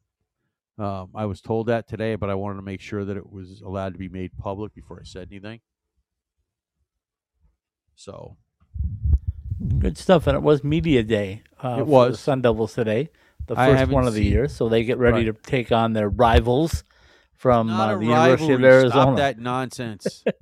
Um, 0.78 1.10
I 1.14 1.26
was 1.26 1.42
told 1.42 1.68
that 1.68 1.90
today, 1.90 2.16
but 2.16 2.30
I 2.30 2.36
wanted 2.36 2.56
to 2.56 2.62
make 2.62 2.80
sure 2.80 3.04
that 3.04 3.18
it 3.18 3.30
was 3.30 3.62
allowed 3.62 3.94
to 3.94 4.00
be 4.00 4.08
made 4.08 4.32
public 4.38 4.74
before 4.74 5.00
I 5.02 5.04
said 5.04 5.28
anything. 5.30 5.60
So 7.96 8.38
Good 9.80 9.98
stuff. 9.98 10.28
And 10.28 10.36
it 10.36 10.44
was 10.44 10.64
media 10.64 11.04
day. 11.04 11.44
Uh, 11.64 11.78
It 11.82 11.86
for 11.86 11.86
was. 11.86 12.12
the 12.14 12.18
Sun 12.24 12.42
Devils 12.42 12.74
today, 12.74 13.10
the 13.48 13.60
I 13.60 13.68
first 13.68 13.80
haven't 13.80 13.96
one 13.96 14.08
of 14.08 14.14
the 14.14 14.24
seen- 14.24 14.32
year. 14.32 14.48
So 14.48 14.70
they 14.70 14.84
get 14.84 14.98
ready 14.98 15.30
Right. 15.30 15.44
to 15.44 15.50
take 15.52 15.72
on 15.72 15.94
their 15.94 16.10
rivals 16.10 16.84
from 17.34 17.68
not 17.68 17.92
uh, 17.92 17.96
a 17.96 18.00
the 18.00 18.06
University 18.06 18.54
of 18.54 18.62
rivalry. 18.62 18.82
Arizona. 18.82 19.02
Stop 19.04 19.18
that 19.18 19.40
nonsense. 19.40 20.24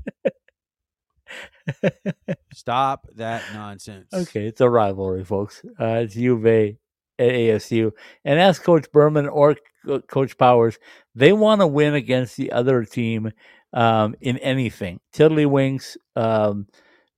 Stop 2.54 3.08
that 3.16 3.44
nonsense. 3.54 4.08
Okay, 4.14 4.48
it's 4.48 4.62
a 4.62 4.70
rivalry, 4.70 5.24
folks. 5.24 5.64
Uh, 5.80 6.02
it's 6.04 6.16
U 6.16 6.36
of 6.36 6.46
A 6.46 6.78
at 7.20 7.30
ASU. 7.32 7.92
And 8.24 8.40
ask 8.40 8.64
Coach 8.64 8.92
Berman 8.92 9.28
or 9.28 9.56
Co- 9.86 10.02
Coach 10.02 10.38
Powers, 10.38 10.78
they 11.16 11.34
want 11.34 11.62
to 11.62 11.68
win 11.68 11.94
against 11.94 12.38
the 12.38 12.52
other 12.52 12.84
team 12.86 13.32
um, 13.74 14.16
in 14.22 14.38
anything. 14.40 15.00
Tiddlywinks, 15.14 15.98
um, 16.16 16.68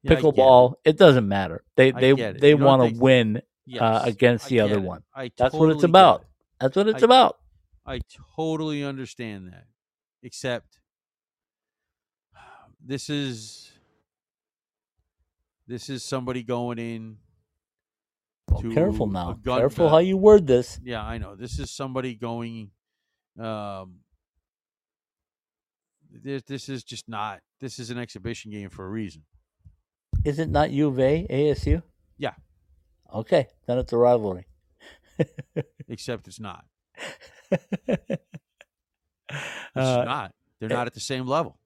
Yeah, 0.04 0.14
I 0.14 0.16
it. 0.16 0.24
pickleball, 0.24 0.74
it. 0.86 0.98
doesn't 0.98 1.28
matter. 1.28 1.64
They 1.76 1.92
I 1.92 2.00
they 2.00 2.14
they 2.34 2.54
want 2.56 2.94
to 2.94 3.00
win. 3.00 3.42
uh, 3.80 4.02
against 4.04 4.48
the 4.48 4.62
other 4.62 4.76
it. 4.78 4.82
one. 4.82 5.04
I 5.14 5.32
That's 5.38 5.54
what 5.54 5.70
it's 5.70 5.84
about. 5.84 6.22
it. 6.22 6.28
That's 6.60 6.76
what 6.76 6.88
it's 6.88 7.04
I- 7.04 7.06
about. 7.06 7.38
I 7.86 8.00
totally 8.36 8.84
understand 8.84 9.48
that. 9.48 9.66
Except 10.22 10.80
this 12.86 13.10
is 13.10 13.72
this 15.68 15.90
is 15.90 16.04
somebody 16.04 16.44
going 16.44 16.80
in 16.80 17.18
Well, 18.50 18.62
careful 18.74 19.08
now. 19.08 19.40
Careful 19.44 19.90
how 19.90 20.00
you 20.00 20.18
word 20.18 20.48
this. 20.48 20.80
Yeah, 20.84 21.04
I 21.04 21.18
know. 21.18 21.36
This 21.36 21.60
is 21.60 21.70
somebody 21.72 22.16
going 22.16 22.72
um 23.40 24.00
this 26.12 26.44
this 26.44 26.70
is 26.70 26.84
just 26.84 27.08
not 27.08 27.40
this 27.62 27.80
is 27.80 27.90
an 27.92 27.98
exhibition 27.98 28.52
game 28.52 28.70
for 28.70 28.86
a 28.86 28.90
reason. 28.90 29.24
Is 30.26 30.40
it 30.40 30.50
not 30.50 30.72
U 30.72 30.88
of 30.88 31.00
A, 31.00 31.26
ASU? 31.30 31.82
Yeah. 32.18 32.34
Okay, 33.14 33.48
then 33.68 33.78
it's 33.78 33.94
a 33.94 33.98
rivalry. 33.98 34.48
Except 35.88 36.28
it's 36.28 36.40
not. 36.40 36.66
It's 39.32 39.76
Uh, 39.76 40.04
not. 40.04 40.34
They're 40.60 40.70
it- 40.72 40.74
not 40.74 40.88
at 40.88 40.94
the 40.94 41.00
same 41.00 41.28
level. 41.28 41.58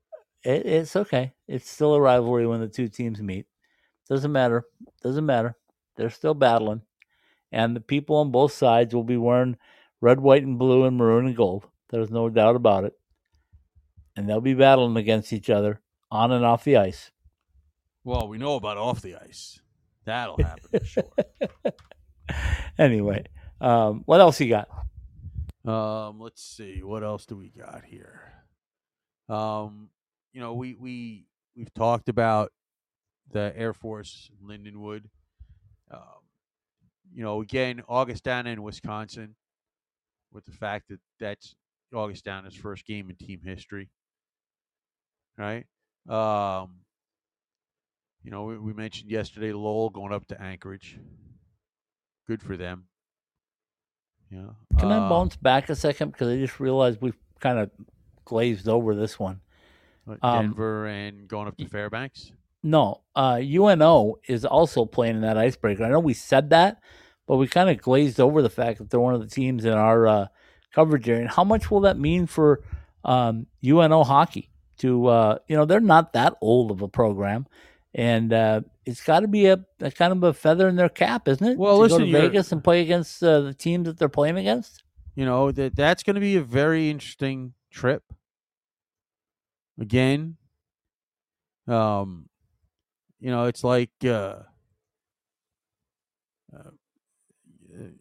It, 0.44 0.66
it's 0.66 0.96
okay. 0.98 1.32
It's 1.48 1.70
still 1.70 1.94
a 1.94 2.02
rivalry 2.02 2.46
when 2.46 2.60
the 2.60 2.68
two 2.68 2.90
teams 2.90 3.22
meet. 3.22 3.46
Doesn't 4.10 4.32
matter. 4.32 4.66
Doesn't 5.02 5.26
matter. 5.26 5.56
They're 5.96 6.10
still 6.10 6.34
battling, 6.34 6.82
and 7.52 7.74
the 7.76 7.80
people 7.82 8.18
on 8.18 8.32
both 8.32 8.52
sides 8.52 8.94
will 8.94 9.06
be 9.06 9.16
wearing 9.16 9.56
red, 10.02 10.20
white, 10.20 10.44
and 10.44 10.60
blue, 10.60 10.84
and 10.84 10.98
maroon 10.98 11.28
and 11.28 11.36
gold. 11.38 11.68
There's 11.90 12.12
no 12.12 12.28
doubt 12.30 12.58
about 12.58 12.84
it. 12.84 12.94
And 14.18 14.28
they'll 14.28 14.42
be 14.42 14.54
battling 14.56 14.98
against 14.98 15.32
each 15.32 15.50
other 15.50 15.80
on 16.12 16.32
and 16.34 16.44
off 16.44 16.66
the 16.66 16.76
ice. 16.76 17.12
Well, 18.04 18.28
we 18.28 18.38
know 18.38 18.56
about 18.56 18.78
off 18.78 19.02
the 19.02 19.16
ice. 19.16 19.60
That'll 20.06 20.38
happen 20.44 20.80
for 20.80 20.86
sure. 20.86 21.12
Anyway, 22.78 23.26
um, 23.62 24.02
what 24.06 24.20
else 24.20 24.40
you 24.42 24.50
got? 24.50 24.68
Um, 25.66 26.20
let's 26.20 26.44
see, 26.44 26.82
what 26.84 27.04
else 27.04 27.26
do 27.26 27.36
we 27.36 27.50
got 27.50 27.84
here? 27.86 28.34
Um, 29.30 29.90
you 30.34 30.42
know, 30.42 30.54
we 30.54 30.76
we 30.76 31.26
we've 31.56 31.74
talked 31.74 32.10
about 32.10 32.52
the 33.32 33.54
Air 33.56 33.74
Force 33.74 34.30
Lindenwood. 34.44 35.06
Um, 35.92 36.24
you 37.14 37.24
know, 37.24 37.42
again, 37.42 37.84
Augustana 37.88 38.50
in 38.50 38.64
Wisconsin, 38.64 39.36
with 40.32 40.46
the 40.46 40.52
fact 40.52 40.90
that 40.90 41.00
that's 41.20 41.56
Augustana's 41.94 42.56
first 42.56 42.86
game 42.86 43.10
in 43.10 43.16
team 43.16 43.42
history, 43.44 43.90
right? 45.38 45.66
Um, 46.10 46.83
you 48.24 48.32
know, 48.32 48.44
we, 48.44 48.58
we 48.58 48.74
mentioned 48.74 49.12
yesterday 49.12 49.52
Lowell 49.52 49.90
going 49.90 50.14
up 50.14 50.28
to 50.28 50.42
Anchorage. 50.42 50.98
Good 52.28 52.42
for 52.42 52.56
them. 52.56 52.86
Yeah. 54.32 54.52
Can 54.80 54.92
I 54.92 54.98
um, 54.98 55.10
bounce 55.10 55.36
back 55.36 55.70
a 55.70 55.76
second 55.76 56.12
because 56.12 56.30
I 56.30 56.38
just 56.38 56.60
realized 56.60 57.02
we've 57.02 57.18
kind 57.40 57.60
of 57.60 57.70
glazed 58.26 58.68
over 58.68 58.96
this 58.96 59.20
one. 59.20 59.42
Um, 60.22 60.42
Denver 60.42 60.88
and 60.88 61.28
going 61.28 61.48
up 61.48 61.58
to 61.58 61.68
Fairbanks. 61.68 62.32
No, 62.64 63.02
uh, 63.16 63.40
UNO 63.42 64.20
is 64.28 64.46
also 64.46 64.86
playing 64.86 65.16
in 65.16 65.22
that 65.22 65.38
icebreaker. 65.38 65.84
I 65.84 65.90
know 65.90 66.00
we 66.00 66.14
said 66.14 66.50
that, 66.52 66.82
but 67.28 67.36
we 67.36 67.48
kind 67.48 67.70
of 67.70 67.82
glazed 67.82 68.20
over 68.20 68.42
the 68.42 68.50
fact 68.50 68.80
that 68.80 68.90
they're 68.90 69.00
one 69.00 69.14
of 69.14 69.22
the 69.22 69.28
teams 69.28 69.66
in 69.66 69.74
our 69.74 70.08
uh, 70.08 70.28
coverage 70.74 71.08
area. 71.08 71.22
And 71.22 71.30
how 71.30 71.44
much 71.44 71.70
will 71.70 71.82
that 71.82 72.00
mean 72.00 72.26
for 72.26 72.62
um, 73.04 73.48
UNO 73.66 74.04
hockey? 74.04 74.50
To 74.80 75.08
uh, 75.08 75.38
you 75.48 75.56
know, 75.56 75.66
they're 75.66 75.80
not 75.80 76.14
that 76.14 76.36
old 76.42 76.72
of 76.72 76.82
a 76.82 76.88
program, 76.88 77.46
and 77.94 78.34
uh, 78.34 78.62
it's 78.86 79.04
got 79.04 79.22
to 79.22 79.28
be 79.28 79.48
a, 79.48 79.64
a 79.80 79.92
kind 79.92 80.12
of 80.12 80.24
a 80.24 80.34
feather 80.34 80.68
in 80.68 80.76
their 80.76 80.90
cap, 80.90 81.28
isn't 81.28 81.46
it? 81.46 81.58
Well, 81.58 81.76
to 81.76 81.82
listen, 81.82 82.00
go 82.00 82.06
to 82.06 82.12
Vegas 82.12 82.52
and 82.52 82.64
play 82.64 82.82
against 82.82 83.24
uh, 83.24 83.42
the 83.42 83.54
teams 83.54 83.86
that 83.86 83.98
they're 83.98 84.10
playing 84.10 84.38
against. 84.38 84.84
You 85.16 85.26
know 85.26 85.52
that 85.52 85.76
that's 85.76 86.02
going 86.02 86.16
to 86.16 86.22
be 86.22 86.38
a 86.38 86.42
very 86.42 86.90
interesting 86.90 87.54
trip. 87.72 88.04
Again, 89.80 90.38
um, 91.68 92.30
you 93.20 93.30
know, 93.30 93.46
it's 93.46 93.64
like 93.64 93.92
uh, 94.04 94.38
uh, 96.56 96.72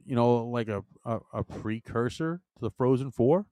you 0.06 0.16
know, 0.16 0.46
like 0.46 0.68
a, 0.68 0.82
a 1.04 1.20
a 1.34 1.44
precursor 1.44 2.40
to 2.56 2.60
the 2.60 2.70
Frozen 2.70 3.10
Four. 3.10 3.46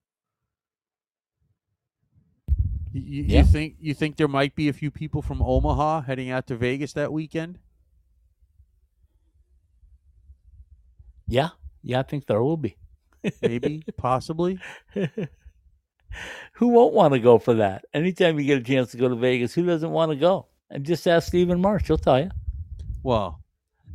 You, 2.93 3.01
you, 3.03 3.22
Yeah. 3.24 3.38
you 3.41 3.45
think 3.45 3.76
you 3.80 3.95
think 3.95 4.16
there 4.16 4.28
might 4.28 4.55
be 4.55 4.68
a 4.68 4.72
few 4.72 4.91
people 4.91 5.22
from 5.22 5.41
Omaha 5.43 6.03
heading 6.03 6.30
out 6.30 6.47
to 6.49 6.57
Vegas 6.57 6.93
that 6.95 7.12
weekend? 7.12 7.59
Yeah, 11.26 11.51
yeah, 11.82 12.01
I 12.01 12.03
think 12.03 12.26
there 12.26 12.43
will 12.43 12.57
be. 12.57 12.76
maybe, 13.43 13.84
possibly. 13.97 14.59
who 16.55 16.68
won't 16.68 16.93
want 16.95 17.14
to 17.14 17.20
go 17.20 17.38
for 17.38 17.55
that? 17.55 17.84
Anytime 17.95 18.38
you 18.38 18.47
get 18.47 18.59
a 18.59 18.64
chance 18.64 18.91
to 18.93 18.97
go 18.97 19.09
to 19.09 19.14
Vegas, 19.14 19.55
who 19.55 19.64
doesn't 19.64 19.91
want 19.93 20.11
to 20.11 20.16
go? 20.16 20.47
And 20.70 20.84
just 20.84 21.07
ask 21.07 21.28
Stephen 21.28 21.61
Marsh; 21.61 21.86
he'll 21.86 21.99
tell 21.99 22.18
you. 22.20 22.30
Well, 23.03 23.41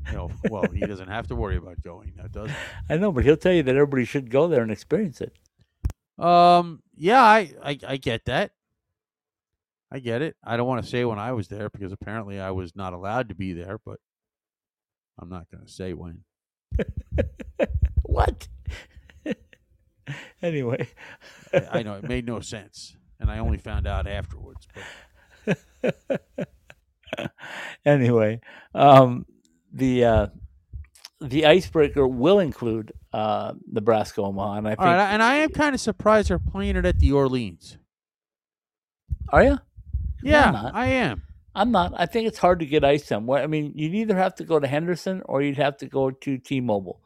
you 0.07 0.13
know, 0.13 0.31
well, 0.49 0.67
he 0.71 0.81
doesn't 0.81 1.07
have 1.09 1.27
to 1.27 1.35
worry 1.35 1.57
about 1.57 1.81
going 1.81 2.13
now, 2.17 2.27
does 2.27 2.49
he? 2.49 2.55
I 2.93 2.97
know, 2.97 3.11
but 3.11 3.23
he'll 3.25 3.37
tell 3.37 3.53
you 3.53 3.63
that 3.63 3.75
everybody 3.75 4.05
should 4.05 4.29
go 4.29 4.47
there 4.47 4.61
and 4.61 4.71
experience 4.71 5.19
it. 5.21 5.33
Um, 6.23 6.81
yeah, 6.95 7.21
I, 7.21 7.51
I, 7.63 7.79
I 7.87 7.97
get 7.97 8.25
that. 8.25 8.51
I 9.95 9.99
get 9.99 10.21
it. 10.21 10.35
I 10.43 10.57
don't 10.57 10.67
want 10.67 10.83
to 10.83 10.89
say 10.89 11.05
when 11.05 11.19
I 11.19 11.31
was 11.31 11.47
there 11.47 11.69
because 11.69 11.93
apparently 11.93 12.37
I 12.37 12.51
was 12.51 12.75
not 12.75 12.91
allowed 12.91 13.29
to 13.29 13.35
be 13.35 13.53
there, 13.53 13.79
but 13.85 13.97
I'm 15.17 15.29
not 15.29 15.49
going 15.49 15.65
to 15.65 15.71
say 15.71 15.93
when. 15.93 16.25
what? 18.03 18.49
anyway, 20.41 20.89
I, 21.53 21.67
I 21.71 21.83
know 21.83 21.93
it 21.93 22.03
made 22.09 22.25
no 22.25 22.41
sense, 22.41 22.97
and 23.21 23.31
I 23.31 23.37
only 23.37 23.57
found 23.57 23.87
out 23.87 24.05
afterwards. 24.05 24.67
But 25.45 27.31
anyway, 27.85 28.41
um, 28.73 29.25
the 29.71 30.03
uh, 30.03 30.27
the 31.21 31.45
icebreaker 31.45 32.05
will 32.05 32.39
include 32.39 32.91
uh, 33.13 33.53
Nebraska 33.65 34.21
Omaha, 34.21 34.57
and 34.57 34.67
I 34.67 34.71
think. 34.71 34.81
right, 34.81 35.13
and 35.13 35.23
I 35.23 35.35
am 35.35 35.51
kind 35.51 35.73
of 35.73 35.79
surprised 35.79 36.27
they're 36.27 36.37
playing 36.37 36.75
it 36.75 36.85
at 36.85 36.99
the 36.99 37.13
Orleans. 37.13 37.77
Are 39.29 39.41
you? 39.41 39.59
Yeah, 40.25 40.51
not. 40.51 40.75
I 40.75 40.87
am. 40.87 41.21
I'm 41.53 41.71
not. 41.71 41.93
I 41.95 42.05
think 42.05 42.27
it's 42.27 42.37
hard 42.37 42.59
to 42.59 42.65
get 42.65 42.83
ice. 42.83 43.09
Well, 43.09 43.41
I 43.41 43.47
mean, 43.47 43.71
you'd 43.75 43.95
either 43.95 44.17
have 44.17 44.35
to 44.35 44.43
go 44.43 44.59
to 44.59 44.67
Henderson 44.67 45.21
or 45.25 45.41
you'd 45.41 45.57
have 45.57 45.77
to 45.77 45.87
go 45.87 46.11
to 46.11 46.37
T-Mobile. 46.37 47.01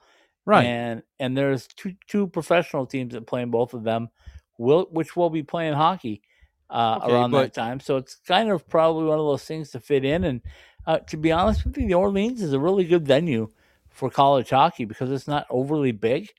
Right. 0.46 0.66
And 0.66 1.04
and 1.20 1.38
there's 1.38 1.68
two 1.68 1.94
two 2.08 2.28
professional 2.28 2.88
teams 2.88 3.14
that 3.14 3.28
play 3.28 3.44
in 3.44 3.52
both 3.52 3.74
of 3.76 3.84
them, 3.84 4.10
will 4.58 4.88
which 4.92 5.16
will 5.16 5.30
be 5.30 5.44
playing 5.44 5.74
hockey 5.74 6.24
uh, 6.72 7.00
Okay, 7.04 7.14
around 7.14 7.32
that 7.32 7.54
time. 7.54 7.80
So 7.80 7.98
it's 7.98 8.16
kind 8.28 8.50
of 8.50 8.68
probably 8.68 9.06
one 9.06 9.20
of 9.20 9.26
those 9.26 9.44
things 9.44 9.70
to 9.72 9.80
fit 9.80 10.04
in. 10.04 10.24
And 10.24 10.42
uh, 10.88 11.00
to 11.00 11.18
be 11.18 11.32
honest 11.32 11.66
with 11.66 11.78
you, 11.78 11.88
the 11.88 11.94
Orleans 11.94 12.42
is 12.42 12.54
a 12.54 12.60
really 12.60 12.86
good 12.86 13.06
venue 13.06 13.50
for 13.90 14.10
college 14.10 14.50
hockey 14.50 14.86
because 14.86 15.12
it's 15.12 15.28
not 15.28 15.46
overly 15.52 15.92
big. 15.92 16.30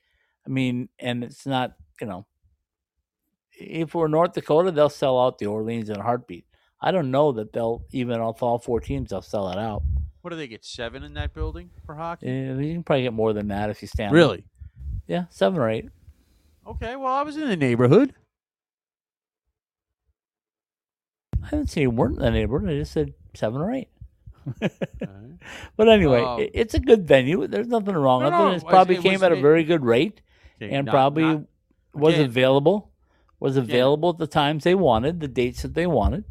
I 0.45 0.49
mean, 0.49 0.89
and 0.99 1.23
it's 1.23 1.45
not 1.45 1.75
you 2.01 2.07
know, 2.07 2.25
if 3.53 3.93
we're 3.95 4.07
North 4.07 4.33
Dakota, 4.33 4.71
they'll 4.71 4.89
sell 4.89 5.19
out 5.19 5.37
the 5.37 5.45
Orleans 5.45 5.89
in 5.89 5.97
a 5.97 6.03
heartbeat. 6.03 6.45
I 6.81 6.91
don't 6.91 7.11
know 7.11 7.31
that 7.33 7.53
they'll 7.53 7.83
even 7.91 8.19
off 8.19 8.41
all 8.41 8.57
four 8.59 8.79
teams 8.79 9.09
they'll 9.11 9.21
sell 9.21 9.49
it 9.49 9.57
out. 9.57 9.83
What 10.21 10.31
do 10.31 10.35
they 10.35 10.47
get? 10.47 10.63
Seven 10.65 11.03
in 11.03 11.13
that 11.15 11.33
building 11.33 11.69
for 11.85 11.95
hockey? 11.95 12.27
Yeah, 12.27 12.53
you 12.57 12.73
can 12.73 12.83
probably 12.83 13.03
get 13.03 13.13
more 13.13 13.33
than 13.33 13.47
that 13.49 13.69
if 13.69 13.81
you 13.81 13.87
stand. 13.87 14.09
up. 14.09 14.13
Really? 14.15 14.45
Yeah, 15.07 15.25
seven 15.29 15.59
or 15.59 15.69
eight. 15.69 15.89
Okay. 16.67 16.95
Well, 16.95 17.11
I 17.13 17.23
was 17.23 17.37
in 17.37 17.47
the 17.49 17.57
neighborhood. 17.57 18.13
I 21.43 21.49
didn't 21.49 21.69
say 21.69 21.81
you 21.81 21.89
weren't 21.89 22.17
in 22.17 22.21
the 22.23 22.31
neighborhood. 22.31 22.69
I 22.69 22.73
just 22.75 22.91
said 22.93 23.13
seven 23.33 23.61
or 23.61 23.71
eight. 23.73 23.89
Right. 24.61 24.71
But 25.75 25.89
anyway, 25.89 26.21
Um, 26.21 26.47
it's 26.53 26.75
a 26.75 26.79
good 26.79 27.07
venue. 27.07 27.47
There's 27.47 27.67
nothing 27.67 27.95
wrong 27.95 28.21
No, 28.21 28.25
with 28.27 28.33
no, 28.39 28.47
it. 28.49 28.53
It 28.53 28.57
it 28.63 28.67
probably 28.67 28.95
was- 28.97 29.03
came 29.03 29.23
at 29.23 29.31
a 29.31 29.41
very 29.41 29.63
good 29.63 29.83
rate 29.83 30.21
Okay, 30.61 30.71
and 30.71 30.85
not- 30.85 30.91
probably 30.91 31.23
not- 31.23 31.43
was 31.95 32.13
again- 32.13 32.25
available. 32.27 32.91
Was 33.39 33.57
available 33.57 34.09
at 34.11 34.17
the 34.19 34.27
times 34.27 34.63
they 34.63 34.75
wanted, 34.75 35.19
the 35.19 35.27
dates 35.27 35.63
that 35.63 35.73
they 35.73 35.87
wanted. 35.87 36.25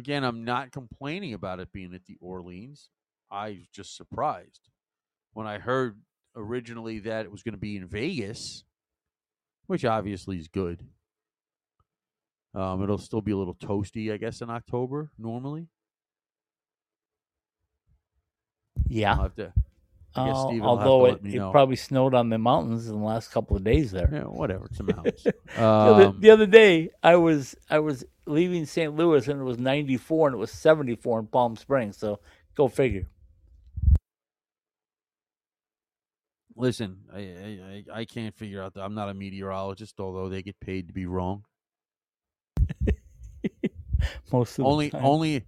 Again, 0.00 0.24
I'm 0.24 0.44
not 0.44 0.72
complaining 0.72 1.34
about 1.34 1.60
it 1.60 1.72
being 1.72 1.94
at 1.94 2.06
the 2.06 2.16
Orleans. 2.20 2.88
I 3.30 3.50
was 3.50 3.68
just 3.70 3.96
surprised 3.96 4.70
when 5.34 5.46
I 5.46 5.58
heard 5.58 6.00
originally 6.34 7.00
that 7.00 7.26
it 7.26 7.30
was 7.30 7.42
going 7.42 7.52
to 7.52 7.60
be 7.60 7.76
in 7.76 7.86
Vegas, 7.86 8.64
which 9.66 9.84
obviously 9.84 10.38
is 10.38 10.48
good. 10.48 10.86
Um, 12.54 12.82
it'll 12.82 12.96
still 12.96 13.20
be 13.20 13.32
a 13.32 13.36
little 13.36 13.54
toasty, 13.54 14.10
I 14.10 14.16
guess, 14.16 14.40
in 14.40 14.48
October 14.48 15.10
normally. 15.18 15.68
Yeah. 18.88 19.12
I'll 19.12 19.22
have 19.22 19.34
to, 19.34 19.52
Uh, 20.14 20.34
Steven 20.34 20.60
will 20.60 20.76
have 20.78 20.86
although 20.86 21.06
it, 21.06 21.20
it 21.24 21.38
probably 21.52 21.76
snowed 21.76 22.14
on 22.14 22.30
the 22.30 22.38
mountains 22.38 22.88
in 22.88 22.98
the 22.98 23.04
last 23.04 23.30
couple 23.30 23.56
of 23.56 23.62
days 23.62 23.92
there. 23.92 24.08
yeah, 24.12 24.24
whatever. 24.24 24.64
It's 24.66 24.78
the 24.78 24.84
mountains. 24.94 25.22
the, 25.22 25.34
other, 25.56 26.04
um, 26.06 26.16
the 26.20 26.30
other 26.30 26.46
day, 26.46 26.90
I 27.02 27.16
was 27.16 27.54
I 27.68 27.78
was 27.78 28.04
leaving 28.26 28.66
St. 28.66 28.94
Louis 28.94 29.28
and 29.28 29.40
it 29.40 29.44
was 29.44 29.58
94 29.58 30.28
and 30.28 30.34
it 30.34 30.38
was 30.38 30.50
74 30.50 31.20
in 31.20 31.26
Palm 31.26 31.56
Springs. 31.56 31.96
So 31.96 32.18
go 32.56 32.66
figure. 32.68 33.06
listen, 36.60 36.98
I, 37.12 37.18
I 37.18 37.84
I 38.00 38.04
can't 38.04 38.36
figure 38.36 38.62
out. 38.62 38.72
I'm 38.76 38.94
not 38.94 39.08
a 39.08 39.14
meteorologist, 39.14 39.98
although 39.98 40.28
they 40.28 40.42
get 40.42 40.60
paid 40.60 40.88
to 40.88 40.92
be 40.92 41.06
wrong. 41.06 41.44
Most 44.32 44.58
of 44.58 44.66
only 44.66 44.90
the 44.90 44.98
time. 44.98 45.06
only 45.06 45.44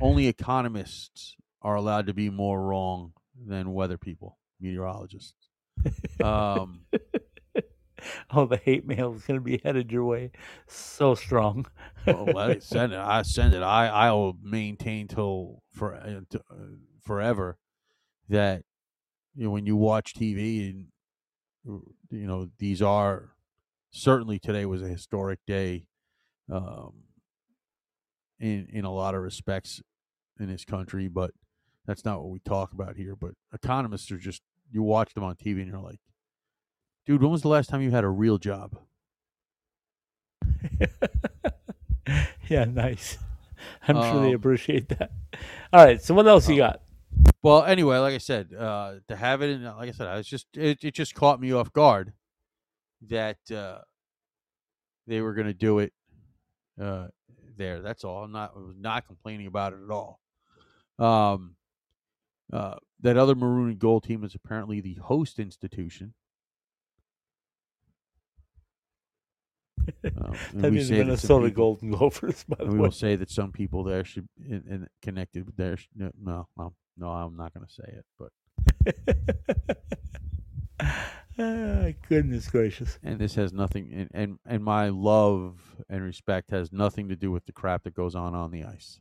only 0.00 0.26
economists 0.26 1.36
are 1.62 1.76
allowed 1.76 2.06
to 2.06 2.14
be 2.14 2.30
more 2.30 2.60
wrong 2.60 3.12
than 3.46 3.72
weather 3.72 3.98
people, 3.98 4.38
meteorologists. 4.60 5.48
Um, 6.20 6.80
oh, 8.30 8.46
the 8.46 8.56
hate 8.56 8.84
mail 8.84 9.14
is 9.14 9.22
going 9.22 9.38
to 9.38 9.44
be 9.44 9.60
headed 9.62 9.92
your 9.92 10.04
way 10.04 10.32
so 10.66 11.14
strong. 11.14 11.66
well, 12.06 12.24
let 12.24 12.50
it 12.50 12.62
send 12.62 12.92
it. 12.92 12.98
I 12.98 13.22
send 13.22 13.54
it. 13.54 13.62
I 13.62 13.86
I 13.88 14.10
will 14.10 14.36
maintain 14.42 15.06
till 15.06 15.62
for 15.72 15.94
uh, 15.94 16.20
uh, 16.34 16.54
forever 17.00 17.58
that 18.28 18.64
you 19.34 19.44
know 19.44 19.50
when 19.50 19.66
you 19.66 19.76
watch 19.76 20.14
TV 20.14 20.70
and 20.70 20.86
uh, 21.68 21.78
you 22.10 22.26
know 22.26 22.48
these 22.58 22.82
are 22.82 23.36
certainly 23.90 24.38
today 24.38 24.66
was 24.66 24.82
a 24.82 24.88
historic 24.88 25.40
day 25.46 25.86
um, 26.52 27.04
in 28.38 28.66
in 28.72 28.84
a 28.84 28.92
lot 28.92 29.14
of 29.14 29.22
respects 29.22 29.80
in 30.38 30.48
this 30.48 30.64
country, 30.64 31.08
but 31.08 31.32
that's 31.88 32.04
not 32.04 32.20
what 32.20 32.30
we 32.30 32.38
talk 32.40 32.72
about 32.72 32.96
here. 32.96 33.16
But 33.16 33.32
economists 33.52 34.12
are 34.12 34.18
just 34.18 34.42
you 34.70 34.82
watch 34.82 35.14
them 35.14 35.24
on 35.24 35.34
TV 35.34 35.62
and 35.62 35.68
you're 35.68 35.80
like, 35.80 36.00
dude, 37.06 37.22
when 37.22 37.32
was 37.32 37.42
the 37.42 37.48
last 37.48 37.70
time 37.70 37.80
you 37.80 37.90
had 37.90 38.04
a 38.04 38.08
real 38.10 38.36
job? 38.38 38.76
yeah, 42.48 42.64
nice. 42.64 43.18
I'm 43.88 43.96
sure 43.96 44.20
they 44.20 44.28
Um, 44.28 44.34
appreciate 44.34 44.90
that. 44.90 45.10
All 45.72 45.84
right, 45.84 46.00
so 46.00 46.14
what 46.14 46.26
else 46.26 46.48
you 46.48 46.56
got? 46.58 46.82
Well, 47.42 47.64
anyway, 47.64 47.96
like 47.98 48.14
I 48.14 48.18
said, 48.18 48.52
uh, 48.52 48.96
to 49.08 49.16
have 49.16 49.40
it, 49.42 49.50
in, 49.50 49.64
like 49.64 49.88
I 49.88 49.92
said, 49.92 50.06
I 50.06 50.16
was 50.16 50.26
just 50.26 50.46
it, 50.56 50.78
it 50.84 50.94
just 50.94 51.14
caught 51.14 51.40
me 51.40 51.52
off 51.52 51.72
guard 51.72 52.12
that 53.08 53.38
uh, 53.50 53.78
they 55.06 55.20
were 55.22 55.32
going 55.32 55.46
to 55.46 55.54
do 55.54 55.78
it 55.78 55.92
uh, 56.80 57.08
there. 57.56 57.80
That's 57.80 58.04
all. 58.04 58.24
I'm 58.24 58.32
not 58.32 58.52
I 58.54 58.58
was 58.58 58.76
not 58.78 59.06
complaining 59.06 59.46
about 59.46 59.72
it 59.72 59.78
at 59.82 59.90
all. 59.90 60.20
Um, 60.98 61.54
uh, 62.52 62.76
that 63.00 63.16
other 63.16 63.34
maroon 63.34 63.70
and 63.70 63.78
gold 63.78 64.04
team 64.04 64.24
is 64.24 64.34
apparently 64.34 64.80
the 64.80 64.94
host 64.94 65.38
institution. 65.38 66.14
Um, 70.04 70.34
That 70.54 70.70
we 70.70 70.70
means 70.72 70.88
say 70.88 70.96
that 70.96 71.00
some 71.00 71.06
Minnesota 71.06 71.46
people- 71.48 71.56
Golden 71.76 71.90
Gophers, 71.98 72.44
by 72.44 72.56
the 72.58 72.66
we 72.66 72.74
way. 72.74 72.80
will 72.80 72.90
say 72.90 73.16
that 73.16 73.30
some 73.30 73.52
people 73.52 73.84
there 73.84 74.04
should 74.04 74.28
in, 74.38 74.62
in 74.68 74.86
connected 75.02 75.46
with 75.46 75.56
there. 75.56 75.78
No, 75.94 76.10
no, 76.20 76.48
no, 76.58 76.74
no, 76.96 77.08
I'm 77.08 77.36
not 77.36 77.52
going 77.54 77.66
to 77.66 77.72
say 77.72 77.98
it. 77.98 78.04
But 78.18 78.32
Ah, 81.40 81.92
goodness 82.08 82.48
gracious. 82.50 82.98
and 83.04 83.20
this 83.20 83.36
has 83.36 83.52
nothing. 83.52 83.92
And, 83.92 84.10
and 84.12 84.38
and 84.44 84.64
my 84.64 84.88
love 84.88 85.76
and 85.88 86.02
respect 86.02 86.50
has 86.50 86.72
nothing 86.72 87.08
to 87.10 87.16
do 87.16 87.30
with 87.30 87.46
the 87.46 87.52
crap 87.52 87.84
that 87.84 87.94
goes 87.94 88.16
on 88.16 88.34
on 88.34 88.50
the 88.50 88.64
ice. 88.64 88.98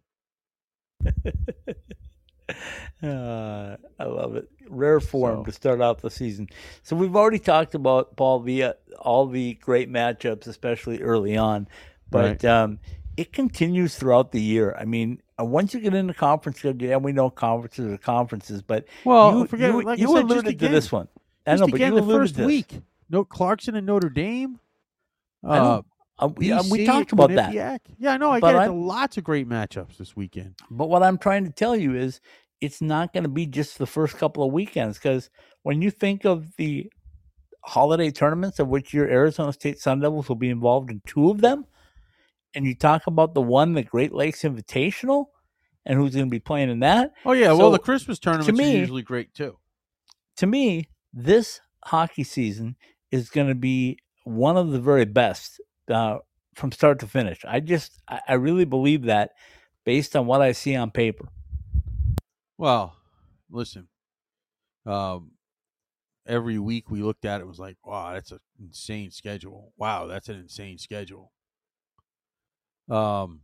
Uh, 3.04 3.78
I 4.00 4.04
love 4.06 4.36
it. 4.36 4.50
Rare 4.70 5.00
form 5.00 5.39
So- 5.41 5.43
to 5.45 5.52
start 5.52 5.82
out 5.82 6.02
the 6.02 6.10
season. 6.10 6.50
So 6.84 6.95
we've 6.95 7.16
already 7.16 7.39
talked 7.39 7.76
about 7.76 8.16
Paul 8.16 8.39
via 8.39 8.76
all 9.00 9.28
the 9.28 9.54
great 9.56 9.89
matchups, 9.91 10.48
especially 10.48 11.02
early 11.02 11.38
on, 11.38 11.68
but 12.10 12.43
Right. 12.43 12.45
um, 12.45 12.80
it 13.16 13.32
continues 13.34 13.95
throughout 13.95 14.32
the 14.32 14.41
year. 14.41 14.76
I 14.80 14.86
mean, 14.86 15.22
uh, 15.39 15.45
once 15.45 15.74
you 15.74 15.80
get 15.80 15.93
into 15.93 16.14
conference, 16.14 16.64
yeah, 16.64 16.98
we 16.98 17.12
know 17.12 17.30
conferences 17.30 17.91
are 17.93 17.98
conferences, 17.98 18.62
but 18.62 18.86
Well, 19.06 19.39
you, 19.39 19.45
forget- 19.48 19.72
you, 19.74 19.82
like 19.84 20.00
you 20.00 20.08
said, 20.08 20.22
just 20.24 20.32
alluded 20.34 20.60
to 20.60 20.68
this 20.70 20.91
one. 20.91 21.08
I 21.45 21.56
know, 21.56 21.68
but 21.68 21.76
again, 21.76 21.93
you 21.93 22.00
the 22.00 22.06
alluded 22.06 22.22
first 22.22 22.34
to 22.36 22.41
this. 22.41 22.48
week, 22.48 22.82
no 23.10 23.24
Clarkson 23.24 23.76
and 23.76 23.86
Notre 23.88 24.10
Dame. 24.10 24.60
Uh, 25.43 25.82
Uh, 26.20 26.30
we, 26.36 26.51
uh, 26.51 26.63
we 26.72 26.86
talked 26.86 27.11
about 27.11 27.30
that. 27.36 27.53
Yeah, 27.53 28.13
I 28.13 28.18
know. 28.18 28.32
I 28.32 28.39
But 28.39 28.47
get 28.53 28.55
it. 28.55 28.59
I'm- 28.59 28.70
There 28.72 28.78
are 28.80 28.82
Lots 28.82 29.18
of 29.18 29.24
great 29.24 29.47
matchups 29.47 29.97
this 29.97 30.15
weekend. 30.15 30.55
But 30.72 30.89
what 30.89 31.03
I'm 31.03 31.18
trying 31.18 31.45
to 31.45 31.51
tell 31.51 31.76
you 31.76 31.95
is 31.95 32.22
it's 32.59 32.82
not 32.82 33.13
going 33.13 33.24
to 33.24 33.30
be 33.30 33.45
just 33.45 33.78
the 33.78 33.86
first 33.86 34.18
couple 34.18 34.43
of 34.43 34.51
weekends 34.51 34.97
because 34.97 35.30
when 35.63 35.82
you 35.82 35.91
think 35.91 36.26
of 36.26 36.55
the 36.57 36.91
holiday 37.63 38.09
tournaments 38.09 38.59
of 38.59 38.68
which 38.68 38.93
your 38.93 39.07
Arizona 39.07 39.53
State 39.53 39.78
Sun 39.80 39.99
Devils 39.99 40.28
will 40.30 40.36
be 40.38 40.49
involved 40.49 40.89
in 40.89 41.01
two 41.05 41.30
of 41.30 41.41
them, 41.41 41.65
and 42.55 42.65
you 42.65 42.74
talk 42.74 43.05
about 43.07 43.34
the 43.36 43.41
one, 43.41 43.74
the 43.74 43.84
Great 43.84 44.13
Lakes 44.13 44.41
Invitational, 44.43 45.26
and 45.86 45.99
who's 45.99 46.15
going 46.15 46.26
to 46.28 46.32
be 46.32 46.39
playing 46.39 46.70
in 46.70 46.80
that, 46.80 47.11
Oh 47.26 47.34
yeah, 47.34 47.49
So, 47.49 47.57
well 47.57 47.72
the 47.72 47.80
Christmas 47.80 48.18
tournaments 48.20 48.57
me- 48.59 48.76
are 48.76 48.80
usually 48.80 49.03
great 49.03 49.34
too. 49.34 49.57
to 50.38 50.47
me, 50.47 50.89
this 51.13 51.59
hockey 51.86 52.24
season 52.24 52.76
is 53.11 53.30
going 53.30 53.47
to 53.47 53.55
be 53.55 53.97
one 54.24 54.57
of 54.57 54.72
the 54.72 54.80
very 54.80 55.05
best 55.05 55.61
uh, 55.89 56.19
from 56.55 56.71
start 56.71 56.99
to 56.99 57.07
finish. 57.07 57.43
I 57.45 57.59
just, 57.59 58.01
I, 58.07 58.19
I 58.29 58.33
really 58.33 58.65
believe 58.65 59.03
that 59.03 59.31
based 59.85 60.15
on 60.15 60.25
what 60.25 60.41
I 60.41 60.51
see 60.51 60.75
on 60.75 60.91
paper. 60.91 61.27
Well, 62.57 62.95
listen. 63.49 63.88
Um, 64.85 65.31
every 66.25 66.59
week 66.59 66.89
we 66.89 67.01
looked 67.01 67.25
at 67.25 67.41
it 67.41 67.47
was 67.47 67.59
like, 67.59 67.77
wow, 67.85 68.13
that's 68.13 68.31
an 68.31 68.39
insane 68.59 69.11
schedule. 69.11 69.73
Wow, 69.77 70.07
that's 70.07 70.29
an 70.29 70.39
insane 70.39 70.77
schedule. 70.77 71.31
Um, 72.89 73.41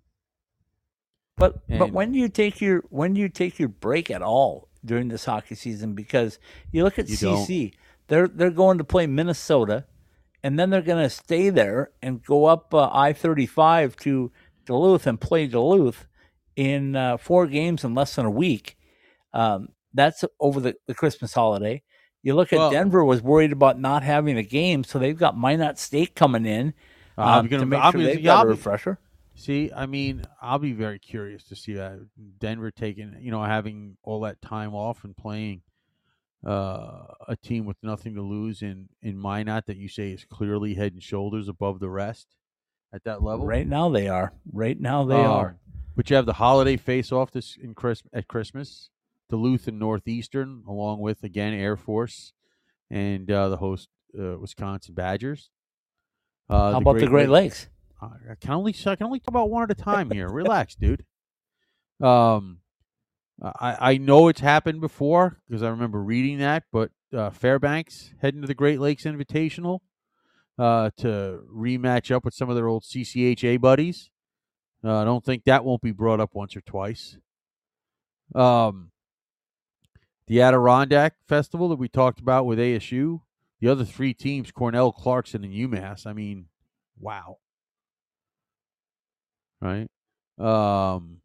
But 1.37 1.67
but 1.67 1.91
when 1.91 2.11
do 2.11 2.19
you 2.19 2.29
take 2.29 2.61
your 2.61 2.83
when 2.89 3.13
do 3.13 3.21
you 3.21 3.29
take 3.29 3.59
your 3.59 3.69
break 3.69 4.09
at 4.09 4.21
all 4.21 4.69
during 4.85 5.09
this 5.09 5.25
hockey 5.25 5.55
season? 5.55 5.93
Because 5.95 6.39
you 6.71 6.83
look 6.83 6.97
at 6.99 7.09
You 7.09 7.17
don't. 7.17 7.45
CC, 7.47 7.73
they're 8.07 8.27
they're 8.27 8.51
going 8.51 8.77
to 8.77 8.83
play 8.83 9.05
Minnesota, 9.07 9.85
and 10.43 10.59
then 10.59 10.69
they're 10.69 10.81
going 10.81 11.03
to 11.03 11.09
stay 11.09 11.49
there 11.49 11.91
and 12.01 12.23
go 12.23 12.45
up 12.45 12.73
uh, 12.73 12.89
I 12.91 13.13
thirty 13.13 13.45
five 13.45 13.95
to 13.97 14.31
Duluth 14.65 15.07
and 15.07 15.19
play 15.19 15.47
Duluth 15.47 16.05
in 16.55 16.95
uh, 16.95 17.17
four 17.17 17.47
games 17.47 17.83
in 17.83 17.95
less 17.95 18.15
than 18.15 18.25
a 18.25 18.31
week. 18.31 18.77
Um, 19.33 19.69
that's 19.93 20.23
over 20.39 20.59
the, 20.59 20.75
the 20.87 20.93
Christmas 20.93 21.33
holiday. 21.33 21.81
You 22.21 22.35
look 22.35 22.53
at 22.53 22.59
Well- 22.59 22.71
Denver 22.71 23.03
was 23.03 23.21
worried 23.21 23.51
about 23.51 23.79
not 23.79 24.03
having 24.03 24.37
a 24.37 24.43
game, 24.43 24.83
so 24.83 24.99
they've 24.99 25.17
got 25.17 25.37
Minot 25.37 25.77
State 25.77 26.15
coming 26.15 26.45
in 26.45 26.73
I'm 27.17 27.39
um, 27.39 27.47
gonna- 27.47 27.61
to 27.61 27.65
make 27.65 27.83
I'm 27.83 27.91
sure 27.91 28.03
they've 28.03 28.23
got 28.23 28.45
a 28.45 28.49
refresher. 28.49 28.99
See, 29.35 29.71
I 29.75 29.87
mean, 29.87 30.23
I'll 30.41 30.59
be 30.59 30.73
very 30.73 30.99
curious 30.99 31.43
to 31.45 31.55
see 31.55 31.73
that 31.73 31.99
Denver 32.37 32.69
taking, 32.69 33.17
you 33.19 33.31
know, 33.31 33.43
having 33.43 33.97
all 34.03 34.21
that 34.21 34.41
time 34.43 34.75
off 34.75 35.03
and 35.03 35.17
playing 35.17 35.63
uh, 36.45 37.05
a 37.27 37.35
team 37.41 37.65
with 37.65 37.77
nothing 37.81 38.15
to 38.15 38.21
lose 38.21 38.61
in 38.61 38.89
in 39.01 39.17
Minot 39.17 39.65
that 39.67 39.77
you 39.77 39.87
say 39.87 40.11
is 40.11 40.25
clearly 40.25 40.73
head 40.73 40.93
and 40.93 41.01
shoulders 41.01 41.47
above 41.47 41.79
the 41.79 41.89
rest 41.89 42.35
at 42.93 43.03
that 43.05 43.23
level. 43.23 43.45
Right 43.45 43.67
now 43.67 43.89
they 43.89 44.07
are. 44.07 44.33
Right 44.51 44.79
now 44.79 45.03
they 45.05 45.15
Um, 45.15 45.25
are. 45.31 45.57
But 45.95 46.09
you 46.09 46.15
have 46.15 46.25
the 46.25 46.33
holiday 46.33 46.75
face 46.77 47.11
off 47.11 47.31
this 47.31 47.55
in 47.55 47.75
Chris 47.75 48.01
at 48.11 48.27
Christmas, 48.27 48.89
Duluth 49.29 49.67
and 49.67 49.79
Northeastern, 49.79 50.63
along 50.67 50.99
with 50.99 51.23
again 51.23 51.53
Air 51.53 51.77
Force 51.77 52.33
and 52.89 53.29
uh, 53.31 53.49
the 53.49 53.57
host 53.57 53.89
uh, 54.19 54.37
Wisconsin 54.39 54.95
Badgers. 54.95 55.49
Uh, 56.49 56.73
How 56.73 56.77
about 56.79 56.99
the 56.99 57.07
Great 57.07 57.29
Lakes? 57.29 57.69
I 58.01 58.35
can 58.41 58.51
only 58.51 58.75
I 58.85 58.95
can 58.95 59.05
only 59.05 59.19
talk 59.19 59.29
about 59.29 59.49
one 59.49 59.63
at 59.63 59.71
a 59.71 59.75
time 59.75 60.11
here. 60.11 60.27
Relax, 60.27 60.75
dude. 60.75 61.05
Um, 62.01 62.59
I 63.43 63.77
I 63.93 63.97
know 63.97 64.27
it's 64.27 64.39
happened 64.39 64.81
before 64.81 65.39
because 65.47 65.63
I 65.63 65.69
remember 65.69 66.01
reading 66.01 66.39
that. 66.39 66.63
But 66.71 66.91
uh, 67.13 67.29
Fairbanks 67.29 68.13
heading 68.21 68.41
to 68.41 68.47
the 68.47 68.53
Great 68.53 68.79
Lakes 68.79 69.03
Invitational 69.03 69.79
uh, 70.57 70.91
to 70.97 71.41
rematch 71.53 72.13
up 72.13 72.25
with 72.25 72.33
some 72.33 72.49
of 72.49 72.55
their 72.55 72.67
old 72.67 72.83
CCHA 72.83 73.59
buddies. 73.59 74.09
Uh, 74.83 74.97
I 74.97 75.05
don't 75.05 75.23
think 75.23 75.43
that 75.45 75.63
won't 75.63 75.81
be 75.81 75.91
brought 75.91 76.19
up 76.19 76.31
once 76.33 76.55
or 76.55 76.61
twice. 76.61 77.17
Um, 78.35 78.91
the 80.27 80.41
Adirondack 80.41 81.15
Festival 81.27 81.69
that 81.69 81.77
we 81.79 81.87
talked 81.87 82.19
about 82.19 82.45
with 82.45 82.59
ASU, 82.59 83.21
the 83.59 83.67
other 83.67 83.85
three 83.85 84.13
teams, 84.13 84.51
Cornell, 84.51 84.91
Clarkson, 84.91 85.43
and 85.43 85.53
UMass. 85.53 86.05
I 86.05 86.13
mean, 86.13 86.47
wow 86.99 87.37
right? 89.63 89.87
Um, 90.37 91.21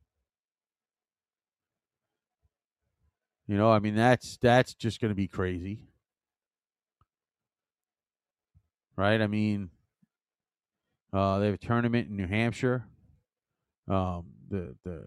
you 3.49 3.57
know, 3.57 3.73
I 3.73 3.79
mean 3.79 3.95
that's 3.95 4.37
that's 4.43 4.75
just 4.75 5.01
going 5.01 5.11
to 5.11 5.17
be 5.17 5.27
crazy, 5.27 5.81
right? 8.95 9.21
I 9.21 9.27
mean, 9.27 9.71
uh, 11.15 11.39
they 11.39 11.47
have 11.47 11.55
a 11.55 11.59
tournament 11.59 12.11
in 12.11 12.17
New 12.17 12.27
Hampshire. 12.27 12.85
Um, 13.89 14.27
the 14.51 14.77
the 14.85 15.03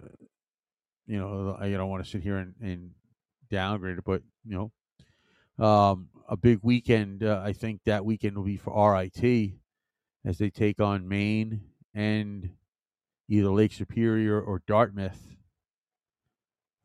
you 1.06 1.20
know 1.20 1.56
I 1.60 1.70
don't 1.70 1.90
want 1.90 2.04
to 2.04 2.10
sit 2.10 2.24
here 2.24 2.38
and, 2.38 2.56
and 2.60 2.92
downgrade 3.52 4.00
it, 4.00 4.04
but 4.04 4.24
you 4.44 4.72
know, 5.60 5.66
um, 5.66 6.10
a 6.28 6.36
big 6.36 6.60
weekend. 6.64 7.24
Uh, 7.24 7.42
I 7.46 7.54
think 7.54 7.82
that 7.86 8.04
weekend 8.04 8.36
will 8.36 8.44
be 8.44 8.58
for 8.58 8.92
RIT 8.92 9.52
as 10.26 10.40
they 10.40 10.50
take 10.50 10.82
on 10.82 11.08
Maine 11.08 11.62
and 11.94 12.50
either 13.30 13.52
Lake 13.52 13.74
Superior 13.74 14.42
or 14.42 14.64
Dartmouth. 14.66 15.36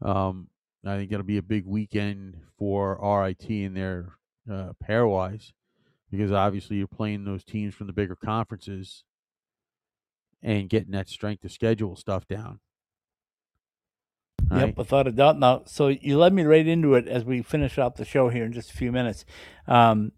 Um, 0.03 0.49
I 0.89 0.97
think 0.97 1.13
it'll 1.13 1.25
be 1.25 1.39
a 1.39 1.43
big 1.43 1.67
weekend 1.67 2.41
for 2.59 2.99
RIT 3.03 3.49
in 3.49 3.75
their 3.75 4.15
uh, 4.51 4.73
pairwise 4.87 5.53
because 6.11 6.33
obviously 6.33 6.77
you're 6.77 6.87
playing 6.87 7.25
those 7.25 7.45
teams 7.45 7.75
from 7.75 7.87
the 7.87 7.93
bigger 7.93 8.17
conferences 8.17 9.05
and 10.43 10.69
getting 10.69 10.93
that 10.93 11.09
strength 11.09 11.45
of 11.45 11.53
schedule 11.53 11.97
stuff 11.97 12.27
down. 12.29 12.61
Yep, 14.51 14.77
without 14.77 15.09
a 15.09 15.13
doubt. 15.13 15.39
Now, 15.39 15.63
so 15.67 15.89
you 15.89 16.19
led 16.19 16.33
me 16.33 16.45
right 16.45 16.67
into 16.67 16.95
it 16.95 17.09
as 17.09 17.25
we 17.25 17.43
finish 17.43 17.79
up 17.79 17.97
the 17.97 18.05
show 18.05 18.29
here 18.29 18.45
in 18.45 18.53
just 18.53 18.71
a 18.71 18.77
few 18.77 18.93
minutes. 18.93 19.25
Um, 19.67 20.13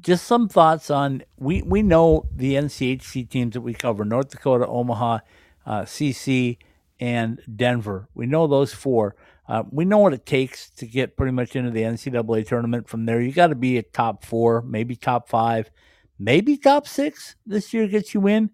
just 0.00 0.26
some 0.26 0.48
thoughts 0.48 0.90
on 0.90 1.22
we 1.38 1.62
we 1.62 1.82
know 1.82 2.26
the 2.34 2.54
NCHC 2.54 3.28
teams 3.28 3.54
that 3.54 3.62
we 3.62 3.72
cover: 3.72 4.04
North 4.04 4.30
Dakota, 4.30 4.66
Omaha, 4.66 5.20
uh, 5.64 5.82
CC, 5.82 6.58
and 7.00 7.40
Denver. 7.54 8.08
We 8.14 8.26
know 8.26 8.46
those 8.46 8.74
four. 8.74 9.16
Uh, 9.48 9.62
we 9.70 9.84
know 9.86 9.98
what 9.98 10.12
it 10.12 10.26
takes 10.26 10.68
to 10.70 10.86
get 10.86 11.16
pretty 11.16 11.32
much 11.32 11.56
into 11.56 11.70
the 11.70 11.82
NCAA 11.82 12.46
tournament. 12.46 12.86
From 12.86 13.06
there, 13.06 13.20
you 13.20 13.32
got 13.32 13.46
to 13.46 13.54
be 13.54 13.78
a 13.78 13.82
top 13.82 14.24
four, 14.24 14.60
maybe 14.62 14.94
top 14.94 15.28
five, 15.28 15.70
maybe 16.18 16.58
top 16.58 16.86
six. 16.86 17.34
This 17.46 17.72
year 17.72 17.88
gets 17.88 18.12
you 18.12 18.26
in, 18.26 18.50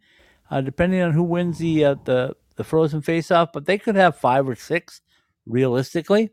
uh, 0.50 0.60
depending 0.60 1.02
on 1.02 1.12
who 1.12 1.24
wins 1.24 1.58
the 1.58 1.84
uh, 1.84 1.96
the 2.04 2.36
the 2.56 2.62
frozen 2.62 3.02
face-off. 3.02 3.50
But 3.52 3.66
they 3.66 3.76
could 3.76 3.96
have 3.96 4.16
five 4.16 4.48
or 4.48 4.54
six, 4.54 5.00
realistically. 5.46 6.30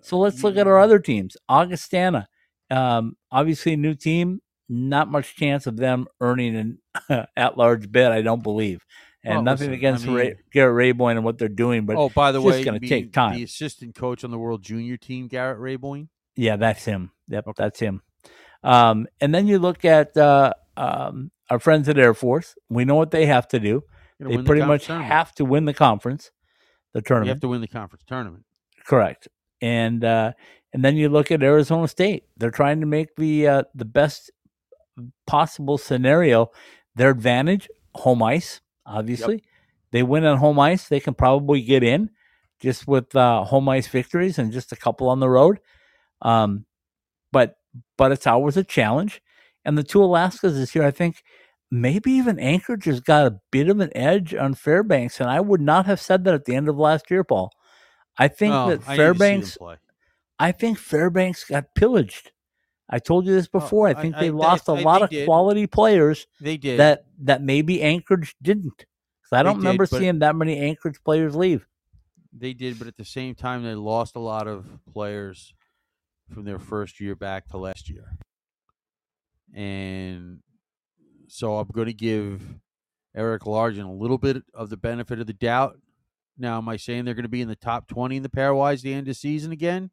So 0.00 0.18
let's 0.18 0.42
look 0.42 0.56
at 0.56 0.66
our 0.66 0.80
other 0.80 0.98
teams. 0.98 1.36
Augustana, 1.48 2.28
um, 2.70 3.16
obviously 3.30 3.74
a 3.74 3.76
new 3.76 3.94
team. 3.94 4.42
Not 4.68 5.10
much 5.10 5.36
chance 5.36 5.66
of 5.66 5.76
them 5.76 6.06
earning 6.20 6.78
an 7.08 7.26
at-large 7.36 7.92
bid. 7.92 8.06
I 8.06 8.22
don't 8.22 8.42
believe. 8.42 8.84
And 9.24 9.34
Well, 9.36 9.42
nothing 9.42 9.70
listen, 9.70 9.72
I 9.72 9.76
against 9.76 10.06
Ray, 10.06 10.24
mean- 10.28 10.36
Garrett 10.52 10.96
Raboin 10.96 11.12
and 11.12 11.24
what 11.24 11.38
they're 11.38 11.48
doing, 11.48 11.86
but 11.86 11.96
oh, 11.96 12.08
by 12.08 12.32
the 12.32 12.40
it's 12.40 12.46
way, 12.46 12.64
going 12.64 12.80
to 12.80 12.88
take 12.88 13.12
time. 13.12 13.36
The 13.36 13.44
assistant 13.44 13.94
coach 13.94 14.24
on 14.24 14.30
the 14.32 14.38
World 14.38 14.62
Junior 14.62 14.96
team, 14.96 15.28
Garrett 15.28 15.60
Raboin. 15.60 16.08
Yeah, 16.34 16.56
that's 16.56 16.84
him. 16.84 17.12
Yep, 17.28 17.46
that's 17.56 17.78
him. 17.78 18.02
Um, 18.64 19.06
and 19.20 19.34
then 19.34 19.46
you 19.46 19.58
look 19.58 19.84
at 19.84 20.16
uh, 20.16 20.54
um, 20.76 21.30
our 21.50 21.58
friends 21.58 21.88
at 21.88 21.98
Air 21.98 22.14
Force. 22.14 22.54
We 22.68 22.84
know 22.84 22.94
what 22.96 23.10
they 23.10 23.26
have 23.26 23.46
to 23.48 23.60
do. 23.60 23.84
They 24.18 24.26
win 24.26 24.38
the 24.38 24.44
pretty 24.44 24.64
much 24.64 24.86
tournament. 24.86 25.12
have 25.12 25.32
to 25.36 25.44
win 25.44 25.66
the 25.66 25.74
conference, 25.74 26.30
the 26.92 27.02
tournament. 27.02 27.26
You 27.26 27.32
have 27.34 27.40
to 27.42 27.48
win 27.48 27.60
the 27.60 27.68
conference 27.68 28.04
tournament. 28.06 28.44
Correct. 28.86 29.28
And 29.60 30.04
uh, 30.04 30.32
and 30.72 30.84
then 30.84 30.96
you 30.96 31.08
look 31.08 31.30
at 31.30 31.42
Arizona 31.42 31.86
State. 31.86 32.24
They're 32.36 32.50
trying 32.50 32.80
to 32.80 32.86
make 32.86 33.14
the 33.16 33.46
uh, 33.46 33.62
the 33.74 33.84
best 33.84 34.30
possible 35.26 35.78
scenario. 35.78 36.50
Their 36.96 37.10
advantage, 37.10 37.68
home 37.94 38.22
ice. 38.22 38.60
Obviously, 38.86 39.42
they 39.90 40.02
win 40.02 40.24
on 40.24 40.38
home 40.38 40.58
ice. 40.58 40.88
They 40.88 41.00
can 41.00 41.14
probably 41.14 41.62
get 41.62 41.82
in 41.82 42.10
just 42.60 42.86
with 42.86 43.14
uh, 43.14 43.44
home 43.44 43.68
ice 43.68 43.88
victories 43.88 44.38
and 44.38 44.52
just 44.52 44.72
a 44.72 44.76
couple 44.76 45.08
on 45.08 45.20
the 45.20 45.28
road. 45.28 45.60
Um, 46.22 46.64
but 47.32 47.56
but 47.96 48.12
it's 48.12 48.26
always 48.26 48.56
a 48.56 48.64
challenge. 48.64 49.20
And 49.64 49.76
the 49.78 49.84
two 49.84 49.98
Alaskas 49.98 50.54
this 50.54 50.74
year, 50.74 50.84
I 50.84 50.90
think 50.90 51.22
maybe 51.70 52.12
even 52.12 52.38
Anchorage 52.38 52.84
has 52.84 53.00
got 53.00 53.26
a 53.26 53.40
bit 53.50 53.68
of 53.68 53.80
an 53.80 53.90
edge 53.96 54.34
on 54.34 54.54
Fairbanks, 54.54 55.20
and 55.20 55.30
I 55.30 55.40
would 55.40 55.60
not 55.60 55.86
have 55.86 56.00
said 56.00 56.24
that 56.24 56.34
at 56.34 56.44
the 56.44 56.54
end 56.54 56.68
of 56.68 56.76
last 56.76 57.10
year, 57.10 57.24
Paul. 57.24 57.50
I 58.18 58.28
think 58.28 58.52
No, 58.52 58.68
that 58.68 58.72
I 58.72 58.74
need 58.74 58.80
to 58.80 58.84
see 58.86 58.96
them 58.96 58.96
Fairbanks. 58.96 59.58
I 60.38 60.52
think 60.52 60.78
Fairbanks 60.78 61.44
got 61.44 61.74
pillaged. 61.74 62.32
I 62.94 62.98
told 62.98 63.26
you 63.26 63.32
this 63.32 63.48
oh, 63.52 63.58
before. 63.58 63.88
I 63.88 63.94
Oh, 63.94 63.98
I- 63.98 64.02
think 64.02 64.14
I- 64.16 64.20
they 64.20 64.26
they- 64.26 64.30
lost 64.32 64.68
a 64.68 64.72
I- 64.72 64.82
lot 64.82 65.02
of 65.02 65.10
did. 65.10 65.26
quality 65.26 65.66
players 65.66 66.26
They 66.40 66.56
did 66.58 66.78
that 66.78 67.06
that 67.20 67.42
maybe 67.42 67.82
Anchorage 67.82 68.36
didn't. 68.42 68.76
'Cause 69.24 69.32
I 69.32 69.42
don't 69.42 69.56
remember 69.56 69.86
did, 69.86 69.98
seeing 69.98 70.18
that 70.20 70.36
many 70.36 70.58
Anchorage 70.58 71.02
players 71.02 71.34
leave. 71.34 71.66
They 72.34 72.52
did, 72.52 72.78
but 72.78 72.86
at 72.88 72.96
the 72.98 73.04
same 73.04 73.34
time, 73.34 73.62
they 73.64 73.74
lost 73.74 74.14
a 74.14 74.20
lot 74.20 74.46
of 74.46 74.66
players 74.92 75.54
from 76.30 76.44
their 76.44 76.58
first 76.58 77.00
year 77.00 77.14
back 77.16 77.48
to 77.48 77.56
last 77.56 77.88
year. 77.90 78.16
And 79.54 80.40
so 81.28 81.56
I'm 81.58 81.68
going 81.68 81.86
to 81.88 81.92
give 81.92 82.40
Erik 83.14 83.42
Largen 83.42 83.86
a 83.88 83.92
little 83.92 84.18
bit 84.18 84.42
of 84.54 84.70
the 84.70 84.76
benefit 84.76 85.18
of 85.20 85.26
the 85.26 85.32
doubt. 85.34 85.78
Now, 86.38 86.58
am 86.58 86.68
I 86.68 86.76
saying 86.76 87.04
they're 87.04 87.14
going 87.14 87.24
to 87.24 87.28
be 87.28 87.42
in 87.42 87.48
the 87.48 87.56
top 87.56 87.86
20 87.88 88.16
in 88.16 88.22
the 88.22 88.28
pairwise 88.30 88.80
the 88.82 88.94
end 88.94 89.08
of 89.08 89.16
season 89.16 89.52
again? 89.52 89.90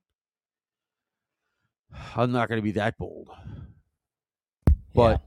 I'm 2.15 2.31
not 2.31 2.49
going 2.49 2.59
to 2.59 2.63
be 2.63 2.71
that 2.71 2.97
bold. 2.97 3.29
But 4.93 5.21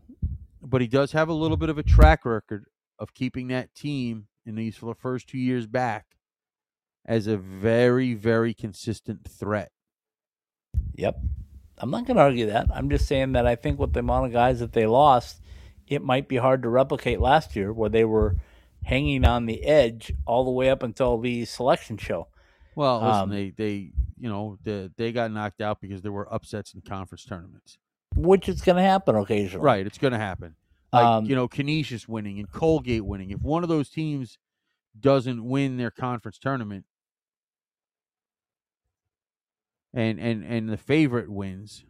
but 0.61 0.81
he 0.81 0.87
does 0.87 1.13
have 1.13 1.29
a 1.29 1.35
little 1.35 1.57
bit 1.57 1.71
of 1.71 1.79
a 1.79 1.83
track 1.83 2.25
record 2.25 2.67
of 2.99 3.15
keeping 3.15 3.49
that 3.49 3.75
team 3.75 4.29
in 4.45 4.55
these 4.55 4.77
for 4.77 4.87
the 4.87 4.95
first 4.95 5.29
two 5.29 5.39
years 5.39 5.67
back 5.67 6.07
as 7.05 7.27
a 7.27 7.37
very 7.37 8.15
very 8.15 8.55
consistent 8.55 9.29
threat. 9.29 9.71
Yep. 10.95 11.17
I'm 11.79 11.91
not 11.91 12.07
going 12.07 12.17
to 12.17 12.23
argue 12.23 12.47
that. 12.47 12.69
I'm 12.73 12.91
just 12.91 13.09
saying 13.09 13.33
that 13.33 13.47
I 13.47 13.57
think 13.57 13.79
with 13.79 13.93
the 13.93 14.01
amount 14.01 14.27
of 14.27 14.33
guys 14.33 14.61
that 14.61 14.73
they 14.73 14.87
lost, 14.87 15.41
it 15.89 16.03
might 16.03 16.29
be 16.29 16.37
hard 16.37 16.63
to 16.63 16.69
replicate 16.69 17.21
last 17.21 17.57
year 17.57 17.73
where 17.73 17.91
they 17.91 18.05
were 18.05 18.37
hanging 18.85 19.25
on 19.25 19.47
the 19.47 19.65
edge 19.65 20.13
all 20.27 20.45
the 20.45 20.51
way 20.51 20.71
up 20.71 20.83
until 20.83 21.19
the 21.19 21.45
selection 21.45 21.97
show. 21.97 22.29
Well, 22.75 23.01
listen, 23.01 23.23
Um, 23.23 23.31
they 23.31 23.51
they 23.51 23.93
you 24.19 24.29
know 24.29 24.59
they, 24.63 24.91
they 24.97 25.13
got 25.13 25.31
knocked 25.31 25.61
out 25.61 25.81
because 25.81 26.03
there 26.03 26.13
were 26.13 26.33
upsets 26.33 26.75
in 26.75 26.81
conference 26.81 27.25
tournaments. 27.25 27.79
Which 28.15 28.49
is 28.49 28.61
going 28.61 28.77
to 28.77 28.83
happen 28.83 29.17
occasionally. 29.17 29.65
Right, 29.65 29.87
it's 29.87 29.99
going 29.99 30.13
to 30.13 30.19
happen. 30.19 30.55
Like 30.93 31.05
Um, 31.05 31.25
you 31.25 31.35
know, 31.35 31.49
Canisius 31.49 32.07
winning 32.07 32.39
and 32.39 32.51
Colgate 32.51 33.05
winning. 33.05 33.31
If 33.31 33.41
one 33.43 33.63
of 33.63 33.69
those 33.69 33.89
teams 33.89 34.39
doesn't 34.99 35.43
win 35.43 35.79
their 35.79 35.91
conference 35.91 36.39
tournament, 36.39 36.85
and 39.95 40.21
and 40.21 40.45
and 40.45 40.69
the 40.69 40.77
favorite 40.77 41.31
wins, 41.31 41.85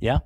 Yeah. 0.00 0.18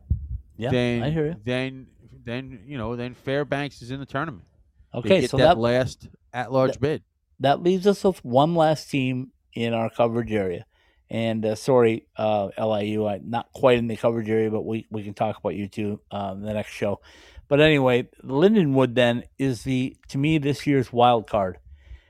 Yeah. 0.56 0.70
then 0.70 1.02
I 1.04 1.10
hear 1.10 1.26
you. 1.26 1.36
then 1.44 1.86
then 2.24 2.64
you 2.66 2.76
know 2.78 2.96
then 2.96 3.14
Fairbanks 3.14 3.80
is 3.82 3.90
in 3.90 4.00
the 4.00 4.06
tournament. 4.06 4.47
Okay. 4.94 5.26
So 5.26 5.36
that, 5.36 5.44
that, 5.44 5.58
last 5.58 6.08
at 6.32 6.52
large 6.52 6.80
bid. 6.80 7.02
that 7.40 7.62
leaves 7.62 7.86
us 7.86 8.04
with 8.04 8.24
one 8.24 8.54
last 8.54 8.90
team 8.90 9.32
in 9.52 9.74
our 9.74 9.90
coverage 9.90 10.32
area. 10.32 10.64
And 11.10 11.44
uh, 11.44 11.54
sorry, 11.54 12.06
uh, 12.16 12.48
LIU, 12.58 13.06
I 13.06 13.20
not 13.24 13.50
quite 13.54 13.78
in 13.78 13.86
the 13.86 13.96
coverage 13.96 14.28
area, 14.28 14.50
but 14.50 14.66
we, 14.66 14.86
we 14.90 15.02
can 15.02 15.14
talk 15.14 15.38
about 15.38 15.54
you 15.54 15.66
two 15.66 16.00
um, 16.10 16.42
the 16.42 16.52
next 16.52 16.70
show. 16.72 17.00
But 17.48 17.60
anyway, 17.60 18.08
Lindenwood 18.22 18.94
then 18.94 19.24
is 19.38 19.62
the 19.64 19.96
to 20.08 20.18
me 20.18 20.36
this 20.36 20.66
year's 20.66 20.92
wild 20.92 21.26
card. 21.26 21.58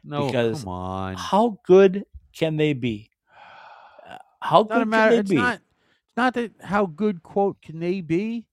No, 0.02 0.26
because 0.26 0.64
come 0.64 0.68
on. 0.72 1.14
How 1.14 1.60
good 1.64 2.06
can 2.36 2.56
they 2.56 2.72
be? 2.72 3.10
Uh, 4.08 4.16
How 4.40 4.62
It's 4.62 4.72
good 4.72 4.88
matter. 4.88 5.10
can 5.12 5.20
It's 5.20 5.28
they 5.28 5.36
be? 5.36 5.40
not. 5.40 5.54
It's 5.54 6.16
not 6.16 6.34
that 6.34 6.52
how 6.60 6.86
good 6.86 7.22
quote 7.22 7.62
can 7.62 7.78
they 7.78 8.00
be. 8.00 8.46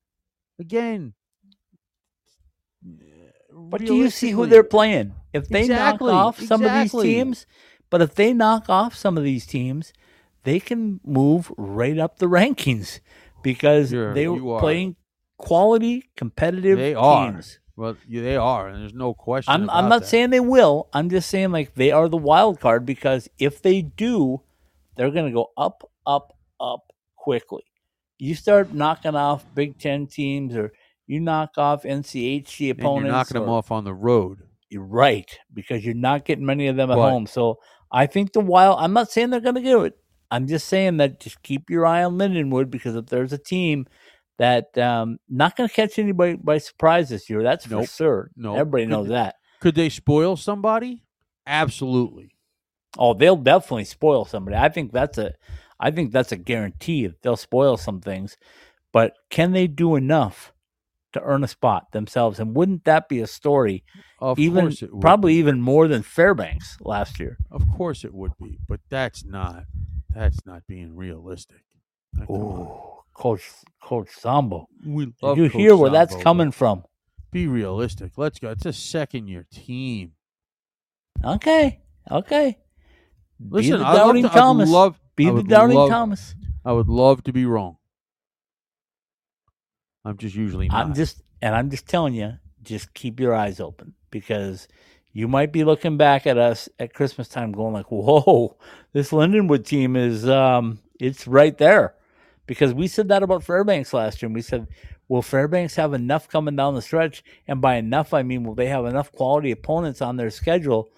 Again, 0.59 1.14
But 3.71 3.85
do 3.85 3.95
you 3.95 4.09
see 4.09 4.31
who 4.31 4.45
they're 4.47 4.63
playing? 4.63 5.13
If 5.33 5.49
they 5.49 5.63
Exactly, 5.63 6.13
knock 6.13 6.27
off 6.27 6.39
some 6.41 6.63
of 6.63 6.73
these 6.73 6.91
teams, 6.91 7.45
but 7.89 8.01
if 8.01 8.15
they 8.15 8.33
knock 8.33 8.69
off 8.69 8.95
some 8.95 9.17
of 9.17 9.23
these 9.23 9.45
teams, 9.45 9.93
they 10.43 10.59
can 10.59 10.99
move 11.03 11.51
right 11.57 11.97
up 11.97 12.19
the 12.19 12.27
rankings 12.27 12.99
because 13.43 13.89
Sure, 13.89 14.13
they 14.13 14.27
were 14.27 14.59
playing 14.59 14.95
quality, 15.37 16.09
competitive 16.15 16.77
They 16.77 16.93
are. 16.95 17.31
teams. 17.31 17.59
Well, 17.77 17.97
yeah, 18.07 18.21
they 18.21 18.35
are, 18.37 18.69
and 18.69 18.81
there's 18.81 18.93
no 18.93 19.13
question. 19.13 19.53
I'm 19.53 19.69
I'm 19.69 19.89
not 19.89 20.01
that. 20.03 20.07
saying 20.07 20.29
they 20.29 20.39
will. 20.39 20.87
I'm 20.93 21.09
just 21.09 21.29
saying 21.29 21.51
like 21.51 21.75
they 21.75 21.91
are 21.91 22.07
the 22.07 22.15
wild 22.17 22.59
card 22.61 22.85
because 22.85 23.27
if 23.37 23.61
they 23.61 23.81
do, 23.81 24.41
they're 24.95 25.11
going 25.11 25.25
to 25.25 25.31
go 25.33 25.51
up, 25.57 25.89
up, 26.07 26.37
up 26.59 26.93
quickly. 27.17 27.63
You 28.17 28.33
start 28.33 28.73
knocking 28.73 29.15
off 29.15 29.45
Big 29.53 29.77
Ten 29.77 30.07
teams, 30.07 30.55
or 30.55 30.71
you 31.07 31.19
knock 31.19 31.51
off 31.57 31.83
NCHC 31.83 32.71
And 32.71 32.79
opponents. 32.79 33.05
you're 33.05 33.11
knocking 33.13 33.39
them 33.41 33.49
off 33.49 33.71
on 33.71 33.83
the 33.83 33.93
road. 33.93 34.39
You're 34.69 34.83
right 34.83 35.29
because 35.53 35.85
you're 35.85 35.93
not 35.93 36.25
getting 36.25 36.45
many 36.45 36.67
of 36.67 36.75
them 36.75 36.89
at 36.91 36.95
But- 36.95 37.09
home. 37.11 37.27
So 37.27 37.59
I 37.91 38.07
think 38.07 38.33
the 38.33 38.39
wild. 38.41 38.77
I'm 38.79 38.93
not 38.93 39.11
saying 39.11 39.29
they're 39.29 39.39
going 39.39 39.55
to 39.55 39.61
do 39.61 39.83
it. 39.83 39.93
I'm 40.31 40.47
just 40.47 40.67
saying 40.67 40.97
that 40.97 41.19
just 41.19 41.41
keep 41.43 41.69
your 41.69 41.85
eye 41.85 42.03
on 42.03 42.17
Lindenwood 42.17 42.69
because 42.71 42.95
if 42.95 43.05
there's 43.05 43.31
a 43.31 43.37
team 43.37 43.85
that 44.39 44.75
um, 44.77 45.17
not 45.29 45.55
going 45.55 45.69
to 45.69 45.73
catch 45.75 45.97
anybody 45.99 46.35
by 46.35 46.57
surprise 46.57 47.09
this 47.09 47.29
year, 47.29 47.43
that's 47.43 47.69
Nope. 47.69 47.85
for 47.85 47.91
sure. 47.91 48.31
Nope. 48.35 48.57
everybody 48.57 48.83
Could 48.85 48.89
knows 48.89 49.07
that. 49.09 49.35
Could 49.61 49.75
they 49.75 49.89
spoil 49.89 50.35
somebody? 50.35 51.03
Absolutely. 51.47 52.31
Oh, 52.97 53.13
they'll 53.13 53.35
definitely 53.37 53.85
spoil 53.85 54.25
somebody. 54.25 54.57
I 54.57 54.69
think 54.69 54.91
that's 54.91 55.17
a, 55.17 55.33
I 55.79 55.91
think 55.91 56.11
that's 56.11 56.31
a 56.31 56.37
guarantee. 56.37 57.09
They'll 57.21 57.37
spoil 57.37 57.77
some 57.77 58.01
things, 58.01 58.35
but 58.91 59.13
can 59.29 59.51
they 59.51 59.67
do 59.67 59.95
enough 59.95 60.53
to 61.15 61.21
earn 61.23 61.43
a 61.43 61.47
spot 61.47 61.91
themselves? 61.91 62.39
And 62.39 62.55
wouldn't 62.55 62.85
that 62.85 63.09
be 63.09 63.19
a 63.19 63.27
story? 63.27 63.83
Of 64.19 64.37
even 64.39 64.65
course 64.65 64.81
it 64.83 64.93
would. 64.93 65.01
probably 65.01 65.33
be. 65.33 65.39
even 65.39 65.59
more 65.61 65.87
than 65.89 66.03
Fairbanks 66.03 66.77
last 66.81 67.19
year. 67.19 67.37
Of 67.51 67.63
course 67.75 68.05
it 68.05 68.13
would 68.13 68.31
be, 68.41 68.59
but 68.69 68.79
that's 68.89 69.25
not. 69.25 69.63
That's 70.13 70.45
not 70.45 70.61
being 70.67 70.95
realistic. 70.95 71.63
Oh, 72.29 73.01
Coach 73.13 73.43
Coach 73.81 74.09
Zombo. 74.21 74.67
We 74.85 75.11
love 75.21 75.37
you 75.37 75.49
Coach 75.49 75.57
hear 75.61 75.75
where 75.75 75.89
that's 75.89 76.11
Zombo, 76.13 76.19
but 76.19 76.23
coming 76.23 76.51
from? 76.51 76.83
Be 77.31 77.47
realistic. 77.47 78.13
Let's 78.17 78.39
go. 78.39 78.51
It's 78.51 78.65
a 78.65 78.71
second 78.71 79.27
year 79.27 79.45
team. 79.51 80.13
Okay, 81.23 81.81
okay. 82.09 82.57
Listen, 83.39 83.71
be 83.73 83.77
the 83.79 83.85
I'd 83.85 83.93
love 83.93 83.97
doubting 83.97 84.23
to- 84.23 84.29
I'd 84.31 84.33
Thomas. 84.33 84.69
love- 84.69 84.99
be 85.17 85.27
I 85.29 85.31
the 85.33 85.43
doubting 85.43 85.77
love- 85.77 85.89
Thomas. 85.89 86.35
I 86.63 86.71
would 86.71 86.87
love 86.87 87.23
to 87.25 87.33
be 87.33 87.45
wrong. 87.45 87.77
I'm 90.05 90.17
just 90.17 90.35
usually 90.35 90.67
not. 90.67 90.85
I'm 90.85 90.93
just 90.93 91.23
and 91.41 91.55
I'm 91.55 91.69
just 91.69 91.87
telling 91.87 92.13
you, 92.13 92.33
just 92.63 92.93
keep 92.93 93.19
your 93.19 93.33
eyes 93.33 93.59
open 93.59 93.93
because 94.11 94.67
you 95.13 95.27
might 95.27 95.51
be 95.51 95.63
looking 95.63 95.97
back 95.97 96.27
at 96.27 96.37
us 96.37 96.69
at 96.79 96.93
Christmas 96.93 97.27
time 97.27 97.51
going 97.51 97.73
like, 97.73 97.91
"Whoa, 97.91 98.55
this 98.93 99.11
Lindenwood 99.11 99.65
team 99.65 99.95
is 99.95 100.29
um 100.29 100.79
it's 100.99 101.27
right 101.27 101.57
there." 101.57 101.95
Because 102.47 102.75
we 102.75 102.87
said 102.87 103.07
that 103.07 103.23
about 103.23 103.43
Fairbanks 103.43 103.93
last 103.93 104.21
year 104.21 104.27
and 104.27 104.35
we 104.35 104.41
said, 104.43 104.67
"Will 105.07 105.23
Fairbanks 105.23 105.75
have 105.75 105.93
enough 105.93 106.29
coming 106.29 106.55
down 106.55 106.75
the 106.75 106.81
stretch?" 106.81 107.23
And 107.47 107.59
by 107.59 107.75
enough 107.77 108.13
I 108.13 108.21
mean 108.21 108.43
will 108.43 108.55
they 108.55 108.67
have 108.67 108.85
enough 108.85 109.11
quality 109.11 109.51
opponents 109.51 110.01
on 110.01 110.17
their 110.17 110.29
schedule 110.29 110.89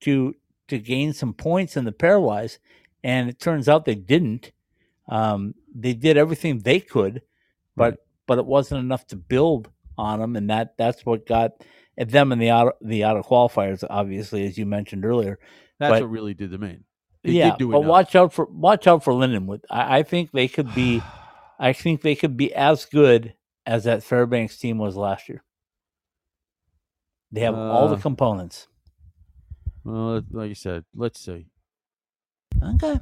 to 0.00 0.34
to 0.68 0.78
gain 0.78 1.12
some 1.12 1.34
points 1.34 1.76
in 1.76 1.84
the 1.84 1.92
pairwise? 1.92 2.58
And 3.02 3.28
it 3.28 3.38
turns 3.38 3.68
out 3.68 3.84
they 3.84 3.94
didn't. 3.94 4.52
Um, 5.08 5.54
they 5.74 5.92
did 5.92 6.16
everything 6.16 6.60
they 6.60 6.80
could, 6.80 7.20
but 7.76 8.03
but 8.26 8.38
it 8.38 8.46
wasn't 8.46 8.80
enough 8.80 9.06
to 9.08 9.16
build 9.16 9.70
on 9.98 10.20
them, 10.20 10.36
and 10.36 10.50
that 10.50 10.74
that's 10.78 11.04
what 11.06 11.26
got 11.26 11.52
them 11.96 12.32
in 12.32 12.38
the 12.38 12.50
out 12.50 12.74
the 12.80 13.04
out 13.04 13.16
of 13.16 13.26
qualifiers. 13.26 13.84
Obviously, 13.88 14.46
as 14.46 14.58
you 14.58 14.66
mentioned 14.66 15.04
earlier, 15.04 15.38
That's 15.78 15.92
but- 15.92 16.02
what 16.02 16.10
really 16.10 16.34
did 16.34 16.50
them 16.50 16.62
in. 16.64 16.84
They 17.22 17.32
yeah. 17.32 17.56
but 17.58 17.64
enough. 17.64 17.84
watch 17.84 18.14
out 18.16 18.32
for 18.34 18.44
watch 18.46 18.86
out 18.86 19.02
for 19.02 19.12
Lindenwood. 19.14 19.60
I, 19.70 19.98
I 19.98 20.02
think 20.02 20.30
they 20.32 20.48
could 20.48 20.74
be. 20.74 21.02
I 21.58 21.72
think 21.72 22.02
they 22.02 22.16
could 22.16 22.36
be 22.36 22.52
as 22.52 22.84
good 22.84 23.34
as 23.64 23.84
that 23.84 24.02
Fairbanks 24.02 24.58
team 24.58 24.76
was 24.76 24.96
last 24.96 25.28
year. 25.28 25.42
They 27.32 27.40
have 27.42 27.54
all 27.54 27.88
the 27.88 27.94
Uh, 27.96 28.00
components. 28.00 28.66
Well, 29.84 30.22
like 30.30 30.48
you 30.48 30.54
said, 30.54 30.84
let's 30.94 31.20
see. 31.20 31.46
Okay. 32.62 32.98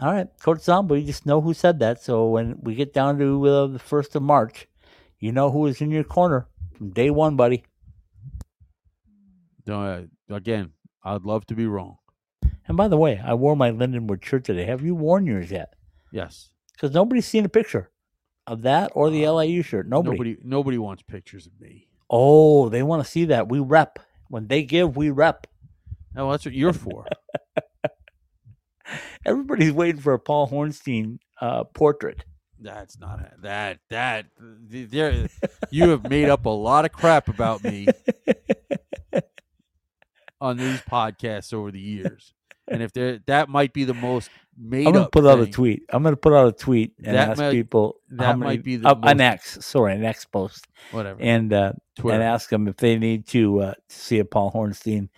All 0.00 0.10
right, 0.10 0.28
Coach 0.40 0.62
Zombo, 0.62 0.94
you 0.94 1.04
just 1.04 1.26
know 1.26 1.42
who 1.42 1.52
said 1.52 1.78
that. 1.80 2.02
So 2.02 2.26
when 2.28 2.56
we 2.62 2.74
get 2.74 2.94
down 2.94 3.18
to 3.18 3.46
uh, 3.46 3.66
the 3.66 3.78
first 3.78 4.16
of 4.16 4.22
March, 4.22 4.66
you 5.18 5.30
know 5.30 5.50
who 5.50 5.66
is 5.66 5.82
in 5.82 5.90
your 5.90 6.04
corner 6.04 6.46
from 6.74 6.90
day 6.90 7.10
one, 7.10 7.36
buddy. 7.36 7.64
Uh, 9.70 10.02
again, 10.30 10.72
I'd 11.04 11.24
love 11.24 11.44
to 11.46 11.54
be 11.54 11.66
wrong. 11.66 11.98
And 12.66 12.78
by 12.78 12.88
the 12.88 12.96
way, 12.96 13.20
I 13.22 13.34
wore 13.34 13.54
my 13.56 13.70
Lindenwood 13.70 14.24
shirt 14.24 14.44
today. 14.44 14.64
Have 14.64 14.82
you 14.82 14.94
worn 14.94 15.26
yours 15.26 15.50
yet? 15.50 15.74
Yes. 16.10 16.50
Because 16.72 16.94
nobody's 16.94 17.26
seen 17.26 17.44
a 17.44 17.50
picture 17.50 17.90
of 18.46 18.62
that 18.62 18.92
or 18.94 19.10
the 19.10 19.28
LIU 19.28 19.62
shirt. 19.62 19.86
Nobody. 19.86 20.16
Nobody. 20.16 20.36
Nobody 20.42 20.78
wants 20.78 21.02
pictures 21.02 21.46
of 21.46 21.60
me. 21.60 21.88
Oh, 22.08 22.70
they 22.70 22.82
want 22.82 23.04
to 23.04 23.10
see 23.10 23.26
that. 23.26 23.50
We 23.50 23.58
rep. 23.58 23.98
When 24.28 24.46
they 24.46 24.62
give, 24.62 24.96
we 24.96 25.10
rep. 25.10 25.46
Oh, 26.16 26.30
that's 26.30 26.46
what 26.46 26.54
you're 26.54 26.72
for. 26.72 27.06
Everybody's 29.24 29.72
waiting 29.72 30.00
for 30.00 30.12
a 30.14 30.18
Paul 30.18 30.48
Hornstein 30.48 31.18
uh, 31.40 31.64
portrait. 31.64 32.24
That's 32.62 32.98
not 32.98 33.20
a, 33.20 33.32
that 33.42 33.78
that 33.88 34.26
there. 34.68 35.28
You 35.70 35.90
have 35.90 36.08
made 36.10 36.28
up 36.28 36.44
a 36.46 36.50
lot 36.50 36.84
of 36.84 36.92
crap 36.92 37.28
about 37.28 37.64
me 37.64 37.86
on 40.40 40.56
these 40.56 40.80
podcasts 40.82 41.52
over 41.52 41.70
the 41.70 41.80
years, 41.80 42.32
and 42.68 42.82
if 42.82 42.92
there 42.92 43.20
that 43.26 43.48
might 43.48 43.72
be 43.72 43.84
the 43.84 43.94
most 43.94 44.30
made 44.58 44.86
I'm 44.86 44.92
gonna 44.92 45.08
put 45.08 45.26
out 45.26 45.40
a 45.40 45.46
tweet. 45.46 45.82
I'm 45.90 46.02
gonna 46.02 46.16
put 46.16 46.32
out 46.34 46.48
a 46.48 46.52
tweet 46.52 46.94
and 47.02 47.14
That 47.16 47.30
ask 47.30 47.38
might- 47.40 47.50
people. 47.52 47.96
that 48.10 48.24
how 48.26 48.36
might 48.36 48.62
be 48.62 48.76
the 48.76 48.88
uh, 48.88 48.94
an 49.04 49.18
most- 49.18 49.20
X. 49.20 49.58
Sorry, 49.64 49.94
an 49.94 50.04
X 50.04 50.24
post, 50.26 50.66
Whatever. 50.92 51.20
and 51.20 51.52
uh, 51.52 51.72
Twitter. 51.98 52.14
and 52.14 52.22
ask 52.22 52.50
them 52.50 52.68
if 52.68 52.76
they 52.76 52.98
need 52.98 53.26
to 53.28 53.60
uh, 53.60 53.74
see 53.88 54.18
a 54.18 54.24
Paul 54.24 54.52
Hornstein 54.52 55.08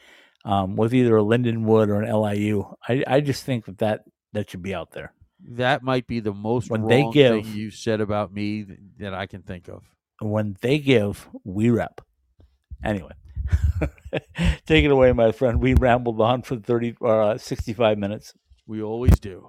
um, 0.45 0.77
with 0.77 0.93
either 0.95 1.17
a 1.17 1.23
Lindenwood 1.23 1.89
or 1.89 2.03
an 2.03 2.13
LIU. 2.13 2.65
I 2.89 3.05
I 3.07 3.21
just 3.21 3.45
think 3.45 3.65
that 3.67 3.79
that, 3.79 4.05
that 4.33 4.51
should 4.51 4.63
be 4.63 4.75
out 4.75 4.91
there. 4.93 5.13
that 5.41 5.83
might 5.83 6.07
be 6.07 6.21
the 6.21 6.33
most 6.33 6.71
When 6.71 6.83
wrong 6.83 6.89
they 6.91 7.11
give- 7.13 7.45
thing 7.45 7.55
you 7.55 7.71
said 7.71 8.01
about 8.01 8.33
me 8.33 8.67
that 8.99 9.15
I 9.15 9.27
can 9.27 9.43
think 9.43 9.69
of. 9.69 9.83
when 10.21 10.57
they 10.61 10.79
give, 10.79 11.29
we 11.45 11.71
rep. 11.71 12.01
Anyway, 12.85 13.13
take 14.67 14.85
it 14.85 14.91
away, 14.91 15.13
my 15.13 15.33
friend. 15.33 15.61
We 15.61 15.75
rambled 15.75 16.21
on 16.21 16.43
for 16.43 16.57
30 16.57 16.97
or 17.01 17.23
uh, 17.23 17.39
65 17.39 17.99
minutes. 17.99 18.35
We 18.67 18.83
always 18.83 19.19
do. 19.21 19.49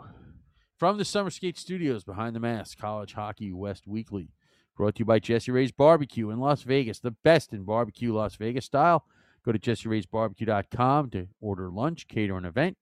From 0.78 0.98
the 0.98 1.06
Summer 1.06 1.30
Skate 1.30 1.58
Studios 1.58 2.04
behind 2.04 2.36
the 2.36 2.40
mask, 2.40 2.78
College 2.78 3.14
Hockey 3.14 3.52
West 3.54 3.88
Weekly. 3.88 4.30
Brought 4.76 4.96
to 4.96 5.00
you 5.00 5.06
by 5.06 5.20
Jessie 5.20 5.52
Rae's 5.52 5.72
Barbecue 5.72 6.30
in 6.32 6.40
Las 6.40 6.64
Vegas, 6.64 7.00
the 7.00 7.12
best 7.24 7.54
in 7.54 7.64
barbecue 7.64 8.12
Las 8.14 8.36
Vegas 8.36 8.66
style. 8.66 9.06
Go 9.46 9.52
to 9.52 9.60
jesseraysbarbecue.com 9.60 11.10
to 11.12 11.28
order 11.42 11.70
lunch, 11.70 12.08
cater 12.08 12.38
an 12.38 12.46
event, 12.46 12.78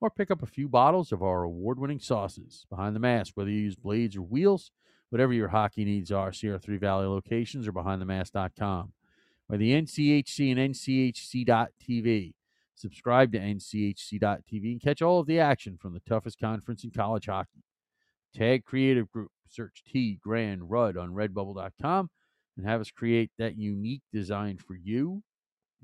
or 0.00 0.10
pick 0.10 0.30
up 0.30 0.42
a 0.42 0.46
few 0.46 0.68
bottles 0.68 1.12
of 1.12 1.22
our 1.22 1.44
award 1.44 1.78
winning 1.78 2.00
sauces. 2.00 2.66
Behind 2.68 2.96
the 2.96 3.00
Mask, 3.00 3.32
whether 3.36 3.50
you 3.50 3.60
use 3.60 3.76
blades 3.76 4.16
or 4.16 4.22
wheels, 4.22 4.72
whatever 5.10 5.32
your 5.32 5.48
hockey 5.48 5.84
needs 5.84 6.10
are, 6.10 6.32
see 6.32 6.50
our 6.50 6.58
Three 6.58 6.78
Valley 6.78 7.06
locations 7.06 7.68
or 7.68 7.72
behindthemask.com. 7.72 8.92
By 9.48 9.56
the 9.56 9.72
NCHC 9.72 10.50
and 10.50 10.74
NCHC.TV. 10.74 12.34
Subscribe 12.74 13.32
to 13.32 13.38
NCHC.TV 13.38 14.72
and 14.72 14.80
catch 14.80 15.02
all 15.02 15.20
of 15.20 15.26
the 15.26 15.38
action 15.38 15.76
from 15.80 15.92
the 15.92 16.00
toughest 16.00 16.40
conference 16.40 16.82
in 16.82 16.90
college 16.90 17.26
hockey. 17.26 17.62
Tag 18.34 18.64
Creative 18.64 19.08
Group. 19.10 19.30
Search 19.52 19.84
T 19.86 20.18
Grand 20.20 20.70
Rudd 20.70 20.96
on 20.96 21.10
redbubble.com 21.10 22.10
and 22.56 22.66
have 22.66 22.80
us 22.80 22.90
create 22.90 23.30
that 23.38 23.56
unique 23.56 24.02
design 24.12 24.56
for 24.56 24.74
you, 24.74 25.22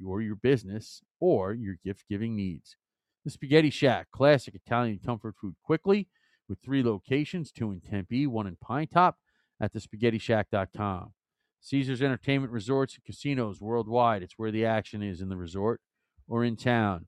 or 0.04 0.20
your 0.20 0.36
business, 0.36 1.02
or 1.20 1.54
your 1.54 1.76
gift 1.84 2.04
giving 2.08 2.36
needs. 2.36 2.76
The 3.24 3.30
Spaghetti 3.30 3.70
Shack, 3.70 4.08
classic 4.10 4.54
Italian 4.54 5.00
comfort 5.04 5.34
food 5.40 5.54
quickly 5.62 6.08
with 6.48 6.60
three 6.60 6.82
locations 6.82 7.52
two 7.52 7.70
in 7.70 7.80
Tempe, 7.80 8.26
one 8.26 8.46
in 8.46 8.56
Pinetop 8.56 9.14
at 9.60 9.72
thespaghettishack.com. 9.74 11.12
Caesars 11.60 12.02
Entertainment 12.02 12.52
Resorts 12.52 12.94
and 12.94 13.04
Casinos 13.04 13.60
worldwide. 13.60 14.22
It's 14.22 14.38
where 14.38 14.52
the 14.52 14.64
action 14.64 15.02
is 15.02 15.20
in 15.20 15.28
the 15.28 15.36
resort 15.36 15.80
or 16.28 16.44
in 16.44 16.56
town. 16.56 17.06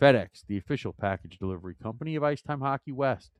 FedEx, 0.00 0.44
the 0.46 0.58
official 0.58 0.92
package 0.92 1.38
delivery 1.38 1.74
company 1.80 2.16
of 2.16 2.22
Ice 2.22 2.42
Time 2.42 2.60
Hockey 2.60 2.92
West. 2.92 3.32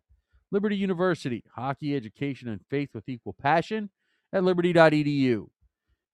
Liberty 0.50 0.76
University, 0.76 1.44
hockey 1.54 1.94
education 1.94 2.48
and 2.48 2.60
faith 2.68 2.90
with 2.92 3.08
equal 3.08 3.34
passion 3.40 3.90
at 4.32 4.44
liberty.edu. 4.44 5.48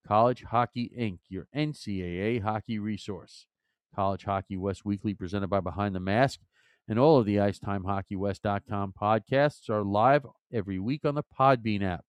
College 0.06 0.44
Hockey 0.44 0.92
Inc., 0.96 1.18
your 1.28 1.48
NCAA 1.54 2.42
hockey 2.42 2.78
resource. 2.78 3.46
College 3.94 4.24
Hockey 4.24 4.56
West 4.56 4.84
Weekly, 4.84 5.14
presented 5.14 5.48
by 5.48 5.60
Behind 5.60 5.94
the 5.94 6.00
Mask, 6.00 6.40
and 6.88 6.98
all 6.98 7.18
of 7.18 7.26
the 7.26 7.36
IcetimeHockeyWest.com 7.36 8.94
podcasts 9.00 9.68
are 9.68 9.82
live 9.82 10.24
every 10.52 10.78
week 10.78 11.04
on 11.04 11.16
the 11.16 11.24
Podbean 11.24 11.82
app. 11.82 12.04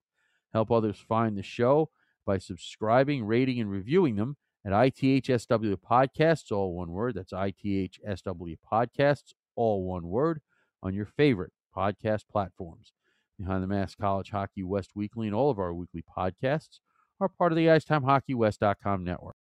Help 0.53 0.69
others 0.69 0.99
find 0.99 1.35
the 1.35 1.43
show 1.43 1.89
by 2.25 2.37
subscribing, 2.37 3.25
rating, 3.25 3.59
and 3.59 3.71
reviewing 3.71 4.15
them 4.15 4.37
at 4.63 4.73
ITHSW 4.73 5.77
Podcasts, 5.77 6.51
all 6.51 6.75
one 6.75 6.91
word. 6.91 7.15
That's 7.15 7.33
ITHSW 7.33 8.57
Podcasts, 8.71 9.33
all 9.55 9.83
one 9.83 10.07
word, 10.07 10.41
on 10.83 10.93
your 10.93 11.05
favorite 11.05 11.53
podcast 11.75 12.27
platforms. 12.31 12.91
Behind 13.39 13.63
the 13.63 13.67
Mask 13.67 13.97
College 13.97 14.29
Hockey 14.29 14.63
West 14.63 14.91
Weekly 14.93 15.25
and 15.25 15.35
all 15.35 15.49
of 15.49 15.57
our 15.57 15.73
weekly 15.73 16.03
podcasts 16.15 16.79
are 17.19 17.29
part 17.29 17.51
of 17.51 17.55
the 17.55 17.67
IcetimeHockeyWest.com 17.67 19.03
network. 19.03 19.35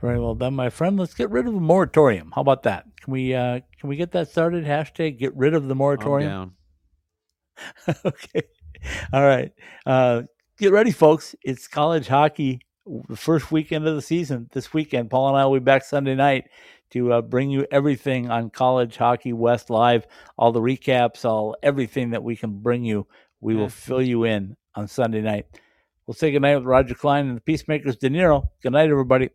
Very 0.00 0.20
well 0.20 0.34
done, 0.34 0.54
my 0.54 0.70
friend. 0.70 0.98
Let's 0.98 1.14
get 1.14 1.30
rid 1.30 1.46
of 1.46 1.54
the 1.54 1.60
moratorium. 1.60 2.32
How 2.34 2.42
about 2.42 2.64
that? 2.64 2.84
Can 3.00 3.12
we 3.12 3.34
uh 3.34 3.60
can 3.78 3.88
we 3.88 3.96
get 3.96 4.12
that 4.12 4.28
started? 4.28 4.64
Hashtag 4.64 5.18
get 5.18 5.34
rid 5.34 5.54
of 5.54 5.66
the 5.66 5.74
moratorium. 5.74 6.56
okay. 8.04 8.42
All 9.12 9.22
right. 9.22 9.52
Uh 9.86 10.22
get 10.58 10.72
ready, 10.72 10.90
folks. 10.90 11.34
It's 11.42 11.66
college 11.66 12.06
hockey 12.06 12.60
the 13.08 13.16
first 13.16 13.50
weekend 13.50 13.86
of 13.88 13.94
the 13.94 14.02
season 14.02 14.48
this 14.52 14.74
weekend. 14.74 15.10
Paul 15.10 15.28
and 15.28 15.38
I 15.38 15.46
will 15.46 15.58
be 15.58 15.64
back 15.64 15.84
Sunday 15.84 16.14
night 16.14 16.48
to 16.90 17.12
uh, 17.12 17.22
bring 17.22 17.50
you 17.50 17.66
everything 17.70 18.30
on 18.30 18.50
College 18.50 18.96
Hockey 18.96 19.32
West 19.32 19.70
Live, 19.70 20.06
all 20.36 20.52
the 20.52 20.60
recaps, 20.60 21.24
all 21.24 21.56
everything 21.62 22.10
that 22.10 22.22
we 22.22 22.36
can 22.36 22.58
bring 22.60 22.84
you. 22.84 23.06
We 23.40 23.56
will 23.56 23.68
fill 23.68 24.02
you 24.02 24.24
in 24.24 24.56
on 24.74 24.88
Sunday 24.88 25.20
night. 25.20 25.46
We'll 26.06 26.14
say 26.14 26.30
goodnight 26.32 26.56
with 26.56 26.66
Roger 26.66 26.94
Clyne 26.94 27.28
and 27.28 27.36
the 27.38 27.40
Peacemakers 27.40 27.96
De 27.96 28.10
Niro. 28.10 28.48
Good 28.62 28.72
night, 28.72 28.90
everybody. 28.90 29.30